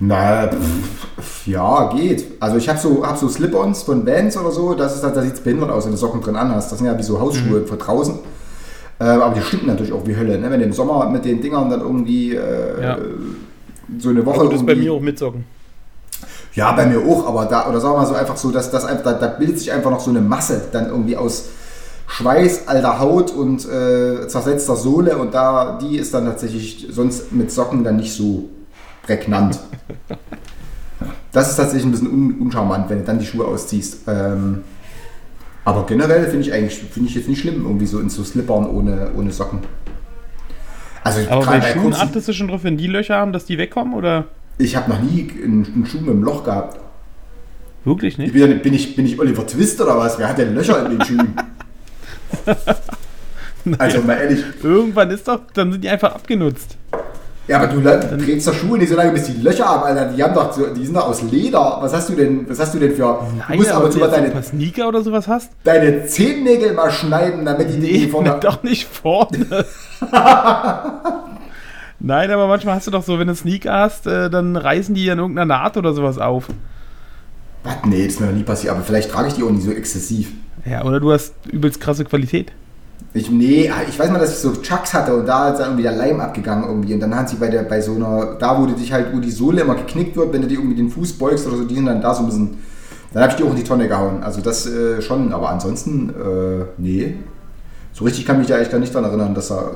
Na, 0.00 0.48
pff, 0.48 1.46
ja, 1.46 1.92
geht. 1.94 2.24
Also 2.40 2.56
ich 2.56 2.68
habe 2.68 2.78
so, 2.78 3.06
hab 3.06 3.16
so 3.16 3.28
Slip-Ons 3.28 3.84
von 3.84 4.04
Vans 4.06 4.36
oder 4.36 4.50
so, 4.50 4.74
das 4.74 4.94
ist, 4.96 5.02
da 5.02 5.22
sieht 5.22 5.34
es 5.34 5.40
behindert 5.40 5.70
aus, 5.70 5.84
wenn 5.84 5.92
du 5.92 5.98
Socken 5.98 6.20
drin 6.20 6.34
anhast. 6.34 6.72
Das 6.72 6.78
sind 6.78 6.86
ja 6.88 6.98
wie 6.98 7.02
so 7.02 7.20
Hausschuhe 7.20 7.60
Mhm. 7.60 7.66
für 7.66 7.76
draußen. 7.76 8.18
Äh, 8.98 9.04
aber 9.04 9.34
die 9.34 9.42
stinken 9.42 9.66
natürlich 9.68 9.92
auch 9.92 10.06
wie 10.06 10.16
Hölle, 10.16 10.38
ne? 10.38 10.50
Wenn 10.50 10.60
du 10.60 10.66
im 10.66 10.72
Sommer 10.72 11.08
mit 11.10 11.24
den 11.24 11.40
Dingern 11.40 11.70
dann 11.70 11.80
irgendwie 11.80 12.34
äh, 12.34 12.82
Ja. 12.82 12.98
so 13.98 14.08
eine 14.08 14.24
Woche 14.26 14.40
Also 14.40 14.50
das 14.50 14.60
ist 14.60 14.66
bei 14.66 14.74
mir 14.74 14.92
auch 14.92 15.00
mit 15.00 15.18
Socken. 15.18 15.44
Ja, 16.54 16.72
bei 16.72 16.86
mir 16.86 17.00
auch, 17.00 17.26
aber 17.26 17.46
da, 17.46 17.68
oder 17.68 17.80
sagen 17.80 17.94
wir 17.94 17.98
mal 17.98 18.06
so 18.06 18.14
einfach 18.14 18.36
so, 18.36 18.50
dass 18.50 18.70
das 18.70 18.84
einfach, 18.84 19.02
da, 19.04 19.12
da 19.14 19.26
bildet 19.26 19.58
sich 19.58 19.72
einfach 19.72 19.90
noch 19.90 20.00
so 20.00 20.10
eine 20.10 20.20
Masse 20.20 20.62
dann 20.72 20.86
irgendwie 20.88 21.16
aus 21.16 21.46
Schweiß, 22.06 22.68
alter 22.68 23.00
Haut 23.00 23.30
und 23.32 23.64
äh, 23.68 24.28
zersetzter 24.28 24.76
Sohle 24.76 25.16
und 25.18 25.34
da, 25.34 25.78
die 25.80 25.96
ist 25.98 26.14
dann 26.14 26.26
tatsächlich 26.26 26.86
sonst 26.90 27.32
mit 27.32 27.50
Socken 27.50 27.82
dann 27.82 27.96
nicht 27.96 28.12
so 28.12 28.48
prägnant. 29.02 29.58
Das 31.32 31.50
ist 31.50 31.56
tatsächlich 31.56 31.84
ein 31.84 31.90
bisschen 31.90 32.08
un 32.10 32.40
uncharmant, 32.40 32.88
wenn 32.88 32.98
du 33.00 33.04
dann 33.04 33.18
die 33.18 33.26
Schuhe 33.26 33.44
ausziehst. 33.44 34.02
Ähm, 34.06 34.62
aber 35.64 35.84
generell 35.84 36.24
finde 36.28 36.42
ich 36.42 36.52
eigentlich, 36.52 36.78
finde 36.78 37.08
ich 37.08 37.16
jetzt 37.16 37.28
nicht 37.28 37.40
schlimm, 37.40 37.64
irgendwie 37.66 37.86
so 37.86 37.98
in 37.98 38.08
so 38.08 38.22
Slippern 38.22 38.66
ohne, 38.70 39.08
ohne 39.16 39.32
Socken. 39.32 39.58
Also 41.02 41.20
Aber 41.28 41.44
bei 41.44 41.60
Schuhen 41.60 41.82
kurzen- 41.82 42.00
achtest 42.00 42.28
du 42.28 42.32
schon 42.32 42.48
drauf, 42.48 42.60
wenn 42.62 42.76
die 42.76 42.86
Löcher 42.86 43.16
haben, 43.16 43.32
dass 43.32 43.44
die 43.44 43.58
wegkommen 43.58 43.94
oder 43.94 44.26
ich 44.58 44.76
habe 44.76 44.90
noch 44.90 45.00
nie 45.00 45.30
einen, 45.42 45.86
Schuh 45.86 45.98
mit 46.00 46.10
einem 46.10 46.22
Loch 46.22 46.44
gehabt. 46.44 46.78
wirklich 47.84 48.14
Ich 48.14 48.18
nicht? 48.18 48.32
bin, 48.32 48.48
nicht- 48.48 48.62
bin, 48.62 48.74
ich, 48.74 48.96
bin 48.96 49.06
ich 49.06 49.18
Oliver 49.18 49.46
Twist 49.46 49.80
oder 49.80 49.98
was? 49.98 50.18
Wer 50.18 50.28
hat 50.28 50.38
denn 50.38 50.54
Löcher 50.54 50.84
in 50.86 50.98
den 50.98 51.04
Schuhen? 51.04 51.34
also 53.78 54.00
mal 54.02 54.14
ehrlich. 54.14 54.42
Irgendwann 54.62 55.10
ist 55.10 55.26
doch, 55.28 55.40
dann 55.54 55.72
sind 55.72 55.82
die 55.84 55.88
einfach 55.88 56.14
abgenutzt. 56.14 56.76
Ja, 57.46 57.60
aber 57.60 57.66
du 57.66 57.82
trägst 58.24 58.48
doch 58.48 58.54
Schuhe 58.54 58.78
nicht 58.78 58.88
so 58.88 58.96
lange, 58.96 59.12
bis 59.12 59.24
die 59.24 59.34
Löcher 59.42 59.66
haben, 59.66 59.82
Alter. 59.82 60.06
Die, 60.12 60.22
haben 60.22 60.32
doch 60.32 60.50
so, 60.50 60.66
die 60.72 60.82
sind 60.86 60.94
doch 60.94 61.08
aus 61.08 61.20
Leder. 61.20 61.76
Was 61.82 61.92
hast 61.92 62.08
du 62.08 62.14
denn, 62.14 62.48
was 62.48 62.58
hast 62.58 62.72
du 62.72 62.78
denn 62.78 62.92
für. 62.96 63.02
du 63.02 63.36
Nein, 63.46 63.58
musst 63.58 63.70
aber 63.70 63.86
du 63.88 63.92
sogar 63.92 64.08
deine, 64.08 64.30
paar 64.30 64.42
Sneaker 64.42 64.88
oder 64.88 65.02
sowas 65.02 65.28
hast? 65.28 65.50
deine 65.62 66.06
Zehennägel 66.06 66.72
mal 66.72 66.90
schneiden, 66.90 67.44
damit 67.44 67.68
die 67.70 67.76
Nee, 67.76 67.92
die 67.98 68.08
vorne. 68.08 68.38
doch 68.40 68.62
nicht 68.62 68.86
vorne. 68.88 69.66
Nein, 72.06 72.30
aber 72.30 72.48
manchmal 72.48 72.74
hast 72.74 72.86
du 72.86 72.90
doch 72.90 73.02
so, 73.02 73.18
wenn 73.18 73.28
du 73.28 73.34
Sneaker 73.34 73.72
hast, 73.72 74.06
äh, 74.06 74.28
dann 74.28 74.56
reißen 74.56 74.94
die 74.94 75.10
an 75.10 75.18
irgendeiner 75.18 75.46
Naht 75.46 75.78
oder 75.78 75.94
sowas 75.94 76.18
auf. 76.18 76.48
Was? 77.62 77.76
Nee, 77.86 78.04
das 78.04 78.14
ist 78.14 78.20
mir 78.20 78.26
noch 78.26 78.34
nie 78.34 78.42
passiert. 78.42 78.74
Aber 78.74 78.82
vielleicht 78.82 79.10
trage 79.10 79.28
ich 79.28 79.34
die 79.34 79.42
auch 79.42 79.50
nicht 79.50 79.64
so 79.64 79.70
exzessiv. 79.70 80.32
Ja, 80.66 80.84
oder 80.84 81.00
du 81.00 81.10
hast 81.12 81.34
übelst 81.50 81.80
krasse 81.80 82.04
Qualität. 82.04 82.52
Ich, 83.14 83.30
nee, 83.30 83.72
ich 83.88 83.98
weiß 83.98 84.10
mal, 84.10 84.18
dass 84.18 84.32
ich 84.32 84.38
so 84.38 84.52
Chucks 84.52 84.92
hatte 84.92 85.16
und 85.16 85.24
da 85.24 85.48
ist 85.48 85.60
dann 85.60 85.68
irgendwie 85.68 85.84
der 85.84 85.92
Leim 85.92 86.20
abgegangen 86.20 86.68
irgendwie. 86.68 86.92
Und 86.92 87.00
dann 87.00 87.16
hat 87.16 87.30
sie 87.30 87.36
bei 87.36 87.48
der, 87.48 87.62
bei 87.62 87.80
so 87.80 87.94
einer, 87.94 88.34
da 88.38 88.60
wo 88.60 88.66
du 88.66 88.74
dich 88.74 88.92
halt, 88.92 89.14
wo 89.14 89.20
die 89.20 89.30
Sohle 89.30 89.62
immer 89.62 89.74
geknickt 89.74 90.14
wird, 90.14 90.30
wenn 90.34 90.42
du 90.42 90.48
dir 90.48 90.58
irgendwie 90.58 90.76
den 90.76 90.90
Fuß 90.90 91.14
beugst 91.14 91.46
oder 91.46 91.56
so, 91.56 91.64
die 91.64 91.76
sind 91.76 91.86
dann 91.86 92.02
da 92.02 92.14
so 92.14 92.22
ein 92.22 92.26
bisschen. 92.26 92.58
Dann 93.14 93.22
habe 93.22 93.32
ich 93.32 93.38
die 93.38 93.44
auch 93.44 93.50
in 93.50 93.56
die 93.56 93.64
Tonne 93.64 93.88
gehauen. 93.88 94.22
Also 94.22 94.42
das 94.42 94.66
äh, 94.66 95.00
schon, 95.00 95.32
aber 95.32 95.48
ansonsten, 95.48 96.10
äh, 96.10 96.64
nee. 96.76 97.14
So 97.94 98.04
richtig 98.04 98.26
kann 98.26 98.38
mich 98.38 98.48
da 98.48 98.56
eigentlich 98.56 98.70
gar 98.70 98.80
nicht 98.80 98.94
daran 98.94 99.08
erinnern, 99.08 99.34
dass 99.34 99.50
er 99.50 99.70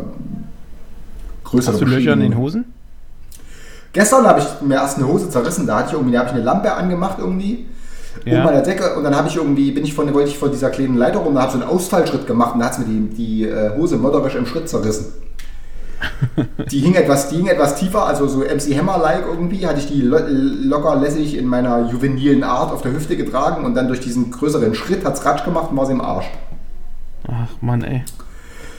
größere 1.50 1.74
Hast 1.74 1.80
du 1.80 1.86
Löcher 1.86 2.12
in 2.12 2.20
den 2.20 2.36
Hosen? 2.36 2.72
Gestern 3.92 4.26
habe 4.26 4.40
ich 4.40 4.66
mir 4.66 4.74
erst 4.74 4.98
eine 4.98 5.08
Hose 5.08 5.30
zerrissen, 5.30 5.66
da 5.66 5.78
hatte 5.78 5.88
ich 5.88 5.92
irgendwie, 5.94 6.12
da 6.12 6.20
habe 6.20 6.28
ich 6.28 6.34
eine 6.34 6.44
Lampe 6.44 6.72
angemacht 6.72 7.18
irgendwie. 7.18 7.66
Ja. 8.24 8.38
Oben 8.38 8.48
an 8.48 8.54
der 8.54 8.62
Decke 8.62 8.94
und 8.96 9.04
dann 9.04 9.16
habe 9.16 9.28
ich 9.28 9.36
irgendwie, 9.36 9.70
bin 9.70 9.84
ich 9.84 9.94
von, 9.94 10.12
wollte 10.12 10.28
ich 10.28 10.38
von 10.38 10.50
dieser 10.50 10.70
kleinen 10.70 10.96
Leiter 10.96 11.20
rum, 11.20 11.34
da 11.34 11.42
habe 11.42 11.52
ich 11.52 11.58
so 11.58 11.62
einen 11.62 11.70
Ausfallschritt 11.70 12.26
gemacht 12.26 12.54
und 12.54 12.60
da 12.60 12.66
hat 12.66 12.72
es 12.72 12.78
mir 12.78 12.84
die, 12.84 13.08
die 13.08 13.44
äh, 13.44 13.76
Hose 13.76 13.96
mörderisch 13.96 14.34
im 14.34 14.46
Schritt 14.46 14.68
zerrissen. 14.68 15.06
die 16.70 16.80
hing 16.80 16.94
etwas, 16.94 17.28
die 17.28 17.36
hing 17.36 17.46
etwas 17.46 17.76
tiefer, 17.76 18.04
also 18.04 18.28
so 18.28 18.40
MC 18.40 18.76
Hammer-like 18.78 19.24
irgendwie, 19.26 19.66
hatte 19.66 19.78
ich 19.78 19.86
die 19.86 20.02
lo 20.02 20.18
locker 20.28 20.96
lässig 20.96 21.36
in 21.36 21.46
meiner 21.46 21.88
juvenilen 21.90 22.44
Art 22.44 22.72
auf 22.72 22.82
der 22.82 22.92
Hüfte 22.92 23.16
getragen 23.16 23.64
und 23.64 23.74
dann 23.74 23.88
durch 23.88 24.00
diesen 24.00 24.30
größeren 24.30 24.74
Schritt 24.74 25.04
hat 25.04 25.14
es 25.14 25.24
Ratsch 25.24 25.44
gemacht 25.44 25.70
und 25.70 25.76
war 25.76 25.86
sie 25.86 25.92
im 25.92 26.00
Arsch. 26.00 26.26
Ach 27.26 27.50
Mann, 27.60 27.82
ey. 27.82 28.04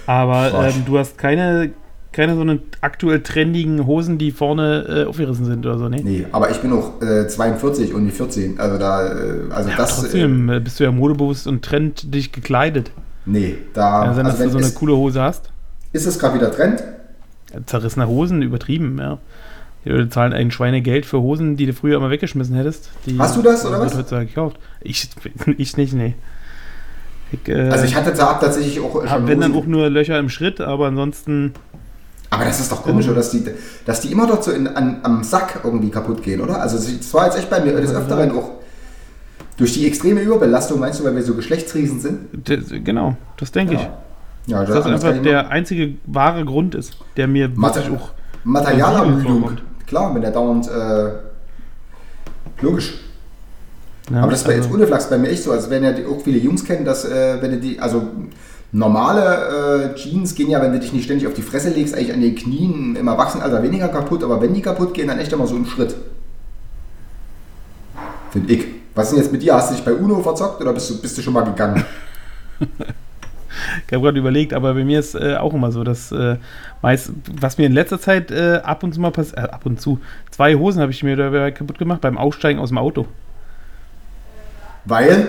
Aber 0.06 0.52
ähm, 0.54 0.86
du 0.86 0.98
hast 0.98 1.18
keine, 1.18 1.72
keine 2.12 2.36
so 2.36 2.42
einen 2.42 2.62
aktuell 2.82 3.22
trendigen 3.22 3.86
Hosen, 3.86 4.18
die 4.18 4.32
vorne 4.32 5.04
äh, 5.06 5.06
aufgerissen 5.06 5.46
sind 5.46 5.66
oder 5.66 5.78
so, 5.78 5.90
ne? 5.90 6.02
Nee, 6.04 6.26
aber 6.32 6.50
ich 6.50 6.58
bin 6.58 6.74
auch 6.74 7.02
äh, 7.02 7.28
42 7.28 7.94
und 7.94 8.06
nicht 8.06 8.18
14, 8.18 8.60
also 8.60 8.78
da, 8.80 9.06
äh, 9.08 9.42
also 9.52 9.70
Ja, 9.70 9.78
das, 9.78 9.98
äh, 10.00 10.02
trotzdem 10.02 10.50
äh, 10.50 10.60
bist 10.60 10.80
du 10.80 10.84
ja 10.86 10.92
modebewusst 10.92 11.46
und 11.48 11.64
trend 11.64 12.14
dich 12.14 12.32
gekleidet. 12.32 12.92
nee, 13.26 13.56
da, 13.74 14.06
Kann 14.06 14.16
sein, 14.16 14.26
dass 14.26 14.34
also 14.40 14.46
du 14.50 14.54
wenn 14.56 14.62
so 14.64 14.68
eine 14.68 14.76
coole 14.76 14.96
Hose 14.96 15.22
hast. 15.22 15.52
ist 15.94 16.06
es 16.08 16.18
gerade 16.18 16.36
wieder 16.36 16.52
Trend? 16.52 16.84
Zerrissene 17.66 18.08
Hosen, 18.08 18.42
übertrieben, 18.42 18.98
ja. 19.00 19.18
Die 19.86 19.90
Leute 19.90 20.10
zahlen 20.10 20.34
ein 20.34 20.52
Schweinegeld 20.52 21.06
für 21.06 21.22
Hosen, 21.22 21.56
die 21.58 21.66
du 21.66 21.74
früher 21.74 21.98
immer 21.98 22.10
weggeschmissen 22.10 22.56
hättest. 22.56 22.90
Hast 23.18 23.38
du 23.38 23.42
das, 23.42 23.66
oder 23.66 23.80
was? 23.80 23.96
heutzutage 23.96 24.26
gekauft. 24.26 24.58
Ich, 24.82 25.10
ich 25.58 25.78
nicht, 25.78 25.94
nee. 25.94 26.16
Ich, 27.32 27.48
äh, 27.48 27.70
Also 27.70 27.86
ich 27.86 27.96
hatte 27.96 28.12
da 28.14 28.34
tatsächlich 28.34 28.80
auch 28.80 29.06
hab, 29.06 29.28
wenn 29.28 29.40
dann 29.40 29.56
auch 29.56 29.66
nur 29.66 29.90
Löcher 29.90 30.18
im 30.20 30.30
Schritt, 30.30 30.60
aber 30.60 30.88
ansonsten. 30.88 31.54
Aber 32.32 32.46
das 32.46 32.60
ist 32.60 32.72
doch 32.72 32.84
komisch, 32.84 33.08
oder? 33.08 33.16
Dass 33.16 33.32
die, 33.32 33.44
dass 33.86 34.02
die 34.02 34.12
immer 34.12 34.28
dort 34.28 34.44
so 34.44 34.52
in, 34.52 34.68
an, 34.68 35.00
am 35.04 35.24
Sack 35.24 35.62
irgendwie 35.64 35.90
kaputt 35.90 36.22
gehen, 36.22 36.42
oder? 36.42 36.62
Also 36.62 36.78
das 36.78 37.14
war 37.14 37.26
jetzt 37.26 37.38
echt 37.38 37.50
bei 37.50 37.60
mir 37.60 37.74
des 37.74 37.94
Öfteren 37.94 38.32
auch 38.32 38.52
durch 39.58 39.74
die 39.74 39.88
extreme 39.88 40.22
Überbelastung, 40.22 40.80
meinst 40.80 41.00
du, 41.00 41.04
weil 41.04 41.16
wir 41.16 41.24
so 41.24 41.34
Geschlechtsriesen 41.34 42.00
sind? 42.00 42.20
Das, 42.48 42.70
genau, 42.84 43.18
das 43.38 43.52
denke 43.52 43.74
ich. 43.74 43.90
Ja, 44.46 44.62
Dass 44.64 44.70
das 44.76 44.86
anders 44.86 45.02
kann 45.02 45.12
einfach 45.14 45.24
der 45.24 45.50
einzige 45.50 45.96
wahre 46.06 46.46
Grund 46.46 46.76
ist, 46.76 46.94
der 47.18 47.28
mir 47.28 47.50
wirklich 47.58 47.86
auch. 47.90 48.12
vorkommt. 49.22 49.64
Klar, 49.86 50.14
wenn 50.16 50.22
der 50.22 50.32
dauernd 50.32 50.68
äh, 50.68 51.12
logisch. 52.62 52.94
Ja, 54.12 54.22
Aber 54.22 54.32
das 54.32 54.46
war 54.46 54.54
jetzt 54.54 54.66
also- 54.66 54.76
ohne 54.76 54.88
Flachs 54.88 55.10
bei 55.10 55.18
mir 55.18 55.30
echt 55.30 55.44
so. 55.44 55.52
Also 55.52 55.70
wenn 55.70 55.84
ja 55.84 55.92
die, 55.92 56.06
auch 56.06 56.22
viele 56.24 56.38
Jungs 56.40 56.64
kennen, 56.64 56.86
dass 56.86 57.06
äh, 57.06 57.42
wenn 57.42 57.60
die, 57.62 57.80
also 57.80 58.04
normale 58.72 59.94
äh, 59.94 59.96
Jeans 59.96 60.36
gehen 60.36 60.50
ja, 60.50 60.62
wenn 60.62 60.72
du 60.72 60.80
dich 60.80 60.94
nicht 60.94 61.06
ständig 61.06 61.28
auf 61.28 61.34
die 61.34 61.42
Fresse 61.42 61.70
legst, 61.70 61.96
eigentlich 61.96 62.14
an 62.14 62.22
den 62.22 62.36
Knien 62.36 62.96
im 62.96 63.08
Erwachsenenalter 63.08 63.64
weniger 63.64 63.88
kaputt, 63.88 64.24
aber 64.24 64.42
wenn 64.42 64.54
die 64.54 64.62
kaputt 64.62 64.94
gehen, 64.94 65.08
dann 65.08 65.20
echt 65.20 65.34
immer 65.34 65.48
so 65.48 65.56
im 65.56 65.66
Schritt. 65.66 65.96
Finde 68.32 68.54
ich. 68.54 68.66
Was 68.96 69.08
ist 69.08 69.12
denn 69.12 69.24
jetzt 69.24 69.32
mit 69.32 69.42
dir? 69.42 69.56
Hast 69.56 69.72
du 69.72 69.76
dich 69.76 69.86
bei 69.86 69.94
Uno 69.94 70.22
verzockt 70.22 70.62
oder 70.62 70.74
bist 70.74 70.90
du, 70.90 71.02
bist 71.02 71.18
du 71.18 71.22
schon 71.22 71.34
mal 71.34 71.44
gegangen? 71.44 71.84
Ich 73.88 73.94
habe 73.94 74.04
gerade 74.04 74.20
überlegt, 74.20 74.54
aber 74.54 74.74
bei 74.74 74.84
mir 74.84 75.00
ist 75.00 75.16
äh, 75.16 75.36
auch 75.36 75.54
immer 75.54 75.72
so, 75.72 75.84
dass 75.84 76.12
äh, 76.12 76.38
meist, 76.82 77.12
was 77.34 77.58
mir 77.58 77.66
in 77.66 77.74
letzter 77.74 78.00
Zeit 78.00 78.32
äh, 78.32 78.62
ab 78.64 78.84
und 78.84 78.94
zu 78.94 79.02
mal 79.02 79.12
passiert, 79.12 79.38
äh, 79.38 79.50
ab 79.50 79.66
und 79.66 79.82
zu, 79.82 80.00
zwei 80.32 80.56
Hosen 80.56 80.82
habe 80.82 80.92
ich 80.92 81.04
mir 81.04 81.16
dabei 81.16 81.52
kaputt 81.52 81.80
gemacht 81.80 82.00
beim 82.00 82.18
Aussteigen 82.18 82.60
aus 82.60 82.70
dem 82.70 82.78
Auto. 82.78 83.08
Weil 84.86 85.28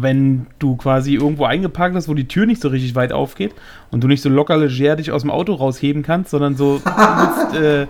wenn 0.00 0.46
du 0.58 0.76
quasi 0.76 1.14
irgendwo 1.14 1.44
eingeparkt 1.44 1.94
hast, 1.94 2.08
wo 2.08 2.14
die 2.14 2.28
Tür 2.28 2.46
nicht 2.46 2.62
so 2.62 2.68
richtig 2.68 2.94
weit 2.94 3.12
aufgeht 3.12 3.54
und 3.90 4.02
du 4.02 4.08
nicht 4.08 4.22
so 4.22 4.28
locker 4.28 4.56
leger 4.56 4.96
dich 4.96 5.12
aus 5.12 5.22
dem 5.22 5.30
Auto 5.30 5.54
rausheben 5.54 6.02
kannst, 6.02 6.30
sondern 6.30 6.56
so 6.56 6.76
übelst, 6.76 7.54
äh, 7.54 7.86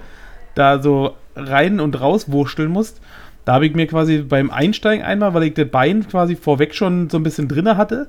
da 0.55 0.83
so 0.83 1.15
rein 1.37 1.81
und 1.81 2.01
raus 2.01 2.31
wursteln 2.31 2.71
musst. 2.71 3.01
Da 3.45 3.55
habe 3.55 3.67
ich 3.67 3.75
mir 3.75 3.87
quasi 3.87 4.19
beim 4.19 4.51
Einsteigen 4.51 5.05
einmal, 5.05 5.35
weil 5.35 5.45
ich 5.45 5.55
das 5.55 5.69
Bein 5.69 6.07
quasi 6.09 6.37
vorweg 6.37 6.75
schon 6.75 7.11
so 7.11 7.17
ein 7.17 7.23
bisschen 7.23 7.49
drinne 7.49 7.77
hatte 7.77 8.09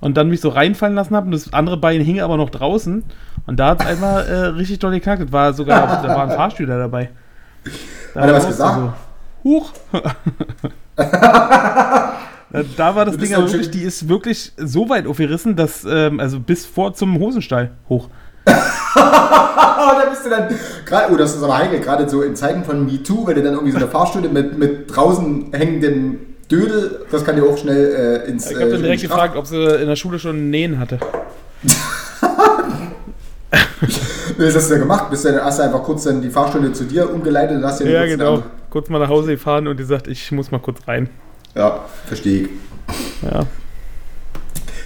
und 0.00 0.16
dann 0.16 0.28
mich 0.28 0.40
so 0.40 0.48
reinfallen 0.48 0.94
lassen 0.94 1.14
habe 1.14 1.26
und 1.26 1.32
das 1.32 1.52
andere 1.52 1.76
Bein 1.76 2.00
hing 2.00 2.20
aber 2.20 2.36
noch 2.36 2.50
draußen 2.50 3.04
und 3.46 3.60
da 3.60 3.68
hat 3.68 3.80
es 3.80 3.86
einmal 3.86 4.26
äh, 4.26 4.46
richtig 4.46 4.78
doll 4.78 4.92
geknackt. 4.92 5.22
Das 5.22 5.32
war 5.32 5.52
sogar, 5.52 6.02
da 6.02 6.08
war 6.08 6.24
ein 6.24 6.36
Fahrstühler 6.36 6.78
dabei. 6.78 7.10
Da 8.14 8.22
Hat 8.22 8.28
er 8.28 8.34
was 8.34 8.46
gesagt? 8.46 8.74
So, 8.74 8.92
Huch! 9.44 9.72
Da- 12.52 12.62
Da 12.76 12.94
war 12.94 13.04
das 13.06 13.16
Ding 13.16 13.34
aber 13.34 13.50
wirklich, 13.50 13.70
die 13.70 13.82
ist 13.82 14.08
wirklich 14.08 14.52
so 14.56 14.88
weit 14.88 15.06
aufgerissen, 15.06 15.56
dass, 15.56 15.84
ähm, 15.88 16.20
also 16.20 16.38
bis 16.38 16.66
vor 16.66 16.92
zum 16.94 17.18
Hosenstall 17.18 17.70
hoch. 17.88 18.08
Da 18.94 20.04
bist 20.10 20.24
du 20.26 20.30
dann. 20.30 20.48
Grad, 20.86 21.10
oh, 21.12 21.16
das 21.16 21.34
ist 21.34 21.42
aber 21.42 21.56
heikel, 21.58 21.80
gerade 21.80 22.08
so 22.08 22.22
in 22.22 22.36
Zeiten 22.36 22.64
von 22.64 22.84
MeToo, 22.86 23.26
wenn 23.26 23.36
du 23.36 23.42
dann 23.42 23.54
irgendwie 23.54 23.72
so 23.72 23.78
eine 23.78 23.88
Fahrstunde 23.88 24.28
mit, 24.28 24.58
mit 24.58 24.94
draußen 24.94 25.52
hängendem 25.52 26.18
Dödel, 26.50 27.04
das 27.10 27.24
kann 27.24 27.36
dir 27.36 27.44
auch 27.44 27.56
schnell 27.56 28.22
äh, 28.26 28.30
ins. 28.30 28.50
Ich 28.50 28.56
habe 28.56 28.66
äh, 28.66 28.72
dann 28.72 28.82
direkt 28.82 29.02
in 29.02 29.08
die 29.08 29.12
Straf- 29.12 29.16
gefragt, 29.32 29.36
ob 29.36 29.46
sie 29.46 29.56
in 29.80 29.86
der 29.88 29.96
Schule 29.96 30.18
schon 30.18 30.50
Nähen 30.50 30.78
hatte. 30.78 30.98
Was 34.38 34.54
hast 34.56 34.70
du 34.70 34.74
da 34.74 34.80
gemacht? 34.80 35.10
Bist 35.10 35.24
du 35.24 35.32
dann 35.32 35.44
hast 35.44 35.58
du 35.58 35.62
einfach 35.64 35.82
kurz 35.82 36.04
dann 36.04 36.22
die 36.22 36.30
Fahrstunde 36.30 36.72
zu 36.72 36.84
dir 36.84 37.12
umgeleitet 37.12 37.56
und 37.58 37.64
hast 37.64 37.80
dir 37.80 37.90
Ja, 37.90 38.00
kurz 38.00 38.10
genau. 38.10 38.42
Kurz 38.70 38.88
mal 38.88 38.98
nach 38.98 39.08
Hause 39.08 39.32
gefahren 39.32 39.66
und 39.68 39.78
die 39.78 39.84
sagt, 39.84 40.06
ich 40.08 40.32
muss 40.32 40.50
mal 40.50 40.58
kurz 40.60 40.78
rein. 40.88 41.10
Ja, 41.54 41.80
verstehe 42.06 42.42
ich. 42.42 42.48
Ja. 43.22 43.46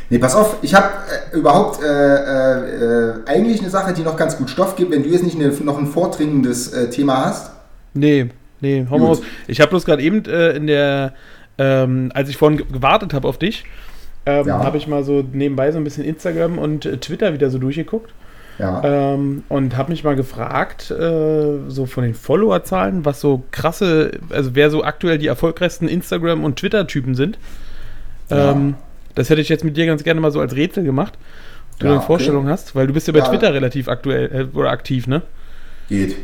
Nee, 0.09 0.19
pass 0.19 0.35
auf, 0.37 0.57
ich 0.63 0.75
habe 0.75 0.87
äh, 1.33 1.37
überhaupt 1.37 1.83
äh, 1.83 1.87
äh, 1.87 3.15
eigentlich 3.27 3.61
eine 3.61 3.71
Sache, 3.71 3.93
die 3.93 4.03
noch 4.03 4.17
ganz 4.17 4.37
gut 4.39 4.49
Stoff 4.51 4.77
gibt, 4.77 4.93
wenn 4.93 5.03
du 5.03 5.09
jetzt 5.09 5.25
nicht 5.25 5.37
eine, 5.37 5.49
noch 5.49 5.79
ein 5.79 5.87
vordringendes 5.89 6.73
äh, 6.73 6.89
Thema 6.91 7.27
hast. 7.27 7.51
Nee, 7.95 8.29
nee, 8.61 8.87
hau 8.89 8.99
mal 8.99 9.07
raus. 9.07 9.23
Ich 9.49 9.61
habe 9.61 9.71
bloß 9.71 9.85
gerade 9.85 10.03
eben 10.03 10.25
äh, 10.27 10.51
in 10.53 10.67
der, 10.69 11.15
ähm, 11.59 12.13
als 12.15 12.29
ich 12.29 12.37
vorhin 12.37 12.59
ge- 12.59 12.67
gewartet 12.71 13.15
habe 13.15 13.27
auf 13.27 13.39
dich, 13.39 13.65
ähm, 14.27 14.47
Ja. 14.47 14.63
habe 14.63 14.77
ich 14.77 14.87
mal 14.87 15.03
so 15.03 15.25
nebenbei 15.33 15.73
so 15.73 15.79
ein 15.79 15.85
bisschen 15.85 16.05
Instagram 16.05 16.59
und 16.59 16.87
äh, 16.87 16.99
Twitter 16.99 17.33
wieder 17.33 17.51
so 17.51 17.59
durchgeguckt. 17.59 18.13
Ja. 18.59 18.83
Ähm, 18.85 19.43
und 19.49 19.77
habe 19.77 19.91
mich 19.91 20.03
mal 20.03 20.17
gefragt, 20.17 20.91
äh, 20.91 21.59
so 21.69 21.87
von 21.87 22.05
den 22.05 22.15
Followerzahlen, 22.15 23.05
was 23.05 23.21
so 23.21 23.43
krasse, 23.51 24.13
also 24.31 24.55
wer 24.55 24.71
so 24.71 24.83
aktuell 24.83 25.19
die 25.19 25.27
erfolgreichsten 25.27 25.89
Instagram- 25.89 26.43
und 26.45 26.57
Twitter-Typen 26.59 27.15
sind. 27.15 27.39
Ja. 28.31 28.53
Ähm, 28.53 28.75
das 29.15 29.31
hätte 29.31 29.41
ich 29.41 29.49
jetzt 29.49 29.65
mit 29.65 29.77
dir 29.77 29.87
ganz 29.87 30.05
gerne 30.05 30.21
mal 30.21 30.31
so 30.31 30.41
als 30.41 30.55
Rätsel 30.57 30.85
gemacht. 30.85 31.15
Ob 31.75 31.79
du 31.81 31.87
Ja, 31.87 31.93
eine 31.93 31.99
okay. 31.99 32.07
Vorstellung 32.07 32.49
hast, 32.49 32.75
weil 32.75 32.87
du 32.87 32.93
bist 32.93 33.07
ja 33.07 33.13
bei 33.13 33.19
Ja. 33.21 33.29
Twitter 33.29 33.53
relativ 33.53 33.89
aktuell 33.89 34.49
äh, 34.55 34.57
oder 34.57 34.71
aktiv, 34.71 35.07
ne? 35.07 35.23
Geht. 35.89 36.17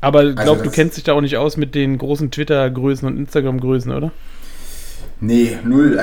Aber 0.00 0.24
ich 0.24 0.36
glaube, 0.36 0.62
du 0.62 0.70
kennst 0.70 0.96
dich 0.96 1.04
da 1.04 1.14
auch 1.14 1.20
nicht 1.22 1.38
aus 1.38 1.56
mit 1.56 1.74
den 1.74 1.96
großen 1.96 2.30
Twitter-Größen 2.30 3.08
und 3.08 3.16
Instagram-Größen, 3.16 3.90
oder? 3.92 4.12
Nee, 5.20 5.56
null. 5.64 5.98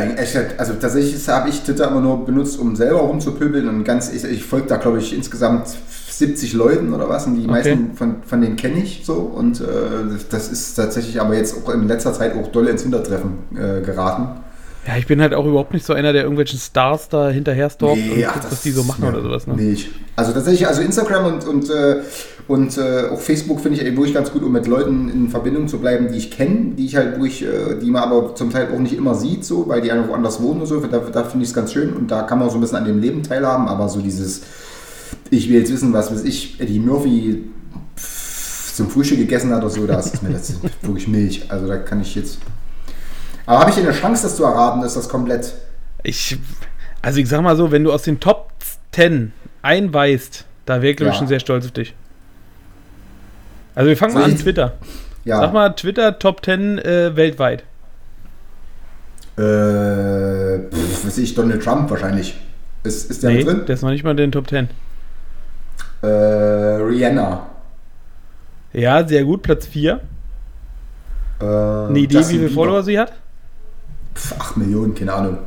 Also 0.57 0.73
tatsächlich 0.73 1.27
habe 1.27 1.49
ich 1.49 1.61
Twitter 1.61 1.87
immer 1.89 2.01
nur 2.01 2.25
benutzt, 2.25 2.57
um 2.59 2.75
selber 2.75 2.99
rumzupöbeln 3.01 3.67
und 3.67 3.83
ganz, 3.83 4.11
ich, 4.11 4.23
ich 4.23 4.43
folge 4.43 4.67
da 4.67 4.77
glaube 4.77 4.99
ich 4.99 5.15
insgesamt 5.15 5.67
70 6.09 6.53
Leuten 6.53 6.93
oder 6.93 7.07
was 7.09 7.27
und 7.27 7.35
die 7.35 7.41
Okay. 7.41 7.51
meisten 7.51 7.93
von, 7.95 8.15
von 8.25 8.41
denen 8.41 8.55
kenne 8.55 8.81
ich 8.81 9.03
so 9.05 9.13
und 9.13 9.59
äh, 9.61 9.63
das- 10.29 10.49
ist 10.51 10.75
tatsächlich 10.75 11.19
aber 11.21 11.35
jetzt 11.35 11.55
auch 11.65 11.73
in 11.73 11.87
letzter 11.87 12.13
Zeit 12.13 12.35
auch 12.35 12.47
doll 12.51 12.67
ins 12.67 12.83
Hintertreffen 12.83 13.39
äh, 13.55 13.81
geraten. 13.81 14.39
Ja, 14.87 14.97
ich 14.97 15.05
bin 15.05 15.21
halt 15.21 15.35
auch 15.35 15.45
überhaupt 15.45 15.73
nicht 15.73 15.85
so 15.85 15.93
einer, 15.93 16.11
der 16.11 16.23
irgendwelchen 16.23 16.57
Stars 16.57 17.07
da 17.07 17.29
hinterher 17.29 17.69
stalkt 17.69 18.01
und 18.01 18.15
guckt, 18.23 18.45
was 18.49 18.61
die 18.63 18.71
so 18.71 18.83
machen 18.83 19.03
mir 19.03 19.09
oder 19.11 19.21
sowas, 19.21 19.45
ne? 19.45 19.53
Nicht. 19.55 19.89
Also 20.15 20.31
tatsächlich, 20.31 20.67
also 20.67 20.81
Instagram 20.81 21.25
und, 21.25 21.45
und, 21.47 21.69
äh, 21.69 21.97
und 22.47 22.77
äh, 22.77 23.07
auch 23.11 23.19
Facebook 23.19 23.61
finde 23.61 23.79
ich 23.79 23.85
wirklich 23.95 24.13
ganz 24.13 24.31
gut, 24.31 24.43
um 24.43 24.51
mit 24.51 24.67
Leuten 24.67 25.09
in 25.09 25.29
Verbindung 25.29 25.67
zu 25.67 25.79
bleiben, 25.79 26.11
die 26.11 26.17
ich 26.17 26.31
kenne, 26.31 26.75
die 26.75 26.85
ich 26.85 26.95
halt 26.95 27.17
durch, 27.17 27.41
äh, 27.41 27.79
die 27.81 27.89
man 27.91 28.03
aber 28.03 28.35
zum 28.35 28.51
Teil 28.51 28.69
auch 28.73 28.79
nicht 28.79 28.93
immer 28.93 29.15
sieht, 29.15 29.45
so, 29.45 29.67
weil 29.67 29.81
die 29.81 29.91
einfach 29.91 30.09
woanders 30.09 30.41
wohnen 30.41 30.61
und 30.61 30.67
so. 30.67 30.79
Da, 30.79 30.99
da 30.99 31.23
finde 31.23 31.43
ich 31.43 31.49
es 31.49 31.55
ganz 31.55 31.71
schön 31.73 31.93
und 31.93 32.09
da 32.11 32.23
kann 32.23 32.39
man 32.39 32.49
so 32.49 32.55
ein 32.55 32.61
bisschen 32.61 32.77
an 32.77 32.85
dem 32.85 32.99
Leben 32.99 33.23
teilhaben, 33.23 33.67
aber 33.67 33.87
so 33.89 34.01
dieses, 34.01 34.41
ich 35.29 35.49
will 35.49 35.59
jetzt 35.59 35.71
wissen, 35.71 35.93
was 35.93 36.11
weiß 36.11 36.23
ich, 36.23 36.59
Eddie 36.59 36.79
Murphy 36.79 37.43
zum 38.75 38.89
Frühstück 38.89 39.19
gegessen 39.19 39.51
hat 39.53 39.61
oder 39.61 39.69
so, 39.69 39.85
das 39.85 40.13
ist 40.13 40.23
mir 40.23 40.29
das 40.31 40.49
ist 40.49 40.59
wirklich 40.81 41.07
Milch. 41.07 41.45
Also 41.49 41.67
da 41.67 41.77
kann 41.77 42.01
ich 42.01 42.15
jetzt. 42.15 42.39
Aber 43.45 43.59
habe 43.59 43.69
ich 43.69 43.75
denn 43.75 43.85
eine 43.85 43.95
Chance, 43.95 44.23
das 44.23 44.35
zu 44.35 44.43
erraten? 44.43 44.81
Ist 44.83 44.95
das 44.95 45.09
komplett. 45.09 45.53
Ich, 46.03 46.37
also 47.01 47.19
ich 47.19 47.27
sag 47.27 47.41
mal 47.41 47.55
so, 47.55 47.71
wenn 47.71 47.83
du 47.83 47.91
aus 47.91 48.03
den 48.03 48.19
Top 48.19 48.51
10 48.93 49.33
einen 49.61 49.93
weißt, 49.93 50.45
da 50.65 50.81
wäre 50.81 50.91
ich 50.91 50.97
glaube 50.97 51.09
ich 51.09 51.15
Ja. 51.15 51.19
schon 51.19 51.27
sehr 51.27 51.39
stolz 51.39 51.65
auf 51.65 51.71
dich. 51.71 51.93
Also 53.75 53.89
wir 53.89 53.97
fangen 53.97 54.13
Soll 54.13 54.21
mal 54.23 54.31
an, 54.31 54.37
Twitter. 54.37 54.73
Ja. 55.23 55.39
Sag 55.39 55.53
mal, 55.53 55.69
Twitter 55.75 56.17
Top 56.19 56.43
10 56.43 56.79
äh, 56.79 57.15
weltweit. 57.15 57.63
Äh, 59.37 60.59
pff, 60.69 61.05
weiß 61.05 61.17
ich, 61.19 61.33
Donald 61.33 61.63
Trump 61.63 61.89
wahrscheinlich. 61.89 62.35
Ist, 62.83 63.09
ist 63.09 63.23
der 63.23 63.31
Nee, 63.31 63.43
drin? 63.43 63.65
der 63.65 63.75
ist 63.75 63.81
noch 63.81 63.89
nicht 63.91 64.03
mal 64.03 64.11
in 64.11 64.17
den 64.17 64.31
Top 64.31 64.49
10. 64.49 64.67
Äh, 66.01 66.07
Rihanna. 66.07 67.47
Ja, 68.73 69.07
sehr 69.07 69.23
gut, 69.23 69.43
Platz 69.43 69.67
4. 69.67 69.99
Äh, 71.39 71.45
Eine 71.45 71.99
Idee, 71.99 72.15
Justin 72.17 72.33
wie 72.35 72.37
viele 72.39 72.49
Bieber. 72.49 72.61
Follower 72.61 72.83
sie 72.83 72.99
hat? 72.99 73.13
Pff, 74.15 74.39
8 74.39 74.57
Millionen, 74.57 74.95
keine 74.95 75.13
Ahnung. 75.13 75.37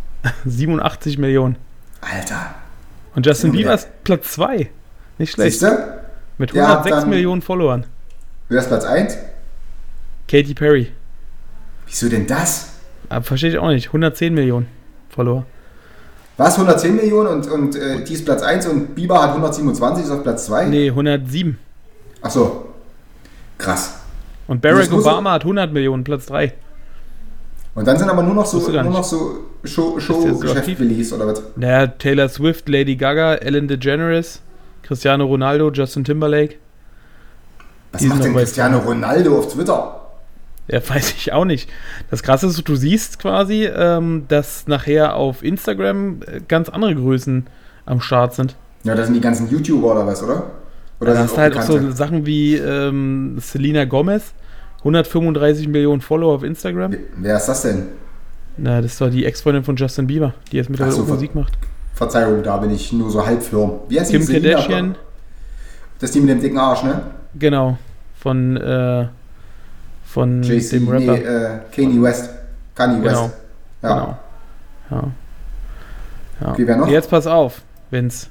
87 0.44 1.18
Millionen. 1.18 1.56
Alter. 2.00 2.54
Und 3.14 3.26
Justin 3.26 3.52
Bieber 3.52 3.74
ist 3.74 3.88
Platz 4.04 4.32
2. 4.32 4.70
Nicht 5.18 5.32
schlecht. 5.32 5.52
Siehst 5.58 5.62
du? 5.62 6.03
Mit 6.38 6.52
Ja, 6.52 6.64
106 6.68 6.96
dann- 7.00 7.10
Millionen 7.10 7.42
Followern. 7.42 7.86
Wer 8.48 8.60
ist 8.60 8.68
Platz 8.68 8.84
1? 8.84 9.16
Katy 10.28 10.54
Perry. 10.54 10.92
Wieso 11.86 12.08
denn 12.08 12.26
das? 12.26 12.70
Aber 13.08 13.24
verstehe 13.24 13.50
ich 13.50 13.58
auch 13.58 13.68
nicht. 13.68 13.88
110 13.88 14.34
Millionen 14.34 14.66
Follower. 15.10 15.44
Was? 16.36 16.54
110 16.58 16.96
Millionen 16.96 17.28
und, 17.28 17.50
und 17.50 17.76
äh, 17.76 18.02
die 18.04 18.14
ist 18.14 18.24
Platz 18.24 18.42
1 18.42 18.66
und 18.66 18.94
Bieber 18.94 19.22
hat 19.22 19.30
127, 19.30 20.04
ist 20.04 20.10
auf 20.10 20.22
Platz 20.22 20.46
2? 20.46 20.66
Nee, 20.66 20.88
107. 20.88 21.58
Ach 22.22 22.30
so. 22.30 22.68
Krass. 23.58 23.94
Und 24.46 24.60
Barack 24.60 24.92
Obama 24.92 25.32
hat 25.32 25.42
100 25.42 25.72
Millionen, 25.72 26.04
Platz 26.04 26.26
3. 26.26 26.52
Und 27.74 27.86
dann 27.86 27.98
sind 27.98 28.08
aber 28.08 28.22
nur 28.22 28.34
noch 28.34 28.46
so, 28.46 28.58
nur 28.68 28.82
noch 28.84 29.04
so 29.04 29.38
Show, 29.64 29.96
Ist 29.96 30.08
der 30.08 31.04
so 31.04 31.16
oder 31.16 31.26
was? 31.28 31.42
Naja, 31.56 31.86
Taylor 31.86 32.28
Swift, 32.28 32.68
Lady 32.68 32.96
Gaga, 32.96 33.34
Ellen 33.36 33.66
DeGeneres, 33.66 34.42
Cristiano 34.86 35.24
Ronaldo, 35.24 35.70
Justin 35.70 36.04
Timberlake. 36.04 36.56
Was 37.92 38.02
Die 38.02 38.08
macht 38.08 38.24
denn 38.24 38.34
Cristiano 38.34 38.78
Ronaldo 38.78 39.38
auf 39.38 39.52
Twitter? 39.52 40.00
Ja, 40.68 40.80
weiß 40.88 41.14
ich 41.16 41.32
auch 41.32 41.44
nicht. 41.44 41.68
Das 42.10 42.22
Krasse 42.22 42.46
ist, 42.46 42.68
du 42.68 42.76
siehst 42.76 43.18
quasi, 43.18 43.64
ähm, 43.64 44.24
dass 44.28 44.66
nachher 44.66 45.16
auf 45.16 45.42
Instagram 45.42 46.20
äh, 46.26 46.40
ganz 46.46 46.68
andere 46.68 46.94
Größen 46.94 47.46
am 47.86 48.00
Start 48.00 48.34
sind. 48.34 48.56
Ja, 48.84 48.94
das 48.94 49.06
sind 49.06 49.14
die 49.14 49.20
ganzen 49.20 49.48
YouTuber 49.50 49.92
oder 49.92 50.06
was, 50.06 50.22
oder? 50.22 50.50
Oder 51.00 51.12
Da 51.12 51.16
sind 51.16 51.24
hast 51.24 51.36
du 51.36 51.40
halt 51.40 51.56
auch 51.56 51.62
so? 51.62 51.90
Sachen 51.90 52.26
wie 52.26 52.56
ähm, 52.56 53.36
Selena 53.40 53.84
Gomez, 53.84 54.34
135 54.80 55.68
Millionen 55.68 56.00
Follower 56.00 56.34
auf 56.34 56.42
Instagram. 56.42 56.94
Wer 57.16 57.36
ist 57.36 57.46
das 57.46 57.62
denn? 57.62 57.86
Na, 58.56 58.80
das 58.80 59.00
war 59.00 59.10
die 59.10 59.24
Ex-Freundin 59.24 59.64
von 59.64 59.76
Justin 59.76 60.06
Bieber, 60.06 60.34
die 60.52 60.56
jetzt 60.58 60.70
mittlerweile 60.70 60.96
so, 60.96 61.04
Musik 61.04 61.34
macht. 61.34 61.54
Verzeihung, 61.94 62.42
da 62.42 62.56
bin 62.56 62.70
ich 62.70 62.92
nur 62.92 63.10
so 63.10 63.24
halb 63.24 63.42
firm. 63.42 63.72
Wie 63.88 63.98
heißt 64.00 64.10
die? 64.12 64.16
Kim 64.18 64.26
Selena? 64.26 64.54
Kardashian, 64.58 64.94
Das 66.00 66.10
ist 66.10 66.14
die 66.14 66.20
mit 66.20 66.30
dem 66.30 66.40
dicken 66.40 66.58
Arsch, 66.58 66.82
ne? 66.82 67.00
genau, 67.38 67.78
von, 68.20 68.56
äh, 68.56 69.06
von 70.04 70.42
JC, 70.42 70.70
dem 70.70 70.88
Rapper. 70.88 71.12
nee, 71.12 71.18
äh, 71.18 71.58
Kanye 71.74 72.02
West. 72.02 72.30
Kanye 72.74 73.00
Genau. 73.00 73.24
West. 73.24 73.34
Ja. 73.82 73.88
Genau. 73.94 74.16
Ja. 74.90 75.02
ja. 76.40 76.50
Okay, 76.50 76.66
wer 76.66 76.76
noch? 76.76 76.88
Jetzt 76.88 77.10
pass 77.10 77.26
auf, 77.26 77.62
Vince. 77.90 78.26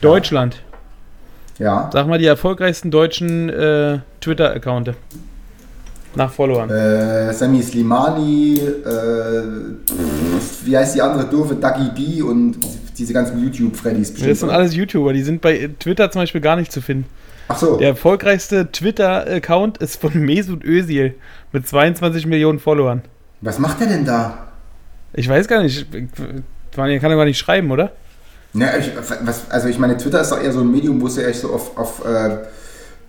Deutschland. 0.00 0.62
Ja. 1.58 1.88
Sag 1.92 2.08
mal 2.08 2.18
die 2.18 2.26
erfolgreichsten 2.26 2.90
deutschen 2.90 3.48
äh, 3.48 3.98
Twitter-Accounte. 4.20 4.94
Nach 6.14 6.32
Followern. 6.32 6.68
Äh, 6.70 7.32
Sammy 7.32 7.62
Slimani, 7.62 8.58
äh, 8.58 9.42
wie 10.64 10.76
heißt 10.76 10.94
die 10.94 11.02
andere 11.02 11.24
doofe? 11.24 11.54
Ducky 11.54 11.90
B 11.94 12.22
und 12.22 12.58
diese 12.98 13.12
ganzen 13.12 13.42
YouTube-Freddys 13.42 14.10
bestimmt. 14.10 14.30
das 14.30 14.40
sind 14.40 14.50
alles 14.50 14.74
YouTuber, 14.74 15.12
die 15.12 15.22
sind 15.22 15.40
bei 15.40 15.70
Twitter 15.78 16.10
zum 16.10 16.22
Beispiel 16.22 16.40
gar 16.40 16.56
nicht 16.56 16.70
zu 16.70 16.80
finden. 16.82 17.06
Ach 17.48 17.58
so. 17.58 17.76
Der 17.76 17.88
erfolgreichste 17.88 18.70
Twitter-Account 18.70 19.78
ist 19.78 20.00
von 20.00 20.12
Mesut 20.14 20.64
Özil 20.64 21.14
mit 21.52 21.66
22 21.66 22.26
Millionen 22.26 22.58
Followern. 22.58 23.02
Was 23.40 23.58
macht 23.58 23.80
der 23.80 23.88
denn 23.88 24.04
da? 24.04 24.48
Ich 25.14 25.28
weiß 25.28 25.48
gar 25.48 25.62
nicht, 25.62 25.86
man 26.76 27.00
kann 27.00 27.12
aber 27.12 27.24
nicht 27.24 27.38
schreiben, 27.38 27.70
oder? 27.70 27.92
Ja, 28.54 28.76
ich, 28.78 28.90
was, 29.22 29.50
also 29.50 29.68
ich 29.68 29.78
meine, 29.78 29.96
Twitter 29.96 30.20
ist 30.20 30.30
doch 30.30 30.42
eher 30.42 30.52
so 30.52 30.60
ein 30.60 30.70
Medium, 30.70 31.00
wo 31.00 31.06
es 31.06 31.16
ja 31.16 31.24
echt 31.24 31.40
so 31.40 31.52
auf, 31.52 31.76
auf 31.76 32.04
äh, 32.04 32.38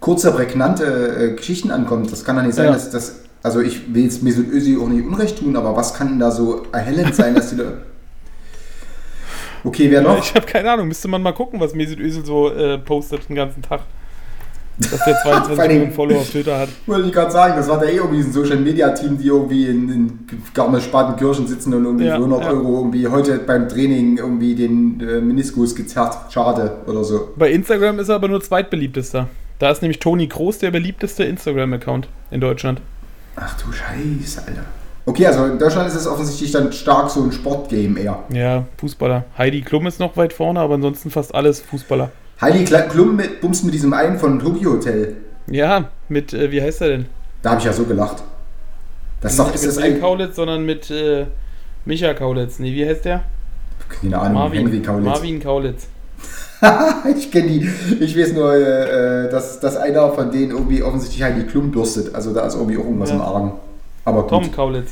kurze, 0.04 0.32
prägnante 0.34 0.84
äh, 0.86 1.36
Geschichten 1.36 1.72
ankommt. 1.72 2.12
Das 2.12 2.26
kann 2.26 2.36
doch 2.36 2.44
nicht 2.44 2.56
sein, 2.56 2.66
Ja. 2.66 2.72
dass, 2.74 2.90
dass 2.90 3.22
Also 3.42 3.62
ich 3.62 3.94
will 3.94 4.04
jetzt 4.04 4.22
Mesut 4.22 4.50
Özil 4.52 4.80
auch 4.82 4.90
nicht 4.90 5.06
Unrecht 5.08 5.40
tun, 5.40 5.56
aber 5.56 5.76
was 5.78 5.94
kann 5.94 6.10
denn 6.10 6.20
da 6.20 6.30
so 6.30 6.64
erhellend 6.74 7.16
sein, 7.16 7.34
dass 7.36 7.50
die 7.52 7.58
da... 7.58 7.64
Okay, 9.66 9.90
wer 9.90 10.02
noch? 10.02 10.18
Ich 10.20 10.36
habe 10.36 10.46
keine 10.46 10.70
Ahnung, 10.72 10.90
müsste 10.90 11.08
man 11.08 11.22
mal 11.22 11.32
gucken, 11.32 11.58
was 11.62 11.74
Mesut 11.74 12.00
Özil 12.00 12.26
so 12.26 12.50
äh, 12.52 12.78
postet 12.80 13.30
den 13.30 13.36
ganzen 13.38 13.62
Tag. 13.62 13.80
Dass 14.78 14.90
der 15.06 15.16
22 15.24 15.24
Vor 15.56 15.60
allem- 15.64 15.72
Millionen 15.72 15.94
Follower 15.94 16.18
auf 16.20 16.30
Twitter 16.30 16.60
hat. 16.60 16.70
Wollte 16.86 17.08
ich 17.08 17.14
gerade 17.14 17.32
sagen, 17.32 17.54
das 17.56 17.70
war 17.70 17.80
der 17.80 17.94
eh 17.94 17.96
irgendwie 17.96 18.20
ein 18.24 18.32
Social 18.34 18.58
Media 18.58 18.90
Team, 18.90 19.18
die 19.18 19.28
irgendwie 19.28 19.68
in, 19.68 19.90
in 19.90 20.20
Garmisch-Partenkirchen 20.54 21.48
sitzen 21.48 21.74
und 21.76 21.86
irgendwie 21.86 22.06
Ja, 22.06 22.16
für 22.18 22.24
100 22.26 22.44
ja. 22.44 22.50
Euro 22.52 22.80
irgendwie 22.80 23.08
heute 23.08 23.38
beim 23.40 23.70
Training 23.70 24.18
irgendwie 24.18 24.54
den 24.56 25.00
äh, 25.00 25.22
Meniskus 25.22 25.74
gezerrt. 25.74 26.18
Schade 26.34 26.78
oder 26.88 27.06
so. 27.06 27.30
Bei 27.38 27.50
Instagram 27.52 28.00
ist 28.00 28.10
er 28.10 28.16
aber 28.16 28.28
nur 28.28 28.42
zweitbeliebtester. 28.42 29.30
Da 29.60 29.72
ist 29.72 29.82
nämlich 29.82 30.00
Toni 30.00 30.28
Kroos 30.28 30.58
der 30.60 30.72
beliebteste 30.72 31.24
Instagram-Account 31.24 32.08
in 32.32 32.42
Deutschland. 32.42 32.82
Ach 33.36 33.56
du 33.60 33.72
Scheiße, 33.72 34.42
Alter. 34.48 34.64
Okay, 35.06 35.26
also 35.28 35.46
in 35.46 35.60
Deutschland 35.60 35.88
ist 35.88 35.96
es 35.96 36.08
offensichtlich 36.08 36.52
dann 36.52 36.72
stark 36.72 37.10
so 37.10 37.24
ein 37.24 37.32
Sportgame 37.32 38.00
eher. 38.00 38.20
Ja, 38.30 38.66
Fußballer. 38.78 39.26
Heidi 39.38 39.62
Klum 39.62 39.86
ist 39.88 40.00
noch 40.00 40.16
weit 40.16 40.32
vorne, 40.34 40.60
aber 40.60 40.76
ansonsten 40.76 41.12
fast 41.12 41.36
alles 41.36 41.60
Fußballer. 41.62 42.12
Heidi 42.40 42.64
Klum 42.64 43.16
mit, 43.16 43.42
bumst 43.42 43.66
mit 43.66 43.74
diesem 43.74 43.94
einen 43.94 44.18
von 44.18 44.40
Tokyo 44.40 44.74
Hotel. 44.74 45.18
Ja, 45.48 45.90
mit, 46.08 46.34
äh, 46.34 46.52
wie 46.52 46.62
heißt 46.62 46.82
er 46.82 46.88
denn? 46.90 47.06
Da 47.42 47.52
habe 47.52 47.60
ich 47.60 47.66
ja 47.66 47.74
so 47.74 47.84
gelacht. 47.84 48.24
Das 49.20 49.34
ist 49.34 49.40
doch, 49.40 49.52
Nicht 49.52 49.66
mit 49.78 49.94
das. 49.94 50.00
Kaulitz, 50.00 50.36
sondern 50.36 50.66
mit 50.66 50.90
äh, 50.90 51.26
Micha 51.86 52.14
Kaulitz. 52.14 52.60
Nee, 52.60 52.74
wie 52.74 52.88
heißt 52.88 53.06
der? 53.06 53.24
Keine 53.90 54.20
Ahnung, 54.20 54.52
Henry 54.52 54.82
Kaulitz. 54.82 55.06
Marvin 55.06 55.42
Kaulitz. 55.42 55.88
ich 57.18 57.32
kenne 57.32 57.48
die. 57.48 57.70
Ich 58.00 58.18
weiß 58.18 58.34
nur, 58.34 58.54
äh, 58.56 59.30
dass, 59.30 59.60
dass 59.60 59.78
einer 59.78 60.12
von 60.12 60.32
denen 60.32 60.52
irgendwie 60.52 60.82
offensichtlich 60.84 61.22
Heidi 61.24 61.44
Klum 61.44 61.72
bürstet. 61.72 62.14
Also 62.16 62.34
da 62.34 62.46
ist 62.46 62.56
irgendwie 62.56 62.78
auch 62.78 62.84
irgendwas 62.86 63.10
Ja. 63.10 63.16
im 63.16 63.22
Argen. 63.22 63.52
Aber 64.06 64.22
gut. 64.22 64.30
Tom 64.30 64.52
Kaulitz. 64.52 64.92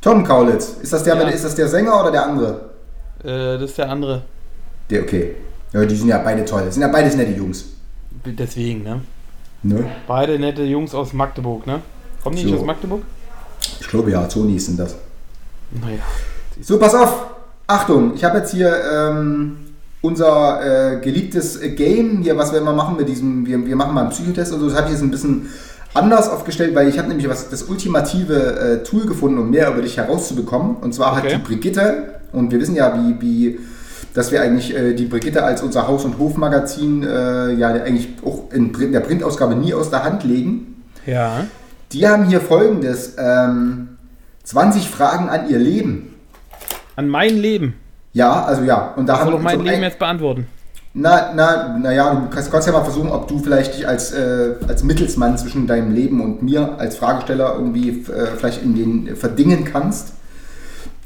Tom 0.00 0.24
Kaulitz. 0.24 0.76
Ist 0.82 0.92
das 0.92 1.02
der, 1.04 1.16
Ja. 1.16 1.28
ist 1.28 1.44
das 1.44 1.54
der 1.54 1.68
Sänger 1.68 2.00
oder 2.00 2.10
der 2.10 2.26
andere? 2.26 2.60
Äh, 3.22 3.58
das 3.58 3.70
ist 3.70 3.78
der 3.78 3.90
andere. 3.90 4.22
Der, 4.88 5.02
okay. 5.02 5.34
Ja, 5.72 5.84
die 5.84 5.94
sind 5.96 6.08
ja 6.08 6.18
beide 6.18 6.44
toll. 6.44 6.62
Das 6.64 6.74
sind 6.74 6.82
ja 6.82 6.88
beides 6.88 7.14
nette 7.16 7.32
Jungs. 7.32 7.64
Deswegen, 8.24 8.82
ne? 8.82 9.00
Ne? 9.62 9.84
Beide 10.06 10.38
nette 10.38 10.62
Jungs 10.62 10.94
aus 10.94 11.12
Magdeburg, 11.12 11.66
ne? 11.66 11.80
Kommen 12.22 12.36
die 12.36 12.44
nicht 12.44 12.54
So. 12.54 12.60
aus 12.60 12.66
Magdeburg? 12.66 13.02
Ich 13.80 13.88
glaube 13.88 14.10
ja, 14.10 14.24
Tonys 14.26 14.66
sind 14.66 14.78
das. 14.80 14.96
Naja. 15.70 15.98
So, 16.60 16.78
pass 16.78 16.94
auf. 16.94 17.26
Achtung, 17.66 18.14
ich 18.14 18.24
habe 18.24 18.38
jetzt 18.38 18.50
hier 18.52 18.74
ähm, 18.92 19.58
unser 20.02 20.94
äh, 20.94 21.00
geliebtes 21.00 21.60
äh, 21.60 21.70
Game, 21.70 22.22
hier, 22.22 22.36
was 22.36 22.52
wir 22.52 22.60
immer 22.60 22.72
machen 22.72 22.96
mit 22.96 23.08
diesem, 23.08 23.46
wir, 23.46 23.64
wir 23.66 23.76
machen 23.76 23.94
mal 23.94 24.02
einen 24.02 24.10
Psychotest 24.10 24.52
und 24.52 24.60
so, 24.60 24.68
das 24.68 24.76
habe 24.76 24.86
ich 24.86 24.92
jetzt 24.94 25.02
ein 25.02 25.10
bisschen 25.10 25.48
anders 25.92 26.28
aufgestellt, 26.30 26.74
weil 26.74 26.88
ich 26.88 26.98
habe 26.98 27.08
nämlich 27.08 27.28
was, 27.28 27.50
das 27.50 27.64
ultimative 27.64 28.34
äh, 28.58 28.82
Tool 28.82 29.06
gefunden, 29.06 29.38
um 29.38 29.50
mehr 29.50 29.70
über 29.70 29.82
dich 29.82 29.96
herauszubekommen. 29.96 30.76
Und 30.76 30.94
zwar 30.94 31.16
hat 31.16 31.24
Okay. 31.24 31.36
die 31.36 31.42
Brigitte, 31.42 32.20
und 32.32 32.50
wir 32.52 32.60
wissen 32.60 32.76
ja, 32.76 32.94
wie, 32.96 33.20
wie 33.20 33.60
dass 34.14 34.32
wir 34.32 34.42
eigentlich 34.42 34.74
äh, 34.74 34.94
die 34.94 35.06
Brigitte 35.06 35.44
als 35.44 35.62
unser 35.62 35.86
Haus- 35.86 36.04
und 36.04 36.18
Hofmagazin 36.18 37.04
äh, 37.04 37.52
ja 37.52 37.68
eigentlich 37.68 38.08
auch 38.24 38.52
in 38.52 38.72
der 38.92 39.00
Printausgabe 39.00 39.54
nie 39.54 39.72
aus 39.72 39.90
der 39.90 40.02
Hand 40.02 40.24
legen. 40.24 40.82
Ja. 41.06 41.46
Die 41.92 42.08
haben 42.08 42.24
hier 42.24 42.40
folgendes: 42.40 43.14
ähm, 43.18 43.90
20 44.44 44.88
Fragen 44.88 45.28
an 45.28 45.48
ihr 45.48 45.58
Leben. 45.58 46.14
An 46.96 47.08
mein 47.08 47.36
Leben. 47.36 47.74
Ja, 48.12 48.44
also 48.44 48.62
ja. 48.62 48.92
Und 48.96 49.06
da 49.06 49.16
Soll 49.16 49.24
haben 49.24 49.32
doch 49.32 49.40
mein 49.40 49.60
Leben 49.60 49.82
jetzt 49.82 49.98
beantworten. 49.98 50.46
Na, 50.92 51.30
na, 51.34 51.78
na 51.80 51.92
ja, 51.92 52.12
du 52.14 52.28
kannst, 52.30 52.50
kannst 52.50 52.66
ja 52.66 52.72
mal 52.72 52.82
versuchen, 52.82 53.10
ob 53.10 53.28
du 53.28 53.38
vielleicht 53.38 53.76
dich 53.76 53.86
als, 53.86 54.12
äh, 54.12 54.54
als 54.66 54.82
Mittelsmann 54.82 55.38
zwischen 55.38 55.68
deinem 55.68 55.94
Leben 55.94 56.20
und 56.20 56.42
mir 56.42 56.78
als 56.78 56.96
Fragesteller 56.96 57.54
irgendwie 57.54 57.90
äh, 57.90 58.26
vielleicht 58.36 58.62
in 58.62 58.74
den 58.74 59.16
verdingen 59.16 59.64
kannst. 59.64 60.14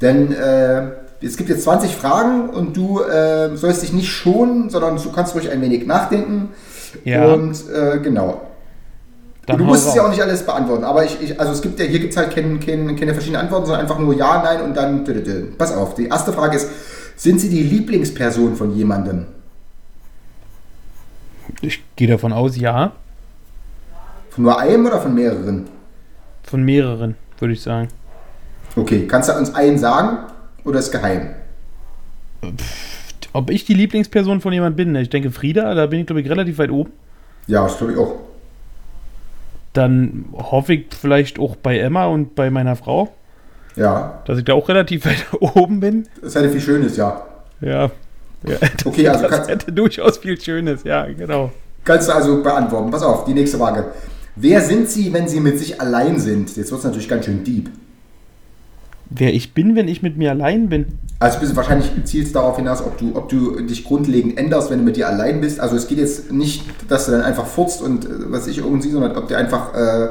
Denn 0.01 0.33
äh, 0.33 0.87
es 1.21 1.37
gibt 1.37 1.49
jetzt 1.49 1.63
20 1.63 1.95
Fragen 1.95 2.49
und 2.49 2.75
du 2.75 3.01
äh, 3.01 3.55
sollst 3.55 3.83
dich 3.83 3.93
nicht 3.93 4.09
schonen, 4.09 4.71
sondern 4.71 4.97
du 4.97 5.11
kannst 5.11 5.35
ruhig 5.35 5.51
ein 5.51 5.61
wenig 5.61 5.85
nachdenken. 5.85 6.49
Ja. 7.03 7.25
Und 7.25 7.55
äh, 7.69 7.99
genau. 7.99 8.41
Dann 9.45 9.55
Und 9.55 9.59
du 9.59 9.65
musst 9.65 9.87
es 9.87 9.93
ja 9.93 10.03
auch 10.03 10.09
nicht 10.09 10.21
alles 10.21 10.43
beantworten, 10.43 10.83
aber 10.83 11.03
ich, 11.03 11.21
ich 11.21 11.39
also 11.39 11.51
es 11.51 11.61
gibt 11.61 11.79
ja, 11.79 11.85
hier 11.85 11.99
gibt 11.99 12.13
es 12.13 12.17
halt 12.17 12.33
keine, 12.33 12.57
keine, 12.57 12.95
keine 12.95 13.13
verschiedenen 13.13 13.41
Antworten, 13.41 13.67
sondern 13.67 13.81
einfach 13.81 13.99
nur 13.99 14.15
Ja, 14.15 14.41
Nein 14.43 14.61
und 14.61 14.75
dann. 14.75 15.05
Pass 15.57 15.71
auf, 15.75 15.93
die 15.93 16.07
erste 16.07 16.33
Frage 16.33 16.55
ist: 16.55 16.69
Sind 17.15 17.39
Sie 17.39 17.49
die 17.49 17.63
Lieblingsperson 17.63 18.55
von 18.55 18.75
jemandem? 18.75 19.25
Ich 21.61 21.81
gehe 21.95 22.07
davon 22.07 22.33
aus, 22.33 22.57
ja. 22.57 22.91
Von 24.29 24.43
nur 24.43 24.59
einem 24.59 24.85
oder 24.85 24.99
von 24.99 25.13
mehreren? 25.15 25.67
Von 26.43 26.63
mehreren, 26.63 27.15
würde 27.39 27.53
ich 27.53 27.61
sagen. 27.61 27.87
Okay, 28.75 29.07
kannst 29.07 29.29
du 29.29 29.33
uns 29.33 29.53
einen 29.55 29.77
sagen 29.77 30.17
oder 30.65 30.79
ist 30.79 30.91
geheim? 30.91 31.29
Ob 33.31 33.49
ich 33.49 33.65
die 33.65 33.73
Lieblingsperson 33.73 34.41
von 34.41 34.51
jemand 34.51 34.75
bin? 34.75 34.91
ne? 34.91 35.01
Ich 35.01 35.09
denke 35.09 35.31
Frieda, 35.31 35.73
da 35.73 35.85
bin 35.85 36.01
ich, 36.01 36.05
glaube 36.05 36.21
ich, 36.21 36.29
relativ 36.29 36.57
weit 36.57 36.71
oben. 36.71 36.91
Ja, 37.47 37.63
das 37.63 37.77
glaube 37.77 37.93
ich 37.93 37.99
auch. 37.99 38.15
Dann 39.73 40.25
hoffe 40.33 40.73
ich 40.73 40.87
vielleicht 40.93 41.39
auch 41.39 41.55
bei 41.55 41.79
Emma 41.79 42.05
und 42.05 42.35
bei 42.35 42.49
meiner 42.49 42.75
Frau, 42.75 43.13
Ja, 43.75 44.21
dass 44.25 44.37
ich 44.37 44.45
da 44.45 44.53
auch 44.53 44.67
relativ 44.69 45.05
weit 45.05 45.25
oben 45.39 45.79
bin. 45.79 46.07
das 46.21 46.35
hätte 46.35 46.49
viel 46.49 46.61
Schönes, 46.61 46.97
ja. 46.97 47.25
Ja. 47.61 47.91
ja 48.47 48.57
Okay, 48.85 49.07
also 49.07 49.27
das 49.27 49.47
hätte 49.47 49.71
durchaus 49.71 50.17
viel 50.17 50.39
Schönes, 50.39 50.83
ja, 50.83 51.05
genau. 51.05 51.51
kannst 51.83 52.07
du 52.07 52.13
also 52.13 52.41
beantworten. 52.41 52.91
Pass 52.91 53.03
auf, 53.03 53.25
die 53.25 53.33
nächste 53.33 53.57
Frage. 53.57 53.85
Wer 54.35 54.61
sind 54.61 54.89
Sie, 54.89 55.13
wenn 55.13 55.27
Sie 55.27 55.39
mit 55.39 55.57
sich 55.59 55.79
allein 55.79 56.19
sind? 56.19 56.55
Jetzt 56.57 56.69
wird 56.69 56.79
es 56.79 56.85
natürlich 56.85 57.07
ganz 57.07 57.25
schön 57.25 57.43
deep. 57.43 57.69
Wer 59.09 59.33
ich 59.33 59.53
bin, 59.53 59.75
wenn 59.75 59.87
ich 59.87 60.01
mit 60.01 60.17
mir 60.17 60.31
allein 60.31 60.67
bin. 60.67 60.97
Also 61.19 61.39
bist 61.39 61.53
du 61.53 61.55
wahrscheinlich 61.55 61.89
zielst 62.03 62.35
darauf 62.35 62.57
hinaus, 62.57 62.81
ob 62.81 62.97
du, 62.97 63.15
ob 63.15 63.29
du 63.29 63.61
dich 63.61 63.85
grundlegend 63.85 64.37
änderst, 64.37 64.69
wenn 64.71 64.79
du 64.79 64.83
mit 64.83 64.97
dir 64.97 65.07
allein 65.07 65.39
bist. 65.39 65.59
Also 65.59 65.75
es 65.75 65.87
geht 65.87 65.99
jetzt 65.99 66.31
nicht, 66.31 66.63
dass 66.89 67.05
du 67.05 67.13
dann 67.13 67.21
einfach 67.21 67.45
furzt 67.45 67.81
und 67.81 68.05
äh, 68.05 68.09
was 68.31 68.47
ich 68.47 68.57
irgendwie, 68.57 68.89
sondern 68.89 69.15
ob 69.15 69.27
du 69.27 69.37
einfach 69.37 69.73
äh, 69.73 70.07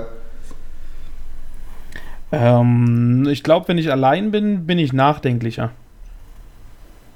Ähm, 2.35 3.27
ich 3.31 3.42
glaube, 3.42 3.68
wenn 3.68 3.79
ich 3.79 3.90
allein 3.90 4.31
bin, 4.31 4.66
bin 4.66 4.79
ich 4.79 4.92
nachdenklicher. 4.92 5.70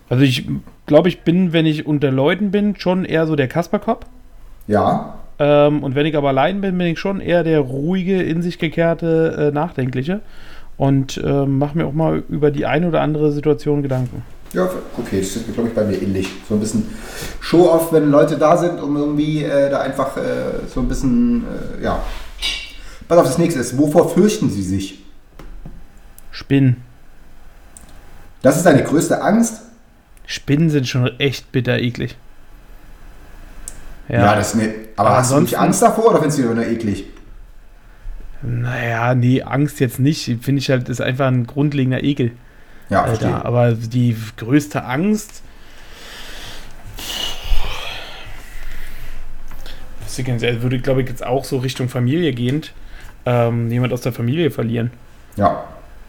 Also 0.08 0.24
ich 0.24 0.46
glaube, 0.86 1.08
ich 1.08 1.20
bin, 1.20 1.52
wenn 1.52 1.66
ich 1.66 1.86
unter 1.86 2.10
Leuten 2.10 2.50
bin, 2.50 2.76
schon 2.76 3.04
eher 3.04 3.26
so 3.26 3.36
der 3.36 3.48
Kasperkopf. 3.48 4.06
ja, 4.66 5.14
Ähm, 5.38 5.82
und 5.84 5.94
wenn 5.94 6.06
ich 6.06 6.16
aber 6.16 6.28
allein 6.28 6.60
bin, 6.60 6.76
bin 6.78 6.88
ich 6.88 6.98
schon 6.98 7.20
eher 7.20 7.44
der 7.44 7.60
ruhige, 7.60 8.22
in 8.22 8.42
sich 8.42 8.58
gekehrte, 8.58 9.50
äh, 9.50 9.54
nachdenkliche. 9.54 10.20
Und 10.76 11.20
ähm, 11.24 11.58
mache 11.58 11.76
mir 11.76 11.86
auch 11.86 11.92
mal 11.92 12.22
über 12.28 12.50
die 12.50 12.64
eine 12.64 12.88
oder 12.88 13.00
andere 13.00 13.32
Situation 13.32 13.82
Gedanken. 13.82 14.22
Ja, 14.52 14.68
okay, 14.96 15.20
das 15.20 15.36
ist, 15.36 15.52
glaube 15.52 15.68
ich, 15.68 15.74
bei 15.74 15.84
mir 15.84 16.00
ähnlich. 16.00 16.28
So 16.48 16.54
ein 16.54 16.60
bisschen 16.60 16.86
Show-off, 17.40 17.92
wenn 17.92 18.10
Leute 18.10 18.38
da 18.38 18.56
sind, 18.56 18.80
um 18.80 18.96
irgendwie 18.96 19.44
äh, 19.44 19.70
da 19.70 19.80
einfach 19.80 20.16
äh, 20.16 20.66
so 20.72 20.80
ein 20.80 20.88
bisschen, 20.88 21.44
äh, 21.80 21.84
ja. 21.84 22.00
Pass 23.08 23.18
auf, 23.18 23.26
das 23.26 23.38
nächste 23.38 23.60
ist, 23.60 23.76
wovor 23.76 24.08
fürchten 24.08 24.50
Sie 24.50 24.62
sich? 24.62 25.00
Spinnen. 26.38 26.76
Das 28.42 28.56
ist 28.56 28.64
deine 28.64 28.84
größte 28.84 29.20
Angst? 29.22 29.62
Spinnen 30.24 30.70
sind 30.70 30.86
schon 30.86 31.18
echt 31.18 31.50
bitter 31.50 31.80
eklig. 31.80 32.16
das 34.36 34.54
ist 34.54 34.60
eine, 34.60 34.72
aber 34.94 35.16
hast 35.16 35.32
du 35.32 35.40
nicht 35.40 35.58
Angst 35.58 35.82
davor 35.82 36.10
oder 36.10 36.18
findest 36.18 36.38
du 36.38 36.42
die 36.42 36.54
nur 36.54 36.64
eklig? 36.64 37.06
Naja, 38.42 39.16
nee, 39.16 39.42
Angst 39.42 39.80
jetzt 39.80 39.98
nicht. 39.98 40.26
Finde 40.40 40.60
ich 40.60 40.70
halt, 40.70 40.88
ist 40.88 41.00
einfach 41.00 41.26
ein 41.26 41.44
grundlegender 41.44 42.04
Ekel. 42.04 42.30
Ja, 42.88 43.04
verstehe. 43.04 43.30
da. 43.30 43.42
Aber 43.42 43.72
die 43.72 44.16
größte 44.36 44.84
Angst. 44.84 45.42
Ehrlich, 50.16 50.62
würde, 50.62 50.78
glaube 50.78 51.02
ich, 51.02 51.08
jetzt 51.08 51.24
auch 51.24 51.44
so 51.44 51.58
Richtung 51.58 51.88
Familie 51.88 52.32
gehend 52.32 52.72
ähm, 53.26 53.70
jemand 53.70 53.92
aus 53.92 54.00
der 54.00 54.12
Familie 54.12 54.50
verlieren. 54.50 54.90
Ja, 55.36 55.64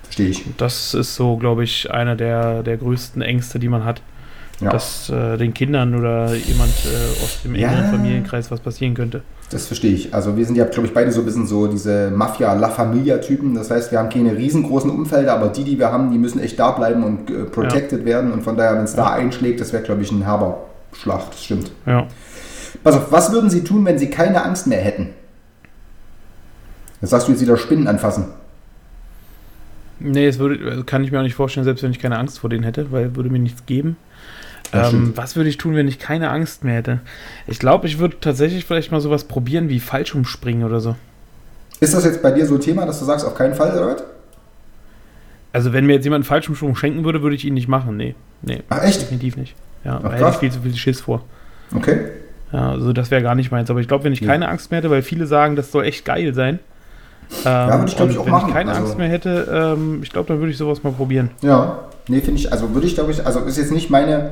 verstehe 0.10 0.30
ich. 0.30 0.43
Das 0.58 0.93
ist 0.93 1.15
so, 1.15 1.38
glaube 1.38 1.63
ich, 1.63 1.89
einer 1.91 2.15
der, 2.15 2.63
der 2.63 2.78
größten 2.78 3.22
Ängste, 3.22 3.60
die 3.60 3.69
man 3.69 3.86
hat. 3.86 4.02
Ja. 4.60 4.72
Dass 4.72 5.10
äh, 5.10 5.38
den 5.38 5.54
Kindern 5.54 5.95
oder 5.95 6.34
jemand 6.36 6.74
äh, 6.86 7.24
aus 7.24 7.41
dem 7.43 7.56
Ja. 7.56 7.69
engeren 7.69 7.91
Familienkreis 7.91 8.52
was 8.52 8.60
passieren 8.60 8.93
könnte. 8.93 9.22
Das 9.52 9.67
verstehe 9.67 9.93
ich. 9.93 10.13
Also 10.13 10.36
wir 10.36 10.45
sind 10.45 10.58
ja, 10.58 10.65
glaube 10.65 10.86
ich, 10.88 10.93
beide 10.93 11.12
so 11.13 11.22
ein 11.22 11.26
bisschen 11.26 11.48
so 11.48 11.67
diese 11.67 12.12
Mafia-La 12.12 12.67
Familia-Typen. 12.69 13.56
Das 13.56 13.72
heißt, 13.72 13.91
wir 13.91 14.00
haben 14.00 14.10
keine 14.10 14.36
riesengroßen 14.36 14.89
Umfelder, 14.91 15.34
aber 15.34 15.48
die, 15.48 15.63
die 15.63 15.80
wir 15.80 15.91
haben, 15.93 16.12
die 16.12 16.17
müssen 16.17 16.41
echt 16.41 16.60
da 16.60 16.72
bleiben 16.72 17.04
und 17.06 17.30
äh, 17.32 17.45
protected 17.45 18.04
werden. 18.04 18.34
Und 18.34 18.43
von 18.43 18.58
daher, 18.58 18.76
wenn 18.76 18.84
es 18.84 18.95
da 18.95 19.13
einschlägt, 19.13 19.62
das 19.62 19.72
wäre, 19.72 19.82
glaube 19.82 20.02
ich, 20.02 20.12
ein 20.12 20.24
herber 20.24 20.65
Schlag. 20.91 21.32
Das 21.32 21.41
stimmt. 21.41 21.72
Ja. 21.86 22.06
Pass 22.84 22.95
auf, 22.98 23.12
was 23.13 23.32
würden 23.32 23.50
Sie 23.50 23.63
tun, 23.63 23.86
wenn 23.86 23.98
Sie 23.98 24.10
keine 24.10 24.43
Angst 24.43 24.67
mehr 24.67 24.82
hätten? 24.82 25.12
Jetzt 27.02 27.12
sagst 27.12 27.28
du 27.30 27.32
jetzt 27.32 27.41
wieder 27.41 27.56
Spinnen 27.56 27.88
anfassen. 27.88 28.26
Nee, 29.99 30.25
das 30.27 30.39
würde, 30.39 30.69
also 30.69 30.83
kann 30.83 31.03
ich 31.03 31.12
mir 31.12 31.19
auch 31.19 31.23
nicht 31.23 31.35
vorstellen, 31.35 31.63
selbst 31.65 31.83
wenn 31.83 31.91
ich 31.91 31.99
keine 31.99 32.17
Angst 32.17 32.39
vor 32.39 32.49
denen 32.49 32.63
hätte, 32.63 32.91
weil 32.91 33.15
würde 33.15 33.29
mir 33.29 33.39
nichts 33.39 33.65
geben. 33.65 33.97
Ähm, 34.71 35.13
was 35.15 35.35
würde 35.35 35.49
ich 35.49 35.57
tun, 35.57 35.75
wenn 35.75 35.88
ich 35.88 35.97
keine 35.99 36.29
Angst 36.29 36.63
mehr 36.63 36.75
hätte? 36.75 36.99
Ich 37.47 37.59
glaube, 37.59 37.88
ich 37.88 37.97
würde 37.99 38.17
tatsächlich 38.21 38.65
vielleicht 38.65 38.91
mal 38.91 39.01
sowas 39.01 39.23
probieren 39.23 39.67
wie 39.69 39.79
Fallschirmspringen 39.79 40.63
oder 40.63 40.79
so. 40.79 40.95
Ist 41.79 41.93
das 41.93 42.05
jetzt 42.05 42.21
bei 42.21 42.31
dir 42.31 42.45
so 42.45 42.55
ein 42.55 42.62
Thema, 42.62 42.85
dass 42.85 42.99
du 42.99 43.05
sagst, 43.05 43.25
auf 43.25 43.35
keinen 43.35 43.55
Fall, 43.55 43.71
oder? 43.77 43.97
Also, 45.51 45.73
wenn 45.73 45.85
mir 45.88 45.93
jetzt 45.93 46.03
jemand 46.03 46.19
einen 46.23 46.27
Fallschirmsprung 46.27 46.75
schenken 46.75 47.03
würde, 47.03 47.23
würde 47.23 47.35
ich 47.35 47.45
ihn 47.45 47.55
nicht 47.55 47.67
machen. 47.67 47.97
Nee, 47.97 48.13
nee. 48.43 48.62
Ach, 48.69 48.83
echt? 48.83 49.01
Definitiv 49.01 49.35
nicht. 49.38 49.55
Ja, 49.83 49.97
da 49.99 50.12
hätte 50.12 50.29
ich 50.29 50.35
viel 50.35 50.51
zu 50.51 50.62
viel 50.62 50.75
Schiss 50.75 51.01
vor. 51.01 51.25
Okay. 51.73 52.01
Ja, 52.51 52.71
also 52.71 52.93
das 52.93 53.09
wäre 53.09 53.23
gar 53.23 53.33
nicht 53.35 53.51
meins. 53.51 53.69
Aber 53.71 53.79
ich 53.79 53.88
glaube, 53.88 54.03
wenn 54.03 54.13
ich 54.13 54.19
Ja. 54.21 54.27
keine 54.27 54.49
Angst 54.49 54.69
mehr 54.69 54.79
hätte, 54.79 54.89
weil 54.91 55.01
viele 55.01 55.25
sagen, 55.25 55.55
das 55.55 55.71
soll 55.71 55.85
echt 55.85 56.05
geil 56.05 56.33
sein. 56.33 56.59
Ähm, 57.46 57.70
würde 57.72 57.86
ich, 57.88 57.96
glaub 57.96 58.08
und 58.08 58.12
ich, 58.13 58.18
auch 58.20 58.26
wenn 58.26 58.32
machen. 58.32 58.48
ich 58.50 58.54
keine 58.56 58.72
Also- 58.72 58.82
Angst 58.84 58.98
mehr 58.98 59.08
hätte, 59.10 59.76
ähm, 59.78 60.00
ich 60.04 60.10
glaube, 60.10 60.28
dann 60.28 60.39
würde 60.39 60.52
ich 60.52 60.58
sowas 60.58 60.84
mal 60.84 60.92
probieren. 60.94 61.30
Ja, 61.42 61.80
nee, 62.08 62.22
finde 62.22 62.39
ich, 62.39 62.52
also 62.52 62.74
würde 62.74 62.88
ich 62.88 62.96
glaube 62.96 63.12
ich, 63.12 63.26
also 63.26 63.42
ist 63.42 63.58
jetzt 63.58 63.72
nicht 63.72 63.89
meine, 63.89 64.32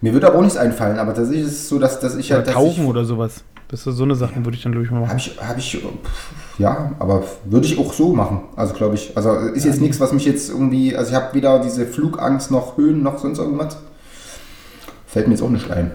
mir 0.00 0.12
würde 0.12 0.28
aber 0.28 0.38
auch 0.38 0.42
nichts 0.42 0.56
einfallen, 0.56 0.98
aber 0.98 1.14
tatsächlich 1.14 1.46
ist 1.46 1.52
es 1.52 1.68
so, 1.68 1.78
dass, 1.78 1.98
dass 2.00 2.14
ich 2.16 2.26
Oder 2.30 2.36
halt, 2.38 2.46
dass 2.48 2.54
tauchen 2.54 2.82
ich, 2.84 2.88
oder 2.88 3.04
sowas. 3.04 3.42
Das 3.68 3.86
ist 3.86 3.96
so 3.96 4.04
eine 4.04 4.14
Sache, 4.14 4.34
würde 4.44 4.54
ich 4.56 4.62
dann, 4.62 4.72
glaube 4.72 4.84
ich, 4.84 4.90
mal 4.92 5.00
machen. 5.00 5.10
habe 5.10 5.18
ich, 5.18 5.40
habe 5.40 5.58
ich, 5.58 5.82
ja, 6.58 6.92
aber 6.98 7.24
würde 7.46 7.66
ich 7.66 7.78
auch 7.78 7.92
so 7.92 8.12
machen, 8.12 8.42
also 8.54 8.74
glaube 8.74 8.94
ich, 8.96 9.16
also 9.16 9.34
ist 9.34 9.64
jetzt 9.64 9.80
nichts, 9.80 9.98
was 9.98 10.12
mich 10.12 10.24
jetzt 10.26 10.50
irgendwie, 10.50 10.94
also 10.94 11.10
ich 11.10 11.16
habe 11.16 11.34
weder 11.34 11.58
diese 11.58 11.86
Flugangst 11.86 12.50
noch 12.50 12.76
Höhen 12.76 13.02
noch 13.02 13.18
sonst 13.18 13.38
irgendwas, 13.38 13.76
fällt 15.06 15.26
mir 15.26 15.34
jetzt 15.34 15.42
auch 15.42 15.48
nicht 15.50 15.70
ein. 15.70 15.90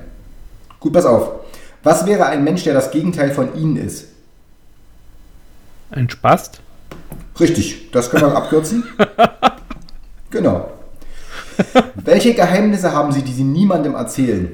Gut, 0.79 0.93
pass 0.93 1.05
auf, 1.05 1.31
was 1.83 2.05
wäre 2.05 2.25
ein 2.25 2.43
Mensch, 2.43 2.63
der 2.63 2.73
das 2.73 2.91
Gegenteil 2.91 3.31
von 3.31 3.55
Ihnen 3.55 3.77
ist? 3.77 4.05
Ein 5.91 6.09
Spast? 6.09 6.61
Richtig, 7.39 7.91
das 7.91 8.09
können 8.09 8.23
wir 8.23 8.35
abkürzen. 8.35 8.83
genau. 10.29 10.71
Welche 11.95 12.33
Geheimnisse 12.33 12.91
haben 12.91 13.11
Sie, 13.11 13.21
die 13.21 13.33
Sie 13.33 13.43
niemandem 13.43 13.95
erzählen? 13.95 14.49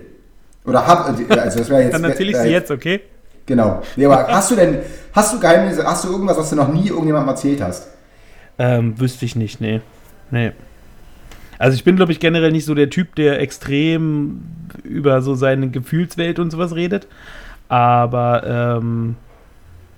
Oder 0.65 0.85
hab, 0.87 1.07
also 1.07 1.23
das 1.27 1.69
wäre 1.69 1.83
jetzt. 1.83 1.93
Dann 1.93 2.03
erzähle 2.03 2.31
ich 2.31 2.37
sie 2.37 2.49
jetzt, 2.49 2.71
okay? 2.71 3.01
Genau. 3.45 3.81
Nee, 3.95 4.05
aber 4.05 4.27
hast 4.27 4.51
du 4.51 4.55
denn, 4.55 4.79
hast 5.11 5.33
du 5.33 5.39
Geheimnisse, 5.39 5.83
hast 5.85 6.05
du 6.05 6.09
irgendwas, 6.09 6.37
was 6.37 6.49
du 6.49 6.55
noch 6.55 6.71
nie 6.71 6.87
irgendjemandem 6.87 7.29
erzählt 7.29 7.61
hast? 7.61 7.89
Ähm, 8.57 8.99
wüsste 8.99 9.25
ich 9.25 9.35
nicht, 9.35 9.59
nee. 9.59 9.81
Nee. 10.31 10.51
Also 11.59 11.75
ich 11.75 11.83
bin, 11.83 11.95
glaube 11.95 12.11
ich, 12.11 12.19
generell 12.19 12.51
nicht 12.51 12.65
so 12.65 12.75
der 12.75 12.89
Typ, 12.89 13.15
der 13.15 13.39
extrem 13.39 14.43
über 14.83 15.21
so 15.21 15.35
seine 15.35 15.69
Gefühlswelt 15.69 16.39
und 16.39 16.51
sowas 16.51 16.75
redet. 16.75 17.07
Aber 17.67 18.79
ähm, 18.79 19.15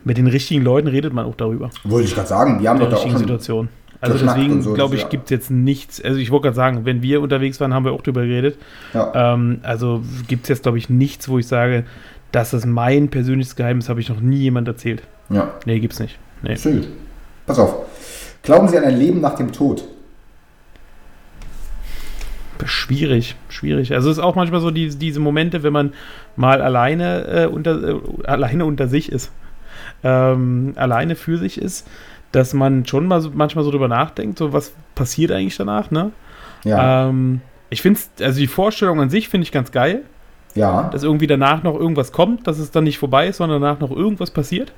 mit 0.05 0.17
den 0.17 0.27
richtigen 0.27 0.63
Leuten 0.63 0.87
redet 0.87 1.13
man 1.13 1.25
auch 1.25 1.35
darüber. 1.35 1.71
Wollte 1.83 2.07
ich 2.07 2.15
gerade 2.15 2.27
sagen, 2.27 2.61
wir 2.61 2.69
haben 2.69 2.79
doch 2.79 2.89
da 2.89 2.95
auch 2.95 2.99
richtigen 2.99 3.13
schon. 3.13 3.27
Situation. 3.27 3.69
Also 4.01 4.17
deswegen, 4.23 4.61
so, 4.61 4.73
glaube 4.73 4.95
ich, 4.95 5.01
ja. 5.01 5.07
gibt 5.07 5.25
es 5.25 5.29
jetzt 5.31 5.51
nichts. 5.51 6.01
Also 6.01 6.19
ich 6.19 6.29
wollte 6.29 6.43
gerade 6.43 6.55
sagen, 6.55 6.85
wenn 6.85 7.01
wir 7.01 7.21
unterwegs 7.21 7.59
waren, 7.59 7.73
haben 7.73 7.85
wir 7.85 7.91
auch 7.91 8.03
drüber 8.03 8.21
geredet. 8.21 8.57
Ja. 8.93 9.33
Ähm, 9.33 9.59
also 9.63 10.03
gibt 10.27 10.43
es 10.43 10.49
jetzt, 10.49 10.63
glaube 10.63 10.77
ich, 10.77 10.89
nichts, 10.89 11.27
wo 11.27 11.39
ich 11.39 11.47
sage, 11.47 11.85
das 12.31 12.53
ist 12.53 12.65
mein 12.65 13.09
persönliches 13.09 13.55
Geheimnis, 13.55 13.89
habe 13.89 13.99
ich 13.99 14.09
noch 14.09 14.19
nie 14.19 14.37
jemand 14.37 14.67
erzählt. 14.67 15.01
ja, 15.29 15.53
Nee, 15.65 15.79
gibt's 15.79 15.99
nicht. 15.99 16.19
Nee. 16.43 16.55
gut. 16.55 16.87
Pass 17.47 17.57
auf. 17.57 17.75
Glauben 18.43 18.67
Sie 18.67 18.77
an 18.77 18.83
ein 18.83 18.97
Leben 18.97 19.21
nach 19.21 19.35
dem 19.35 19.51
Tod? 19.51 19.85
Schwierig, 22.63 23.35
schwierig. 23.49 23.93
Also 23.93 24.09
es 24.09 24.17
ist 24.17 24.23
auch 24.23 24.35
manchmal 24.35 24.61
so 24.61 24.71
die, 24.71 24.89
diese 24.89 25.19
Momente, 25.19 25.63
wenn 25.63 25.73
man 25.73 25.93
mal 26.35 26.61
alleine, 26.61 27.27
äh, 27.27 27.45
unter, 27.47 27.83
äh, 27.83 27.99
alleine 28.25 28.65
unter 28.65 28.87
sich 28.87 29.11
ist, 29.11 29.31
ähm, 30.03 30.73
alleine 30.75 31.15
für 31.15 31.37
sich 31.37 31.59
ist, 31.61 31.87
dass 32.31 32.53
man 32.53 32.85
schon 32.85 33.07
mal 33.07 33.21
so, 33.21 33.31
manchmal 33.33 33.63
so 33.63 33.71
drüber 33.71 33.87
nachdenkt, 33.87 34.37
so 34.39 34.53
was 34.53 34.73
passiert 34.93 35.31
eigentlich 35.31 35.57
danach, 35.57 35.91
ne? 35.91 36.11
Ja. 36.63 37.07
Ähm, 37.07 37.41
ich 37.69 37.81
finde 37.81 37.99
also 38.21 38.39
die 38.39 38.47
Vorstellung 38.47 38.99
an 39.01 39.09
sich 39.09 39.29
finde 39.29 39.43
ich 39.43 39.51
ganz 39.51 39.71
geil, 39.71 40.01
ja. 40.53 40.89
dass 40.91 41.03
irgendwie 41.03 41.27
danach 41.27 41.63
noch 41.63 41.75
irgendwas 41.75 42.11
kommt, 42.11 42.47
dass 42.47 42.59
es 42.59 42.71
dann 42.71 42.83
nicht 42.83 42.97
vorbei 42.97 43.27
ist, 43.27 43.37
sondern 43.37 43.61
danach 43.61 43.79
noch 43.79 43.91
irgendwas 43.91 44.31
passiert. 44.31 44.73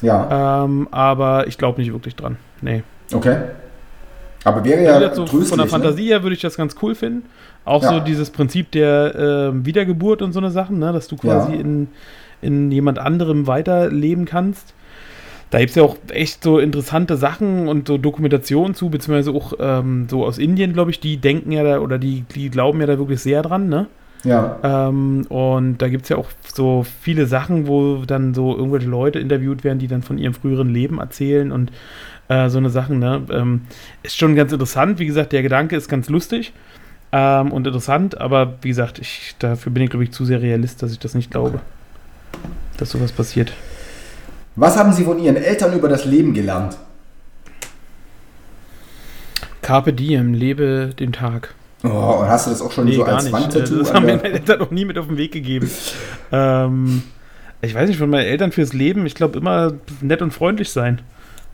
Ja. 0.00 0.64
Ähm, 0.64 0.88
aber 0.90 1.46
ich 1.46 1.58
glaube 1.58 1.80
nicht 1.80 1.92
wirklich 1.92 2.16
dran. 2.16 2.36
Nee. 2.60 2.82
Okay. 3.12 3.36
Aber 4.44 4.64
wäre 4.64 4.82
ja 4.82 5.14
so 5.14 5.26
von 5.26 5.44
der 5.46 5.56
ne? 5.56 5.66
Fantasie 5.68 6.06
her 6.06 6.22
würde 6.22 6.34
ich 6.34 6.42
das 6.42 6.56
ganz 6.56 6.74
cool 6.82 6.94
finden. 6.94 7.24
Auch 7.64 7.82
Ja. 7.82 7.90
so 7.90 8.00
dieses 8.00 8.30
Prinzip 8.30 8.72
der 8.72 9.14
ähm, 9.16 9.64
Wiedergeburt 9.64 10.20
und 10.20 10.32
so 10.32 10.40
eine 10.40 10.50
Sachen, 10.50 10.78
ne? 10.78 10.92
dass 10.92 11.06
du 11.06 11.16
quasi 11.16 11.52
Ja. 11.52 11.60
in, 11.60 11.88
in 12.42 12.70
jemand 12.70 12.98
anderem 12.98 13.46
weiterleben 13.46 14.26
kannst. 14.26 14.74
Da 15.50 15.58
gibt 15.58 15.70
es 15.70 15.76
ja 15.76 15.82
auch 15.82 15.96
echt 16.10 16.42
so 16.42 16.58
interessante 16.58 17.16
Sachen 17.16 17.68
und 17.68 17.86
so 17.86 17.98
Dokumentationen 17.98 18.74
zu, 18.74 18.88
beziehungsweise 18.88 19.32
auch 19.32 19.52
ähm, 19.60 20.06
so 20.08 20.24
aus 20.24 20.38
Indien, 20.38 20.72
glaube 20.72 20.90
ich, 20.90 20.98
die 20.98 21.18
denken 21.18 21.52
ja 21.52 21.62
da 21.62 21.78
oder 21.80 21.98
die, 21.98 22.24
die 22.34 22.48
glauben 22.48 22.80
ja 22.80 22.86
da 22.86 22.98
wirklich 22.98 23.20
sehr 23.20 23.42
dran, 23.42 23.68
ne? 23.68 23.86
Ja. 24.24 24.58
Ähm, 24.62 25.26
und 25.28 25.78
da 25.78 25.88
gibt 25.88 26.04
es 26.04 26.08
ja 26.08 26.16
auch 26.16 26.28
so 26.54 26.86
viele 27.02 27.26
Sachen, 27.26 27.66
wo 27.66 28.04
dann 28.06 28.34
so 28.34 28.56
irgendwelche 28.56 28.88
Leute 28.88 29.18
interviewt 29.18 29.64
werden, 29.64 29.78
die 29.78 29.88
dann 29.88 30.02
von 30.02 30.16
ihrem 30.16 30.32
früheren 30.32 30.70
Leben 30.70 30.98
erzählen 30.98 31.52
und 31.52 31.72
äh, 32.28 32.48
so 32.48 32.58
eine 32.58 32.70
Sachen, 32.70 32.98
ne? 32.98 33.22
Ähm, 33.30 33.62
ist 34.02 34.16
schon 34.16 34.34
ganz 34.34 34.52
interessant. 34.52 34.98
Wie 34.98 35.06
gesagt, 35.06 35.32
der 35.32 35.42
Gedanke 35.42 35.76
ist 35.76 35.88
ganz 35.88 36.08
lustig 36.08 36.54
ähm, 37.12 37.52
und 37.52 37.66
interessant, 37.66 38.18
aber 38.18 38.54
wie 38.62 38.68
gesagt, 38.68 38.98
ich, 38.98 39.34
dafür 39.38 39.70
bin 39.70 39.82
ich, 39.82 39.90
glaube 39.90 40.04
ich, 40.04 40.12
zu 40.12 40.24
sehr 40.24 40.40
realist, 40.40 40.82
dass 40.82 40.92
ich 40.92 40.98
das 40.98 41.14
nicht 41.14 41.30
glaube, 41.30 41.60
dass 42.76 42.90
sowas 42.90 43.12
passiert. 43.12 43.52
Was 44.56 44.76
haben 44.76 44.92
Sie 44.92 45.04
von 45.04 45.18
Ihren 45.18 45.36
Eltern 45.36 45.72
über 45.72 45.88
das 45.88 46.04
Leben 46.04 46.34
gelernt? 46.34 46.76
Carpe 49.62 49.92
diem, 49.92 50.34
lebe 50.34 50.92
den 50.98 51.12
Tag. 51.12 51.54
Oh, 51.84 51.88
und 52.20 52.28
hast 52.28 52.46
du 52.46 52.50
das 52.50 52.60
auch 52.60 52.70
schon 52.70 52.90
so 52.92 53.04
als 53.04 53.32
Wandtattoo? 53.32 53.78
Das 53.78 53.92
haben 53.92 54.06
mir 54.06 54.16
meine 54.16 54.34
Eltern 54.34 54.58
noch 54.58 54.70
nie 54.70 54.84
mit 54.84 54.98
auf 54.98 55.06
den 55.06 55.16
Weg 55.16 55.32
gegeben. 55.32 55.70
ähm, 56.30 57.02
ich 57.60 57.74
weiß 57.74 57.88
nicht, 57.88 57.98
von 57.98 58.10
meinen 58.10 58.26
Eltern 58.26 58.52
fürs 58.52 58.72
Leben, 58.72 59.06
ich 59.06 59.14
glaube 59.14 59.38
immer 59.38 59.74
nett 60.00 60.20
und 60.20 60.32
freundlich 60.32 60.70
sein. 60.70 61.00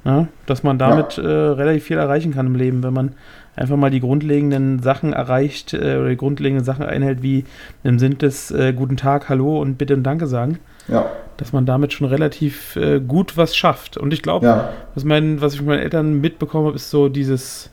Ja? 0.05 0.29
Dass 0.47 0.63
man 0.63 0.79
damit 0.79 1.19
äh, 1.19 1.27
relativ 1.27 1.85
viel 1.85 1.99
erreichen 1.99 2.33
kann 2.33 2.47
im 2.47 2.55
Leben, 2.55 2.83
wenn 2.83 2.93
man 2.93 3.13
einfach 3.57 3.77
mal 3.77 3.91
die 3.91 4.01
grundlegenden 4.01 4.81
Sachen 4.81 5.13
erreicht 5.13 5.75
äh, 5.75 5.97
oder 5.97 6.09
die 6.11 6.17
grundlegenden 6.17 6.65
Sachen 6.65 6.85
einhält, 6.85 7.23
wie 7.23 7.45
im 7.83 7.99
Sinn 7.99 8.17
des 8.19 8.51
äh, 8.51 8.73
Guten 8.73 8.97
Tag, 8.97 9.29
Hallo 9.29 9.61
und 9.61 9.77
Bitte 9.79 9.95
und 9.95 10.05
Danke 10.05 10.27
sagen, 10.27 10.59
ja, 10.87 11.07
dass 11.37 11.53
man 11.53 11.67
damit 11.67 11.93
schon 11.93 12.07
relativ 12.07 12.77
äh, 12.77 13.01
gut 13.01 13.37
was 13.37 13.57
schafft. 13.57 13.97
Und 13.97 14.13
ich 14.13 14.23
glaube, 14.23 14.47
ja, 14.47 14.71
was, 14.95 15.05
mein, 15.05 15.41
was 15.41 15.53
ich 15.55 15.59
von 15.59 15.69
meinen 15.69 15.83
Eltern 15.83 16.21
mitbekommen 16.21 16.67
habe, 16.67 16.77
ist 16.77 16.91
so 16.91 17.09
dieses 17.09 17.71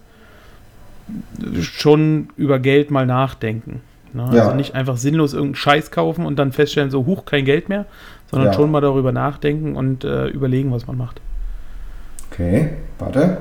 schon 1.61 2.29
über 2.35 2.59
Geld 2.59 2.89
mal 2.91 3.05
nachdenken. 3.05 3.81
Ne? 4.13 4.29
Ja. 4.33 4.43
Also 4.43 4.55
nicht 4.55 4.73
einfach 4.73 4.97
sinnlos 4.97 5.33
irgendeinen 5.33 5.55
Scheiß 5.55 5.91
kaufen 5.91 6.25
und 6.25 6.37
dann 6.39 6.51
feststellen, 6.51 6.89
so 6.89 7.05
hoch 7.05 7.25
kein 7.25 7.45
Geld 7.45 7.69
mehr, 7.69 7.85
sondern 8.31 8.47
Ja. 8.49 8.53
schon 8.53 8.71
mal 8.71 8.81
darüber 8.81 9.11
nachdenken 9.11 9.75
und 9.75 10.03
äh, 10.03 10.27
überlegen, 10.27 10.71
was 10.71 10.87
man 10.87 10.97
macht. 10.97 11.21
Okay, 12.31 12.69
warte. 12.99 13.37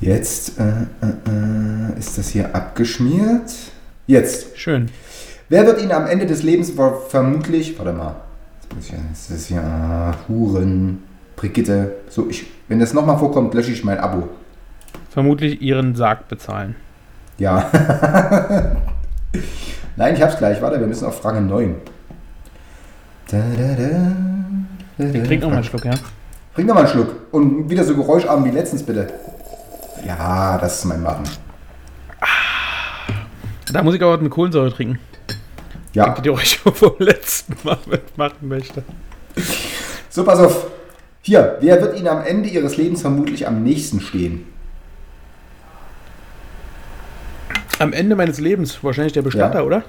Jetzt 0.00 0.58
äh, 0.60 0.62
äh, 0.62 1.94
äh, 1.94 1.98
ist 1.98 2.16
das 2.18 2.28
hier 2.28 2.54
abgeschmiert. 2.54 3.52
Jetzt. 4.06 4.56
Schön. 4.56 4.88
Wer 5.48 5.66
wird 5.66 5.80
Ihnen 5.82 5.92
am 5.92 6.06
Ende 6.06 6.26
des 6.26 6.42
Lebens 6.42 6.70
ver- 6.70 7.00
vermutlich, 7.08 7.76
warte 7.78 7.92
mal, 7.92 8.14
ich, 8.80 8.92
das 9.10 9.30
ist 9.30 9.48
ja 9.50 10.14
Huren, 10.28 11.02
Brigitte, 11.36 11.92
so, 12.10 12.28
ich, 12.28 12.46
wenn 12.68 12.78
das 12.78 12.92
nochmal 12.92 13.18
vorkommt, 13.18 13.54
lösche 13.54 13.72
ich 13.72 13.82
mein 13.82 13.98
Abo. 13.98 14.28
Vermutlich 15.10 15.60
ihren 15.62 15.94
Sarg 15.96 16.28
bezahlen. 16.28 16.76
Ja. 17.38 17.70
Nein, 19.96 20.14
ich 20.14 20.22
hab's 20.22 20.36
gleich, 20.38 20.60
warte, 20.60 20.78
wir 20.78 20.86
müssen 20.86 21.06
auf 21.06 21.20
Frage 21.20 21.40
9. 21.40 21.74
Da, 23.30 23.38
da, 23.38 23.74
da, 23.74 24.12
da, 24.98 25.04
Ich 25.18 25.22
trink 25.26 25.42
noch 25.42 25.48
mal 25.50 25.56
einen 25.56 25.64
Schluck, 25.64 25.84
ja? 25.84 25.94
Trink 26.58 26.66
noch 26.66 26.74
mal 26.74 26.80
einen 26.80 26.90
Schluck. 26.90 27.14
Und 27.30 27.70
wieder 27.70 27.84
so 27.84 27.94
geräuscharm 27.94 28.44
wie 28.44 28.50
letztens, 28.50 28.82
bitte. 28.82 29.06
Ja, 30.04 30.58
das 30.58 30.80
ist 30.80 30.86
mein 30.86 31.00
Machen. 31.00 31.22
Da 33.72 33.80
muss 33.84 33.94
ich 33.94 34.02
aber 34.02 34.18
eine 34.18 34.28
Kohlensäure 34.28 34.72
trinken. 34.72 34.98
Ja. 35.92 36.16
Die 36.18 36.30
euch 36.30 36.58
vom 36.74 36.94
letzten 36.98 37.54
Mal 37.62 37.78
mitmachen 37.86 38.48
möchte. 38.48 38.82
So, 40.10 40.24
pass 40.24 40.40
auf. 40.40 40.66
Hier, 41.22 41.58
wer 41.60 41.80
wird 41.80 41.96
Ihnen 41.96 42.08
am 42.08 42.24
Ende 42.24 42.48
Ihres 42.48 42.76
Lebens 42.76 43.02
vermutlich 43.02 43.46
am 43.46 43.62
nächsten 43.62 44.00
stehen? 44.00 44.44
Am 47.78 47.92
Ende 47.92 48.16
meines 48.16 48.40
Lebens 48.40 48.82
wahrscheinlich 48.82 49.12
der 49.12 49.22
Bestatter, 49.22 49.60
Ja. 49.60 49.64
oder? 49.64 49.84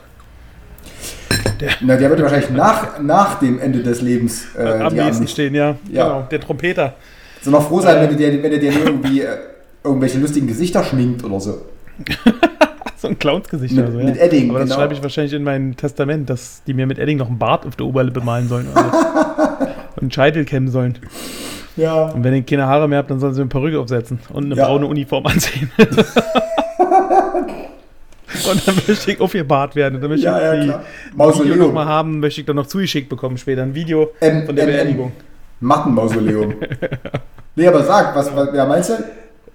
Na, 1.82 1.96
der 1.98 2.10
wird 2.10 2.22
wahrscheinlich 2.22 2.50
nach, 2.52 3.00
nach 3.02 3.40
dem 3.40 3.60
Ende 3.60 3.84
des 3.84 4.02
Lebens 4.02 4.48
äh, 4.58 4.64
Am 4.64 4.94
nächsten 4.94 5.28
stehen, 5.28 5.56
ja. 5.56 5.76
Ja. 5.92 6.04
Genau, 6.08 6.28
der 6.30 6.40
Trompeter. 6.40 6.96
So 7.42 7.52
noch 7.52 7.68
froh 7.68 7.80
sein, 7.82 8.02
wenn 8.02 8.10
du 8.10 8.16
dir, 8.16 8.44
wenn 8.44 8.52
dir 8.52 8.72
irgendwie 8.72 9.22
äh, 9.22 9.38
irgendwelche 9.84 10.20
lustigen 10.20 10.48
Gesichter 10.48 10.84
schminkt 10.84 11.24
oder 11.24 11.40
so. 11.40 11.62
So 13.02 13.08
ein 13.08 13.18
Clownsgesicht 13.18 13.74
Mit- 13.74 13.86
oder 13.86 13.94
so, 13.94 14.00
ja. 14.00 14.06
mit 14.08 14.18
Edding, 14.18 14.50
Aber 14.50 14.60
das 14.60 14.68
genau. 14.68 14.82
schreibe 14.82 14.94
ich 14.94 15.02
wahrscheinlich 15.02 15.32
in 15.32 15.44
mein 15.44 15.78
Testament, 15.78 16.30
dass 16.30 16.64
die 16.68 16.74
mir 16.74 16.86
mit 16.86 17.00
Edding 17.00 17.18
noch 17.18 17.28
einen 17.30 17.40
Bart 17.40 17.66
auf 17.66 17.78
der 17.78 17.86
Oberlippe 17.86 18.20
malen 18.20 18.50
sollen. 18.50 18.68
Also. 18.74 18.90
und 19.96 20.02
einen 20.02 20.12
Scheitel 20.12 20.44
kämmen 20.44 20.68
sollen. 20.70 20.98
Ja. 21.78 22.08
Und 22.08 22.26
wenn 22.26 22.34
ich 22.34 22.46
keine 22.46 22.68
Haare 22.68 22.90
mehr 22.90 22.98
habe, 22.98 23.08
dann 23.08 23.22
sollen 23.22 23.34
sie 23.34 23.40
eine 23.40 23.50
Perücke 23.50 23.80
aufsetzen 23.80 24.20
und 24.34 24.44
eine 24.48 24.56
Ja. 24.56 24.66
braune 24.66 24.86
Uniform 24.86 25.26
anziehen. 25.28 25.72
und 28.50 28.68
dann 28.68 28.76
möchte 28.88 29.12
ich 29.12 29.20
aufgebahrt 29.22 29.76
werden. 29.76 29.96
Und 29.96 30.02
dann 30.02 30.10
möchte 30.12 30.26
Ja, 30.26 30.42
ja, 30.42 30.54
ich 30.54 30.66
klar. 30.66 30.80
die 30.80 31.12
Video 31.12 31.18
Mausoleum. 31.18 31.58
nochmal 31.60 31.86
haben, 31.86 32.20
möchte 32.20 32.42
ich 32.42 32.48
dann 32.48 32.56
noch 32.56 32.68
zugeschickt 32.68 33.10
bekommen 33.10 33.38
später. 33.38 33.64
Ein 33.64 33.76
Video 33.76 34.12
Ähm, 34.22 34.46
von 34.46 34.56
der 34.56 34.66
ähm, 34.68 34.72
Beerdigung. 34.74 35.12
Mattenmausoleum. 35.60 36.56
nee, 37.56 37.68
aber 37.68 37.84
sag, 37.84 38.16
was, 38.16 38.34
was 38.36 38.50
wer 38.54 38.66
meinst 38.66 38.90
du? 38.90 38.94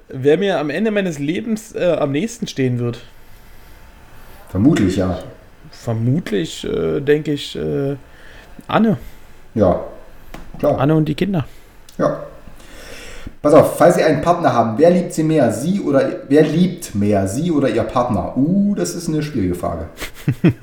Wer 0.08 0.36
mir 0.38 0.58
am 0.60 0.70
Ende 0.70 0.90
meines 0.90 1.18
Lebens 1.18 1.74
äh, 1.74 1.96
am 1.98 2.12
nächsten 2.12 2.46
stehen 2.46 2.78
wird, 2.78 2.98
Vermutlich, 4.50 4.96
ja. 4.96 5.18
vermutlich, 5.70 6.64
äh, 6.64 7.00
denke 7.00 7.32
ich, 7.32 7.56
äh, 7.56 7.96
Anne. 8.68 8.98
Ja, 9.54 9.80
klar. 10.58 10.78
Anne 10.78 10.94
und 10.94 11.06
die 11.06 11.14
Kinder. 11.14 11.44
Ja. 11.98 12.22
Pass 13.44 13.52
auf, 13.52 13.76
falls 13.76 13.96
Sie 13.96 14.02
einen 14.02 14.22
Partner 14.22 14.54
haben, 14.54 14.78
wer 14.78 14.90
liebt 14.90 15.12
Sie 15.12 15.22
mehr? 15.22 15.52
Sie 15.52 15.78
oder 15.78 16.22
wer 16.30 16.44
liebt 16.44 16.94
mehr? 16.94 17.28
Sie 17.28 17.52
oder 17.52 17.68
Ihr 17.68 17.82
Partner? 17.82 18.34
Uh, 18.38 18.74
das 18.74 18.94
ist 18.94 19.06
eine 19.06 19.22
schwierige 19.22 19.54
Frage. 19.54 19.88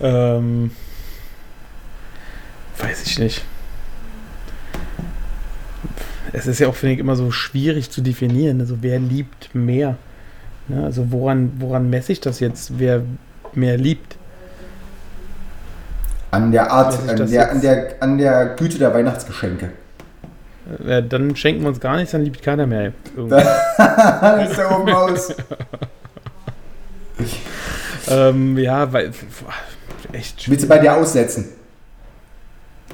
Ähm, 0.00 0.70
weiß 2.78 3.04
ich 3.04 3.18
nicht. 3.18 3.44
Es 6.32 6.46
ist 6.46 6.60
ja 6.60 6.68
auch, 6.68 6.76
finde 6.76 6.94
ich, 6.94 7.00
immer 7.00 7.16
so 7.16 7.32
schwierig 7.32 7.90
zu 7.90 8.00
definieren. 8.00 8.60
Also 8.60 8.76
wer 8.80 9.00
liebt 9.00 9.52
mehr? 9.56 9.96
Ne? 10.68 10.84
Also 10.84 11.10
woran, 11.10 11.50
woran 11.58 11.90
messe 11.90 12.12
ich 12.12 12.20
das 12.20 12.38
jetzt, 12.38 12.78
wer 12.78 13.02
mehr 13.54 13.76
liebt? 13.76 14.16
An 16.30 16.52
der 16.52 16.70
Art, 16.70 16.96
an 17.08 17.26
der, 17.26 17.50
an, 17.50 17.60
der, 17.60 17.96
an 17.98 18.18
der 18.18 18.46
Güte 18.54 18.78
der 18.78 18.94
Weihnachtsgeschenke. 18.94 19.72
Äh, 20.86 21.02
dann 21.02 21.34
schenken 21.36 21.62
wir 21.62 21.68
uns 21.68 21.80
gar 21.80 21.96
nichts, 21.96 22.12
dann 22.12 22.24
liebt 22.24 22.42
keiner 22.42 22.66
mehr. 22.66 22.92
Irgendwie. 23.16 23.36
ist 23.36 24.58
da 24.58 24.78
oben 24.78 24.90
aus. 24.90 25.34
ähm, 28.10 28.58
ja, 28.58 28.92
weil 28.92 29.12
echt 30.12 30.48
Willst 30.50 30.64
du 30.64 30.68
bei 30.68 30.78
dir 30.78 30.96
aussetzen? 30.96 31.48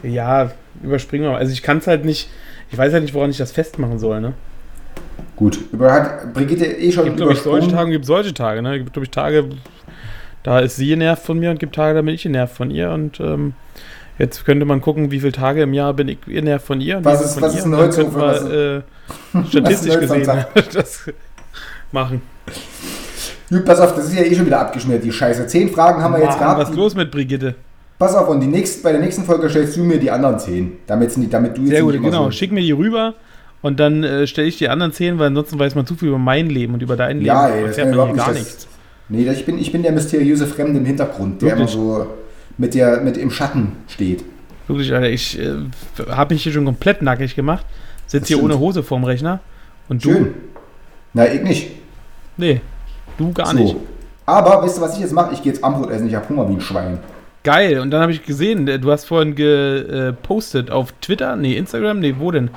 Ja, 0.03 0.51
überspringen 0.83 1.25
wir 1.25 1.33
mal. 1.33 1.39
Also 1.39 1.53
ich 1.53 1.63
kann 1.63 1.79
es 1.79 1.87
halt 1.87 2.05
nicht, 2.05 2.29
ich 2.71 2.79
weiß 2.79 2.93
halt 2.93 3.03
nicht, 3.03 3.15
woran 3.15 3.31
ich 3.31 3.39
das 3.39 3.53
festmachen 3.53 3.99
soll, 3.99 4.21
ne? 4.21 4.35
Gut, 5.37 5.59
über 5.73 5.93
hat 5.93 6.33
Brigitte 6.33 6.65
eh 6.65 6.93
schon 6.93 7.05
gibt, 7.05 7.17
glaube 7.17 7.33
ich, 7.33 7.41
solche. 7.41 7.69
Tage 7.69 7.87
und 7.87 7.91
gibt 7.93 8.07
solche 8.07 8.35
Tage, 8.35 8.63
ne? 8.63 8.79
Gibt, 8.79 8.93
glaube 8.93 9.05
ich, 9.05 9.11
Tage, 9.11 9.49
da 10.43 10.61
ist 10.61 10.77
sie 10.77 10.87
genervt 10.87 11.25
von 11.25 11.39
mir 11.39 11.51
und 11.51 11.59
gibt 11.59 11.75
Tage, 11.75 11.95
da 11.95 12.03
bin 12.03 12.15
ich 12.15 12.23
genervt 12.23 12.57
von 12.57 12.71
ihr 12.71 12.91
und 12.91 13.19
ähm, 13.19 13.55
jetzt 14.19 14.45
könnte 14.45 14.65
man 14.65 14.81
gucken, 14.81 15.11
wie 15.11 15.21
viele 15.21 15.33
Tage 15.33 15.63
im 15.63 15.75
Jahr 15.75 15.93
bin 15.95 16.09
ich 16.09 16.21
genervt 16.23 16.67
von 16.67 16.81
ihr 16.81 17.05
Was 17.05 17.21
ist- 17.25 17.41
was 17.41 17.41
von 17.41 17.45
ist 17.51 17.55
ihr 17.57 17.63
so 17.63 17.71
könnten 18.03 18.13
für 18.13 18.21
wir, 18.21 18.85
äh, 19.41 19.47
statistisch 19.51 19.95
Was 19.95 20.03
ist 20.03 20.11
gesehen 20.11 20.45
das 20.75 21.11
machen. 21.93 22.23
Gut, 23.51 23.65
pass 23.65 23.79
auf, 23.81 23.95
das 23.95 24.07
ist 24.07 24.15
ja 24.17 24.23
eh 24.25 24.35
schon 24.35 24.47
wieder 24.47 24.61
abgeschmiert, 24.61 25.05
die 25.05 25.13
Scheiße. 25.13 25.47
Zehn 25.47 25.69
Fragen 25.71 26.03
haben 26.03 26.13
wir 26.15 26.21
jetzt 26.21 26.31
Mann, 26.31 26.39
gehabt. 26.41 26.61
was 26.61 26.71
ist 26.71 26.77
los 26.77 26.95
mit 26.95 27.11
Brigitte? 27.11 27.55
Pass 27.99 28.15
auf, 28.17 28.29
und 28.29 28.41
die 28.41 28.47
nächste, 28.47 28.83
bei 28.83 28.91
der 28.93 29.01
nächsten 29.01 29.23
Folge 29.25 29.49
stellst 29.49 29.77
du 29.77 29.85
mir 29.85 29.99
die 29.99 30.11
anderen 30.11 30.39
zehn. 30.39 30.73
Damit, 30.87 31.13
damit 31.33 31.57
du 31.57 31.61
jetzt 31.63 31.71
Sehr 31.71 31.83
gut, 31.83 31.93
genau. 32.03 32.25
so- 32.25 32.31
Schick 32.33 32.51
mir 32.53 32.61
die 32.63 32.73
rüber 32.73 33.15
und 33.63 33.79
dann 33.79 34.03
äh, 34.03 34.27
stelle 34.27 34.49
ich 34.49 34.59
die 34.59 34.69
anderen 34.69 34.93
zehn, 34.93 35.19
weil 35.19 35.29
ansonsten 35.29 35.59
weiß 35.59 35.75
man 35.75 35.87
zu 35.87 35.95
viel 35.95 36.09
über 36.09 36.19
mein 36.19 36.49
Leben 36.51 36.75
und 36.75 36.83
über 36.83 36.97
dein 36.97 37.17
Leben. 37.19 37.27
Ja, 37.27 37.49
ey, 37.49 37.67
das 37.67 37.77
kann 37.77 37.93
überhaupt 37.93 38.15
hier 38.15 38.23
gar 38.25 38.33
nichts. 38.33 38.67
nee, 39.09 39.29
ich 39.31 39.47
bin, 39.47 39.59
ich 39.59 39.71
bin 39.71 39.83
der 39.83 39.93
mysteriöse 39.93 40.47
Fremde 40.47 40.81
im 40.81 40.85
Hintergrund, 40.87 41.41
der 41.43 41.51
Wirklich? 41.51 41.75
immer 41.77 41.85
so 41.85 42.07
mit, 42.59 42.75
der, 42.75 43.01
mit 43.01 43.17
im 43.17 43.31
Schatten 43.31 43.73
steht. 43.89 44.25
Wirklich, 44.67 44.93
Alter, 44.93 45.11
ich 45.11 45.39
äh, 45.39 45.53
habe 46.11 46.35
mich 46.35 46.43
hier 46.43 46.53
schon 46.53 46.65
komplett 46.65 47.03
nackig 47.03 47.35
gemacht. 47.37 47.67
Sitz 48.07 48.23
Das 48.23 48.29
hier 48.29 48.43
ohne 48.43 48.59
Hose 48.59 48.83
vorm 48.83 49.05
Rechner. 49.05 49.41
Und 49.89 50.05
du? 50.05 50.11
Schön. 50.13 50.35
Na, 51.13 51.27
ich 51.31 51.43
nicht. 51.43 51.71
Nee, 52.37 52.61
du 53.19 53.33
gar 53.33 53.49
so. 53.49 53.55
nicht. 53.59 53.77
Aber 54.27 54.63
weißt 54.63 54.79
du, 54.79 54.83
was 54.83 54.95
ich 54.95 55.01
jetzt 55.01 55.13
mache? 55.13 55.35
Ich 55.35 55.43
gehe 55.43 55.53
jetzt 55.53 55.63
Armbrot 55.63 55.91
essen. 55.91 56.09
Ich 56.09 56.15
habe 56.15 56.29
Hunger 56.29 56.49
wie 56.49 56.55
ein 56.55 56.61
Schwein. 56.61 56.99
Geil, 57.43 57.79
und 57.81 57.91
dann 57.91 58.01
habe 58.01 58.11
ich 58.13 58.23
gesehen, 58.25 58.67
äh, 58.69 58.79
du 58.79 58.91
hast 58.91 59.05
vorhin 59.05 59.35
gepostet 59.35 60.71
auf 60.71 60.93
Twitter, 61.03 61.37
nee, 61.37 61.57
Instagram, 61.59 61.99
nee, 62.01 62.15
wo 62.19 62.31
denn? 62.31 62.49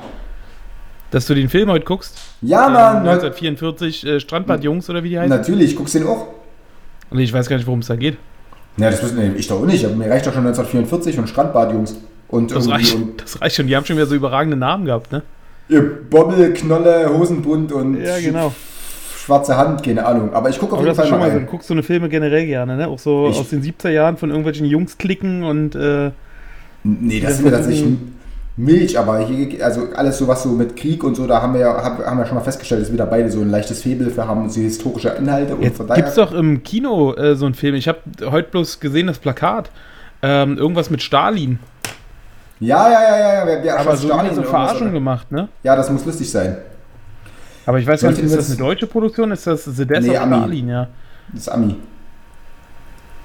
Dass 1.12 1.26
du 1.26 1.36
den 1.36 1.50
Film 1.50 1.70
heute 1.70 1.84
guckst. 1.86 2.18
Ja, 2.42 2.68
Ähm, 2.68 2.74
Mann. 2.74 3.04
na, 3.04 3.12
1944, 3.12 4.06
äh, 4.08 4.20
Strandbad-Jungs 4.22 4.90
oder 4.90 5.04
wie 5.04 5.10
die 5.10 5.20
heißen. 5.20 5.30
natürlich, 5.30 5.76
guckst 5.76 5.96
du 5.96 6.00
den 6.00 6.08
auch? 6.08 6.28
Und 7.10 7.20
ich 7.20 7.32
weiß 7.34 7.50
gar 7.50 7.58
nicht, 7.58 7.68
worum 7.68 7.80
es 7.80 7.88
da 7.88 7.96
geht. 7.98 8.18
Na, 8.78 8.90
das 8.92 9.02
wissen 9.04 9.36
ich 9.36 9.48
doch 9.48 9.62
auch 9.62 9.66
nicht. 9.66 9.84
Aber 9.86 9.96
mir 9.96 10.10
reicht 10.10 10.26
doch 10.28 10.34
schon 10.34 10.46
1944 10.46 11.18
und 11.20 11.28
Strandbad, 11.28 11.74
Jungs. 11.74 11.98
Und 12.30 12.52
Das 12.52 12.66
irgendwie 12.68 12.72
reicht, 12.74 12.96
und 12.96 13.22
das 13.22 13.42
reicht 13.42 13.56
schon. 13.56 13.68
Die 13.68 13.76
haben 13.76 13.86
schon 13.86 13.96
wieder 13.96 14.06
so 14.06 14.16
überragende 14.16 14.58
Namen 14.58 14.86
gehabt, 14.86 15.12
ne? 15.12 15.24
ihr 15.70 15.82
Bobbel, 16.10 16.54
Knolle, 16.54 17.10
Hosenbund 17.14 17.72
und 17.74 18.02
Ja, 18.02 18.18
genau. 18.20 18.54
schwarze 19.18 19.58
Hand, 19.58 19.84
keine 19.84 20.06
Ahnung. 20.06 20.34
Aber 20.34 20.50
ich 20.50 20.58
gucke 20.60 20.74
auf 20.74 20.80
Aber 20.80 20.88
jeden 20.88 20.96
Fall 20.96 21.08
schon 21.08 21.20
mal 21.20 21.30
so. 21.32 21.40
Du 21.40 21.46
guckst 21.46 21.68
so 21.68 21.74
eine 21.74 21.84
Filme 21.84 22.08
generell 22.08 22.46
gerne, 22.46 22.78
ne? 22.78 22.88
Auch 22.88 23.00
so 23.00 23.28
Ich- 23.30 23.38
aus 23.38 23.50
den 23.50 23.62
70er 23.62 23.90
Jahren 23.90 24.16
von 24.16 24.30
irgendwelchen 24.30 24.66
Jungs 24.66 24.98
klicken 24.98 25.44
und 25.44 25.76
äh, 25.76 26.12
Nee, 26.84 27.20
das 27.20 27.32
Ja, 27.32 27.36
ist 27.38 27.44
mir 27.44 27.52
tatsächlich 27.52 27.98
Milch, 28.60 28.98
aber 28.98 29.20
hier, 29.20 29.64
also 29.64 29.90
alles 29.96 30.18
so 30.18 30.28
was 30.28 30.42
so 30.42 30.50
mit 30.50 30.76
Krieg 30.76 31.04
und 31.04 31.14
so, 31.16 31.28
da 31.28 31.44
haben 31.44 31.54
wir 31.54 31.62
ja 31.62 31.84
hab, 31.84 32.04
haben 32.04 32.18
wir 32.18 32.26
schon 32.26 32.36
mal 32.36 32.44
festgestellt, 32.44 32.82
dass 32.82 32.90
wir 32.90 32.98
da 32.98 33.06
beide 33.06 33.30
so 33.30 33.40
ein 33.40 33.52
leichtes 33.52 33.84
Faible 33.84 34.10
für 34.10 34.28
haben 34.28 34.50
so 34.50 34.60
historische 34.60 35.10
Inhalte 35.10 35.56
und 35.56 35.62
Jetzt 35.62 35.80
gibt's 35.94 36.16
doch 36.16 36.34
im 36.34 36.64
Kino 36.64 37.14
äh, 37.14 37.36
so 37.36 37.46
einen 37.46 37.54
Film. 37.54 37.76
Ich 37.76 37.88
habe 37.88 38.00
heute 38.26 38.50
bloß 38.50 38.80
gesehen 38.80 39.08
das 39.08 39.20
Plakat. 39.20 39.70
Ähm, 40.24 40.58
irgendwas 40.58 40.90
mit 40.90 41.04
Stalin. 41.04 41.60
Ja, 42.60 42.90
ja, 42.90 43.02
ja, 43.02 43.18
ja, 43.20 43.34
ja. 43.36 43.46
Wer, 43.46 43.64
wer 43.64 43.80
Aber 43.80 43.96
so, 43.96 44.08
Stalin 44.08 44.34
so 44.34 44.42
Verarschung 44.42 44.92
gemacht, 44.92 45.32
ne? 45.32 45.50
Ja, 45.62 45.76
das 45.76 45.92
muss 45.92 46.04
lustig 46.06 46.32
sein. 46.32 46.58
Aber 47.68 47.78
ich 47.78 47.86
weiß 47.86 48.02
gar 48.02 48.10
nicht, 48.10 48.24
ist 48.24 48.36
das 48.36 48.50
eine 48.50 48.58
deutsche 48.58 48.88
Produktion? 48.88 49.30
Ist 49.32 49.46
das 49.46 49.66
The 49.66 49.86
Death 49.86 50.02
Nee, 50.02 50.18
of 50.18 50.22
Ami. 50.22 50.36
Stalin, 50.38 50.70
ja? 50.70 50.88
Das 51.34 51.42
ist 51.42 51.50
Ami. 51.50 51.76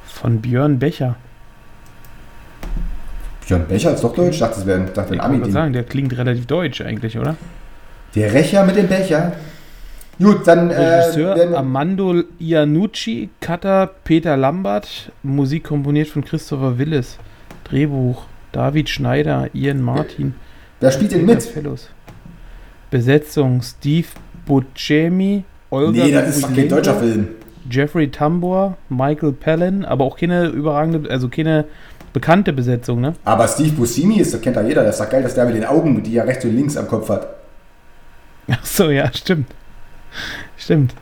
Von 0.04 0.42
Björn 0.42 0.78
Becher. 0.78 1.16
Björn 3.46 3.66
Becher 3.66 3.92
ist 3.94 4.02
doch 4.04 4.14
deutsch. 4.14 4.34
Ich 4.34 4.40
dachte, 4.40 4.56
das 4.56 4.66
wäre 4.66 4.80
ein, 4.80 4.86
dachte, 4.86 5.00
ein 5.00 5.04
Ich 5.04 5.10
wollte 5.20 5.24
Ami-Ding. 5.24 5.52
sagen, 5.52 5.72
der 5.72 5.84
klingt 5.84 6.16
relativ 6.16 6.46
deutsch 6.46 6.80
eigentlich, 6.80 7.18
oder? 7.18 7.36
Der 8.14 8.32
Rächer 8.32 8.64
mit 8.64 8.76
dem 8.76 8.88
Becher. 8.88 9.32
Gut, 10.18 10.46
dann. 10.46 10.70
Äh, 10.70 10.78
Regisseur 11.00 11.34
wir- 11.36 11.58
Amando 11.58 12.22
Iannucci, 12.38 13.30
Cutter 13.40 13.90
Peter 14.04 14.36
Lambert, 14.36 15.10
Musik 15.22 15.64
komponiert 15.64 16.08
von 16.08 16.22
Christopher 16.24 16.78
Willis, 16.78 17.18
Drehbuch 17.64 18.24
David 18.52 18.88
Schneider, 18.90 19.48
Ian 19.54 19.80
Martin, 19.80 20.34
wer 20.80 20.92
spielt 20.92 21.12
denn 21.12 21.24
mit? 21.24 21.42
Fellows. 21.42 21.88
Besetzung 22.90 23.62
Steve 23.62 24.08
Buscemi, 24.46 25.44
Olga 25.70 26.04
Nee, 26.04 26.12
das 26.12 26.36
ist 26.36 26.42
doch 26.44 26.54
kein 26.54 26.68
deutscher 26.68 26.96
Film. 26.96 27.28
Jeffrey 27.70 28.10
Tambor, 28.10 28.76
Michael 28.90 29.32
Palin, 29.32 29.84
aber 29.84 30.04
auch 30.04 30.18
keine 30.18 30.48
überragende, 30.48 31.08
also 31.10 31.28
keine 31.28 31.64
bekannte 32.12 32.52
Besetzung, 32.52 33.00
ne? 33.00 33.14
Aber 33.24 33.46
Steve 33.48 33.72
Buscemi 33.72 34.16
ist, 34.18 34.34
das 34.34 34.40
kennt 34.40 34.56
ja 34.56 34.62
jeder. 34.62 34.84
Das 34.84 34.96
ist 34.98 35.00
doch 35.04 35.10
geil, 35.10 35.22
dass 35.22 35.34
der 35.34 35.44
mit 35.46 35.54
den 35.54 35.64
Augen, 35.64 36.02
die 36.02 36.16
er 36.16 36.26
rechts 36.26 36.44
und 36.44 36.54
links 36.54 36.76
am 36.76 36.86
Kopf 36.88 37.08
hat. 37.08 37.26
Ach 38.50 38.64
so, 38.64 38.90
ja, 38.90 39.10
stimmt. 39.12 39.46
Stimmt. 40.56 40.94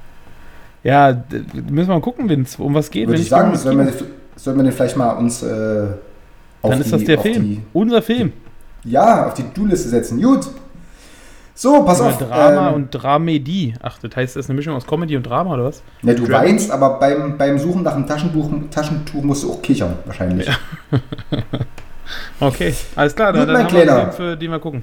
Ja, 0.83 1.23
müssen 1.53 1.89
wir 1.89 1.95
mal 1.95 2.01
gucken, 2.01 2.29
Vince, 2.29 2.63
um 2.63 2.75
was 2.75 2.91
geht. 2.91 3.09
Würde 3.09 3.21
ich 3.21 3.29
sagen, 3.29 3.55
sollen 3.57 3.79
wir, 3.79 3.93
sollen 4.37 4.57
wir 4.57 4.63
den 4.65 4.73
vielleicht 4.73 4.97
mal 4.97 5.13
uns. 5.13 5.43
Äh, 5.43 5.87
auf 6.63 6.71
Dann 6.71 6.81
ist 6.81 6.87
die- 6.89 6.91
das 6.93 7.05
der 7.05 7.19
Film. 7.19 7.43
Die, 7.43 7.61
Unser 7.73 8.03
Film. 8.03 8.33
ja, 8.85 9.27
auf 9.27 9.35
die 9.35 9.45
Do-Liste 9.55 9.89
setzen. 9.89 10.21
Gut. 10.23 10.47
So, 11.61 11.83
pass 11.85 12.01
auf. 12.01 12.17
Drama 12.17 12.69
ähm, 12.69 12.75
und 12.75 12.91
Dramedie. 12.91 13.75
Ach, 13.83 13.99
das 13.99 14.17
heißt, 14.17 14.35
das 14.35 14.47
ist 14.47 14.51
eine 14.51 14.57
Mischung 14.57 14.75
aus 14.75 14.87
Comedy 14.87 15.15
und 15.15 15.25
Drama, 15.25 15.53
oder 15.53 15.65
was? 15.65 15.83
Ja, 16.01 16.15
du 16.15 16.25
Dramedy? 16.25 16.53
weinst, 16.53 16.71
aber 16.71 16.99
beim, 16.99 17.37
beim 17.37 17.59
Suchen 17.59 17.83
nach 17.83 17.95
einem 17.95 18.07
Taschenbuch, 18.07 18.51
Taschentuch 18.71 19.23
musst 19.23 19.45
du 19.45 19.53
auch 19.53 19.61
kichern, 19.61 19.99
wahrscheinlich. 20.07 20.51
Okay, 22.41 22.75
alles 22.97 23.15
klar. 23.15 23.33
Gut, 23.33 23.43
Dann, 23.43 23.49
dann 23.49 23.57
mein 23.57 23.67
haben 23.67 23.87
wir 23.87 24.03
einen 24.03 24.13
für 24.13 24.37
den 24.37 24.51
wir 24.51 24.59
gucken. 24.59 24.83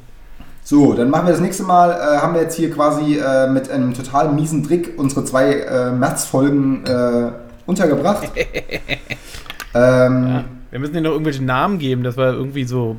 So, 0.63 0.93
dann 0.93 1.09
machen 1.09 1.25
wir 1.25 1.31
das 1.33 1.41
nächste 1.41 1.63
Mal, 1.63 1.91
äh, 1.91 2.19
haben 2.19 2.35
wir 2.35 2.41
jetzt 2.43 2.55
hier 2.55 2.71
quasi 2.71 3.17
äh, 3.17 3.49
mit 3.49 3.69
einem 3.69 3.93
total 3.93 4.31
miesen 4.31 4.63
Trick 4.63 4.93
unsere 4.97 5.25
zwei 5.25 5.53
äh, 5.55 5.91
März-Folgen 5.91 6.85
äh, 6.85 7.31
untergebracht. 7.65 8.29
ähm, 9.73 10.27
Ja. 10.27 10.43
Wir 10.69 10.79
müssen 10.79 10.93
denen 10.93 11.03
noch 11.05 11.11
irgendwelche 11.11 11.43
Namen 11.43 11.79
geben, 11.79 12.03
das 12.03 12.15
war 12.15 12.31
irgendwie 12.31 12.63
so 12.63 12.95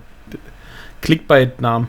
Clickbait-Namen. 1.00 1.88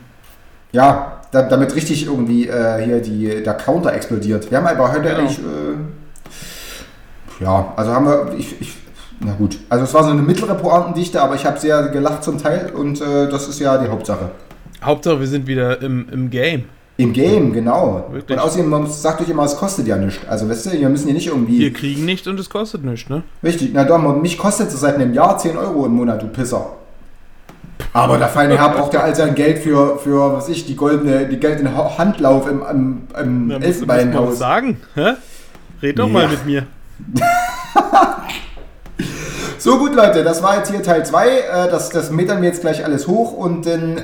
Ja, 0.71 1.19
da, 1.31 1.41
damit 1.43 1.75
richtig 1.75 2.05
irgendwie 2.05 2.47
äh, 2.47 2.83
hier 2.83 3.01
die, 3.01 3.43
der 3.43 3.53
Counter 3.55 3.93
explodiert. 3.93 4.49
Wir 4.49 4.57
haben 4.59 4.67
aber 4.67 4.91
heute 4.91 5.01
Genau. 5.01 5.19
eigentlich. 5.19 5.39
Äh, 5.39 7.43
ja, 7.43 7.73
also 7.75 7.91
haben 7.91 8.05
wir. 8.05 8.33
Ich, 8.37 8.61
ich, 8.61 8.77
na 9.19 9.33
gut. 9.33 9.57
Also 9.69 9.85
es 9.85 9.93
war 9.93 10.03
so 10.03 10.11
eine 10.11 10.21
mittlere 10.21 10.55
Pointendichte, 10.55 11.21
aber 11.21 11.35
ich 11.35 11.45
habe 11.45 11.59
sehr 11.59 11.89
gelacht 11.89 12.23
zum 12.23 12.37
Teil 12.37 12.71
und 12.73 13.01
äh, 13.01 13.29
das 13.29 13.47
ist 13.47 13.59
ja 13.59 13.77
die 13.77 13.89
Hauptsache. 13.89 14.29
Hauptsache, 14.81 15.19
wir 15.19 15.27
sind 15.27 15.47
wieder 15.47 15.81
im, 15.81 16.07
im 16.09 16.29
Game. 16.29 16.65
Im 16.97 17.13
Game, 17.13 17.53
genau. 17.53 18.07
Wirklich? 18.11 18.37
Und 18.37 18.43
außerdem, 18.43 18.69
man 18.69 18.87
sagt 18.87 19.21
euch 19.21 19.29
immer, 19.29 19.43
es 19.43 19.55
kostet 19.55 19.87
ja 19.87 19.95
nichts. 19.97 20.19
Also 20.27 20.49
weißt 20.49 20.65
du, 20.65 20.71
wir 20.73 20.89
müssen 20.89 21.07
ja 21.07 21.13
nicht 21.13 21.27
irgendwie. 21.27 21.59
Wir 21.59 21.73
kriegen 21.73 22.05
nichts 22.05 22.27
und 22.27 22.39
es 22.39 22.49
kostet 22.49 22.83
nichts, 22.83 23.09
ne? 23.09 23.23
Richtig, 23.41 23.71
na 23.73 23.85
doch, 23.85 23.97
mich 24.21 24.37
kostet 24.37 24.67
es 24.67 24.79
seit 24.79 24.95
einem 24.95 25.13
Jahr 25.13 25.37
10 25.37 25.57
Euro 25.57 25.85
im 25.85 25.93
Monat, 25.93 26.21
du 26.21 26.27
Pisser. 26.27 26.73
Aber 27.93 28.17
der 28.17 28.27
feine 28.27 28.57
Herr 28.57 28.69
braucht 28.69 28.93
ja 28.93 29.01
all 29.01 29.15
sein 29.15 29.33
Geld 29.35 29.59
für, 29.59 29.97
für 29.99 30.33
was 30.33 30.47
ich, 30.49 30.65
die 30.65 30.75
goldene, 30.75 31.25
die 31.27 31.39
goldene 31.39 31.75
Ha- 31.75 31.97
Handlauf 31.97 32.47
im, 32.49 32.61
im, 32.69 33.01
im 33.19 33.49
was 33.49 33.63
Elfenbeinhaus. 33.63 34.37
sagen. 34.39 34.77
Hä? 34.95 35.13
Red 35.81 35.97
doch 35.97 36.07
Ja. 36.07 36.13
mal 36.13 36.27
mit 36.27 36.45
mir. 36.45 36.67
So 39.57 39.77
gut, 39.77 39.93
Leute, 39.93 40.23
das 40.23 40.41
war 40.41 40.55
jetzt 40.57 40.71
hier 40.71 40.81
Teil 40.81 41.05
2. 41.05 41.27
Äh, 41.27 41.41
das, 41.69 41.89
das 41.89 42.11
metern 42.11 42.41
wir 42.41 42.47
jetzt 42.47 42.61
gleich 42.61 42.85
alles 42.85 43.07
hoch 43.07 43.33
und 43.33 43.65
dann 43.65 43.97
äh, 43.97 44.01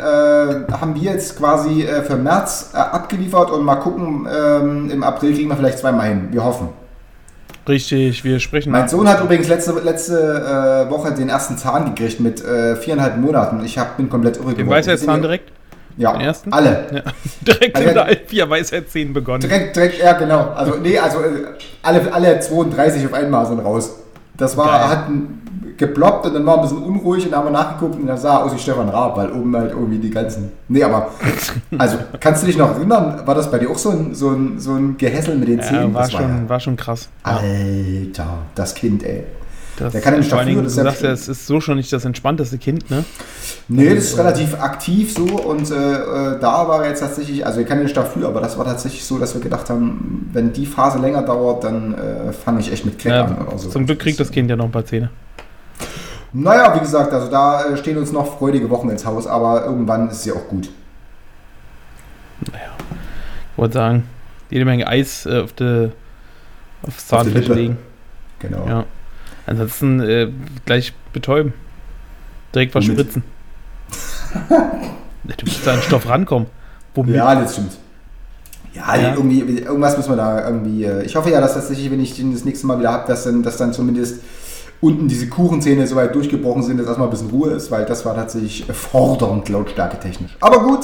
haben 0.74 0.96
wir 0.96 1.14
jetzt 1.14 1.38
quasi 1.38 1.84
äh, 1.84 2.02
für 2.02 2.18
März 2.18 2.72
äh, 2.74 2.78
abgeliefert 2.78 3.52
und 3.52 3.64
mal 3.64 3.76
gucken, 3.78 4.28
ähm, 4.30 4.90
im 4.92 5.02
April 5.02 5.34
kriegen 5.34 5.48
wir 5.50 5.56
vielleicht 5.56 5.80
zweimal 5.80 6.08
hin. 6.10 6.28
Wir 6.32 6.44
hoffen. 6.44 6.70
Richtig, 7.68 8.24
wir 8.24 8.40
sprechen. 8.40 8.72
Mein 8.72 8.88
Sohn 8.88 9.08
hat 9.10 9.24
übrigens 9.24 9.48
letzte, 9.48 9.72
letzte 9.80 10.86
äh, 10.88 10.92
Woche 10.92 11.12
den 11.14 11.30
ersten 11.30 11.58
Zahn 11.58 11.86
gekriegt 11.96 12.20
mit 12.20 12.44
äh, 12.44 12.76
viereinhalb 12.76 13.18
Monaten. 13.18 13.64
Ich 13.66 13.78
hab, 13.80 13.98
bin 13.98 14.08
komplett 14.10 14.38
irre 14.38 14.54
Den 14.54 14.70
Weisheitszahn 14.70 15.22
direkt? 15.22 15.52
Ja, 15.98 16.12
Den 16.12 16.22
ersten? 16.22 16.54
alle. 16.54 16.86
Ja. 16.92 17.02
direkt 17.42 17.76
Also 17.76 17.90
in 17.90 17.96
er- 17.98 18.06
der 18.06 18.18
vier 18.28 18.50
Weisheitszähnen 18.50 19.14
begonnen. 19.14 19.42
Direkt, 19.42 19.76
direkt, 19.76 19.98
ja 20.00 20.14
genau. 20.14 20.50
Also 20.56 20.76
nee, 20.76 21.00
also 21.00 21.20
äh, 21.20 21.46
alle, 21.82 22.14
alle 22.14 22.40
32 22.40 23.06
auf 23.08 23.14
einmal 23.14 23.46
sind 23.48 23.60
raus. 23.60 23.96
Das 24.38 24.56
war, 24.58 24.68
Geil. 24.68 24.90
hat 24.90 25.10
ein- 25.10 25.42
geploppt 25.78 26.26
und 26.28 26.34
dann 26.34 26.46
war 26.46 26.56
ein 26.58 26.62
bisschen 26.62 26.78
unruhig 26.84 27.26
und 27.26 27.32
dann 27.32 27.40
haben 27.40 27.48
wir 27.48 27.52
nachgeguckt 27.52 27.96
und 28.00 28.08
dann 28.08 28.18
sah 28.18 28.38
aus 28.44 28.54
wie 28.54 28.60
Stefan 28.60 28.90
Raab, 28.90 29.18
weil 29.18 29.32
oben 29.32 29.56
halt 29.56 29.72
irgendwie 29.72 29.98
die 29.98 30.10
ganzen. 30.10 30.52
Nee, 30.68 30.84
aber 30.84 31.10
also 31.78 31.98
kannst 32.20 32.44
du 32.44 32.48
dich 32.48 32.58
noch 32.58 32.76
erinnern, 32.76 33.22
war 33.26 33.36
das 33.36 33.50
bei 33.52 33.60
dir 33.60 33.70
auch 33.70 33.78
so 33.78 33.90
ein, 33.92 34.14
so 34.16 34.30
ein, 34.32 34.60
so 34.60 34.74
ein 34.74 34.98
Gehässel 34.98 35.36
mit 35.38 35.48
den 35.48 35.60
Ja, 35.60 35.64
Zähnen? 35.66 35.94
war 35.94 36.02
Das 36.04 36.12
schon, 36.12 36.50
war 36.50 36.60
schon 36.60 36.76
krass. 36.76 37.10
ja, 37.26 37.34
Ja, 37.34 37.40
Alter, 37.40 38.28
das 38.56 38.74
Kind, 38.76 39.04
ey. 39.04 39.24
das, 39.78 39.92
der 39.92 40.02
kann 40.02 40.14
ja 40.14 40.20
nicht 40.20 40.32
dafür, 40.32 40.46
Dingen, 40.46 40.64
das 40.64 40.76
du 40.76 40.80
ist 40.82 40.86
ja- 40.86 40.92
sagst 40.92 41.04
ja, 41.04 41.12
es 41.12 41.28
ist 41.28 41.48
so 41.48 41.60
schon 41.60 41.76
nicht 41.78 41.92
das 41.92 42.06
entspannteste 42.06 42.58
Kind, 42.58 42.90
ne? 42.90 43.04
Nee, 43.68 43.96
das 43.96 44.06
ist 44.06 44.18
relativ 44.20 44.62
aktiv 44.62 45.12
so 45.14 45.24
und 45.24 45.72
äh, 45.72 45.74
äh, 45.76 46.40
da 46.40 46.68
war 46.68 46.84
er 46.84 46.90
jetzt 46.90 47.00
tatsächlich, 47.00 47.46
also 47.46 47.60
ich 47.62 47.68
kann 47.68 47.82
nicht 47.82 47.98
dafür, 47.98 48.28
aber 48.28 48.40
das 48.40 48.58
war 48.58 48.64
tatsächlich 48.66 49.04
so, 49.04 49.18
dass 49.18 49.34
wir 49.34 49.42
gedacht 49.42 49.70
haben, 49.70 50.30
wenn 50.34 50.54
die 50.54 50.66
Phase 50.68 51.00
länger 51.00 51.24
dauert, 51.24 51.64
dann 51.64 51.96
äh, 51.96 52.32
fange 52.32 52.60
ich 52.60 52.72
echt 52.72 52.86
mit 52.86 53.00
Crack 53.00 53.12
Ja, 53.12 53.26
an 53.26 53.48
oder 53.48 53.58
so. 53.58 53.70
zum 53.70 53.86
Glück 53.88 54.00
kriegt 54.00 54.20
das 54.20 54.32
Kind 54.32 54.50
ja 54.50 54.56
noch 54.56 54.66
ein 54.66 54.72
paar 54.72 54.86
Zähne. 54.86 55.10
Naja, 56.38 56.76
wie 56.76 56.80
gesagt, 56.80 57.14
also 57.14 57.30
da 57.32 57.64
äh, 57.66 57.78
stehen 57.78 57.98
uns 57.98 58.12
noch 58.12 58.38
freudige 58.38 58.70
Wochen 58.70 58.90
ins 58.90 59.06
Haus, 59.06 59.26
aber 59.26 59.64
irgendwann 59.66 60.10
ist 60.10 60.18
es 60.18 60.26
ja 60.26 60.34
auch 60.34 60.48
gut. 60.50 60.70
Ich 62.42 63.58
wollte 63.58 63.74
sagen, 63.74 64.10
jede 64.50 64.66
Menge 64.66 64.86
Eis 64.86 65.26
äh, 65.26 65.40
auf 65.42 65.54
der 65.54 65.92
Auf 66.84 67.26
Lippe. 67.26 67.54
legen. 67.54 67.78
Genau. 68.40 68.68
Ja. 68.68 68.86
Ansonsten 69.48 70.02
äh, 70.02 70.30
gleich 70.66 70.94
betäuben. 71.14 71.54
Direkt 72.54 72.76
was 72.76 72.84
spritzen. 72.84 73.24
du 74.50 75.46
musst 75.46 75.66
da 75.66 75.74
an 75.74 75.82
Stoff 75.82 76.08
rankommen. 76.10 76.48
Womit? 76.96 77.16
Ja, 77.16 77.34
das 77.36 77.54
stimmt. 77.54 77.78
Ja, 78.74 78.96
Ja. 78.96 79.14
Irgendwie, 79.14 79.40
irgendwas 79.60 79.96
müssen 79.96 80.10
wir 80.12 80.18
da 80.18 80.46
irgendwie. 80.48 80.84
äh, 80.84 81.04
Ich 81.04 81.16
hoffe 81.16 81.30
ja, 81.30 81.40
dass 81.40 81.54
tatsächlich, 81.54 81.90
wenn 81.92 82.02
ich 82.02 82.16
den 82.18 82.34
das 82.34 82.44
nächste 82.44 82.68
Mal 82.68 82.78
wieder 82.80 82.92
habe, 82.92 83.08
dass 83.08 83.24
dann, 83.24 83.42
dass 83.42 83.56
dann 83.58 83.72
zumindest 83.72 84.20
unten 84.86 85.08
diese 85.08 85.28
Kuchenzähne 85.28 85.86
so 85.88 85.96
weit 85.96 86.14
durchgebrochen 86.16 86.64
sind, 86.64 86.78
dass 86.78 86.88
erstmal 86.88 87.08
ein 87.08 87.12
bisschen 87.12 87.30
Ruhe 87.30 87.52
ist, 87.52 87.72
weil 87.72 87.86
das 87.86 88.06
war 88.06 88.16
tatsächlich 88.16 88.66
fordernd 88.72 89.50
lautstärke 89.50 90.00
technisch. 90.00 90.38
Aber 90.40 90.60
gut, 90.64 90.82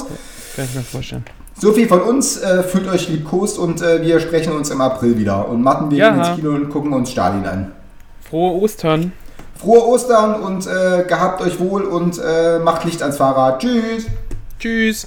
Kann 0.56 0.64
ich 0.66 0.74
mir 0.74 0.82
vorstellen. 0.82 1.24
so 1.58 1.72
viel 1.72 1.88
von 1.88 2.00
uns. 2.02 2.36
Äh, 2.42 2.62
fühlt 2.62 2.88
euch 2.88 3.08
liebkost 3.08 3.58
und 3.58 3.80
äh, 3.82 4.02
wir 4.02 4.20
sprechen 4.20 4.52
uns 4.52 4.70
im 4.70 4.80
April 4.80 5.16
wieder. 5.18 5.48
Und 5.48 5.62
Martin, 5.62 5.90
wir 5.90 5.98
Ja. 5.98 6.10
gehen 6.10 6.18
ins 6.20 6.34
Kino 6.36 6.50
und 6.50 6.68
gucken 6.70 6.92
uns 6.92 7.10
Stalin 7.10 7.46
an. 7.46 7.72
Frohe 8.28 8.60
Ostern. 8.60 9.12
Frohe 9.54 9.86
Ostern 9.86 10.42
und 10.42 10.66
äh, 10.66 11.04
gehabt 11.06 11.40
euch 11.40 11.60
wohl 11.60 11.82
und 11.84 12.18
äh, 12.18 12.58
macht 12.58 12.84
Licht 12.84 13.00
ans 13.02 13.16
Fahrrad. 13.16 13.60
Tschüss! 13.60 14.06
Tschüss. 14.58 15.06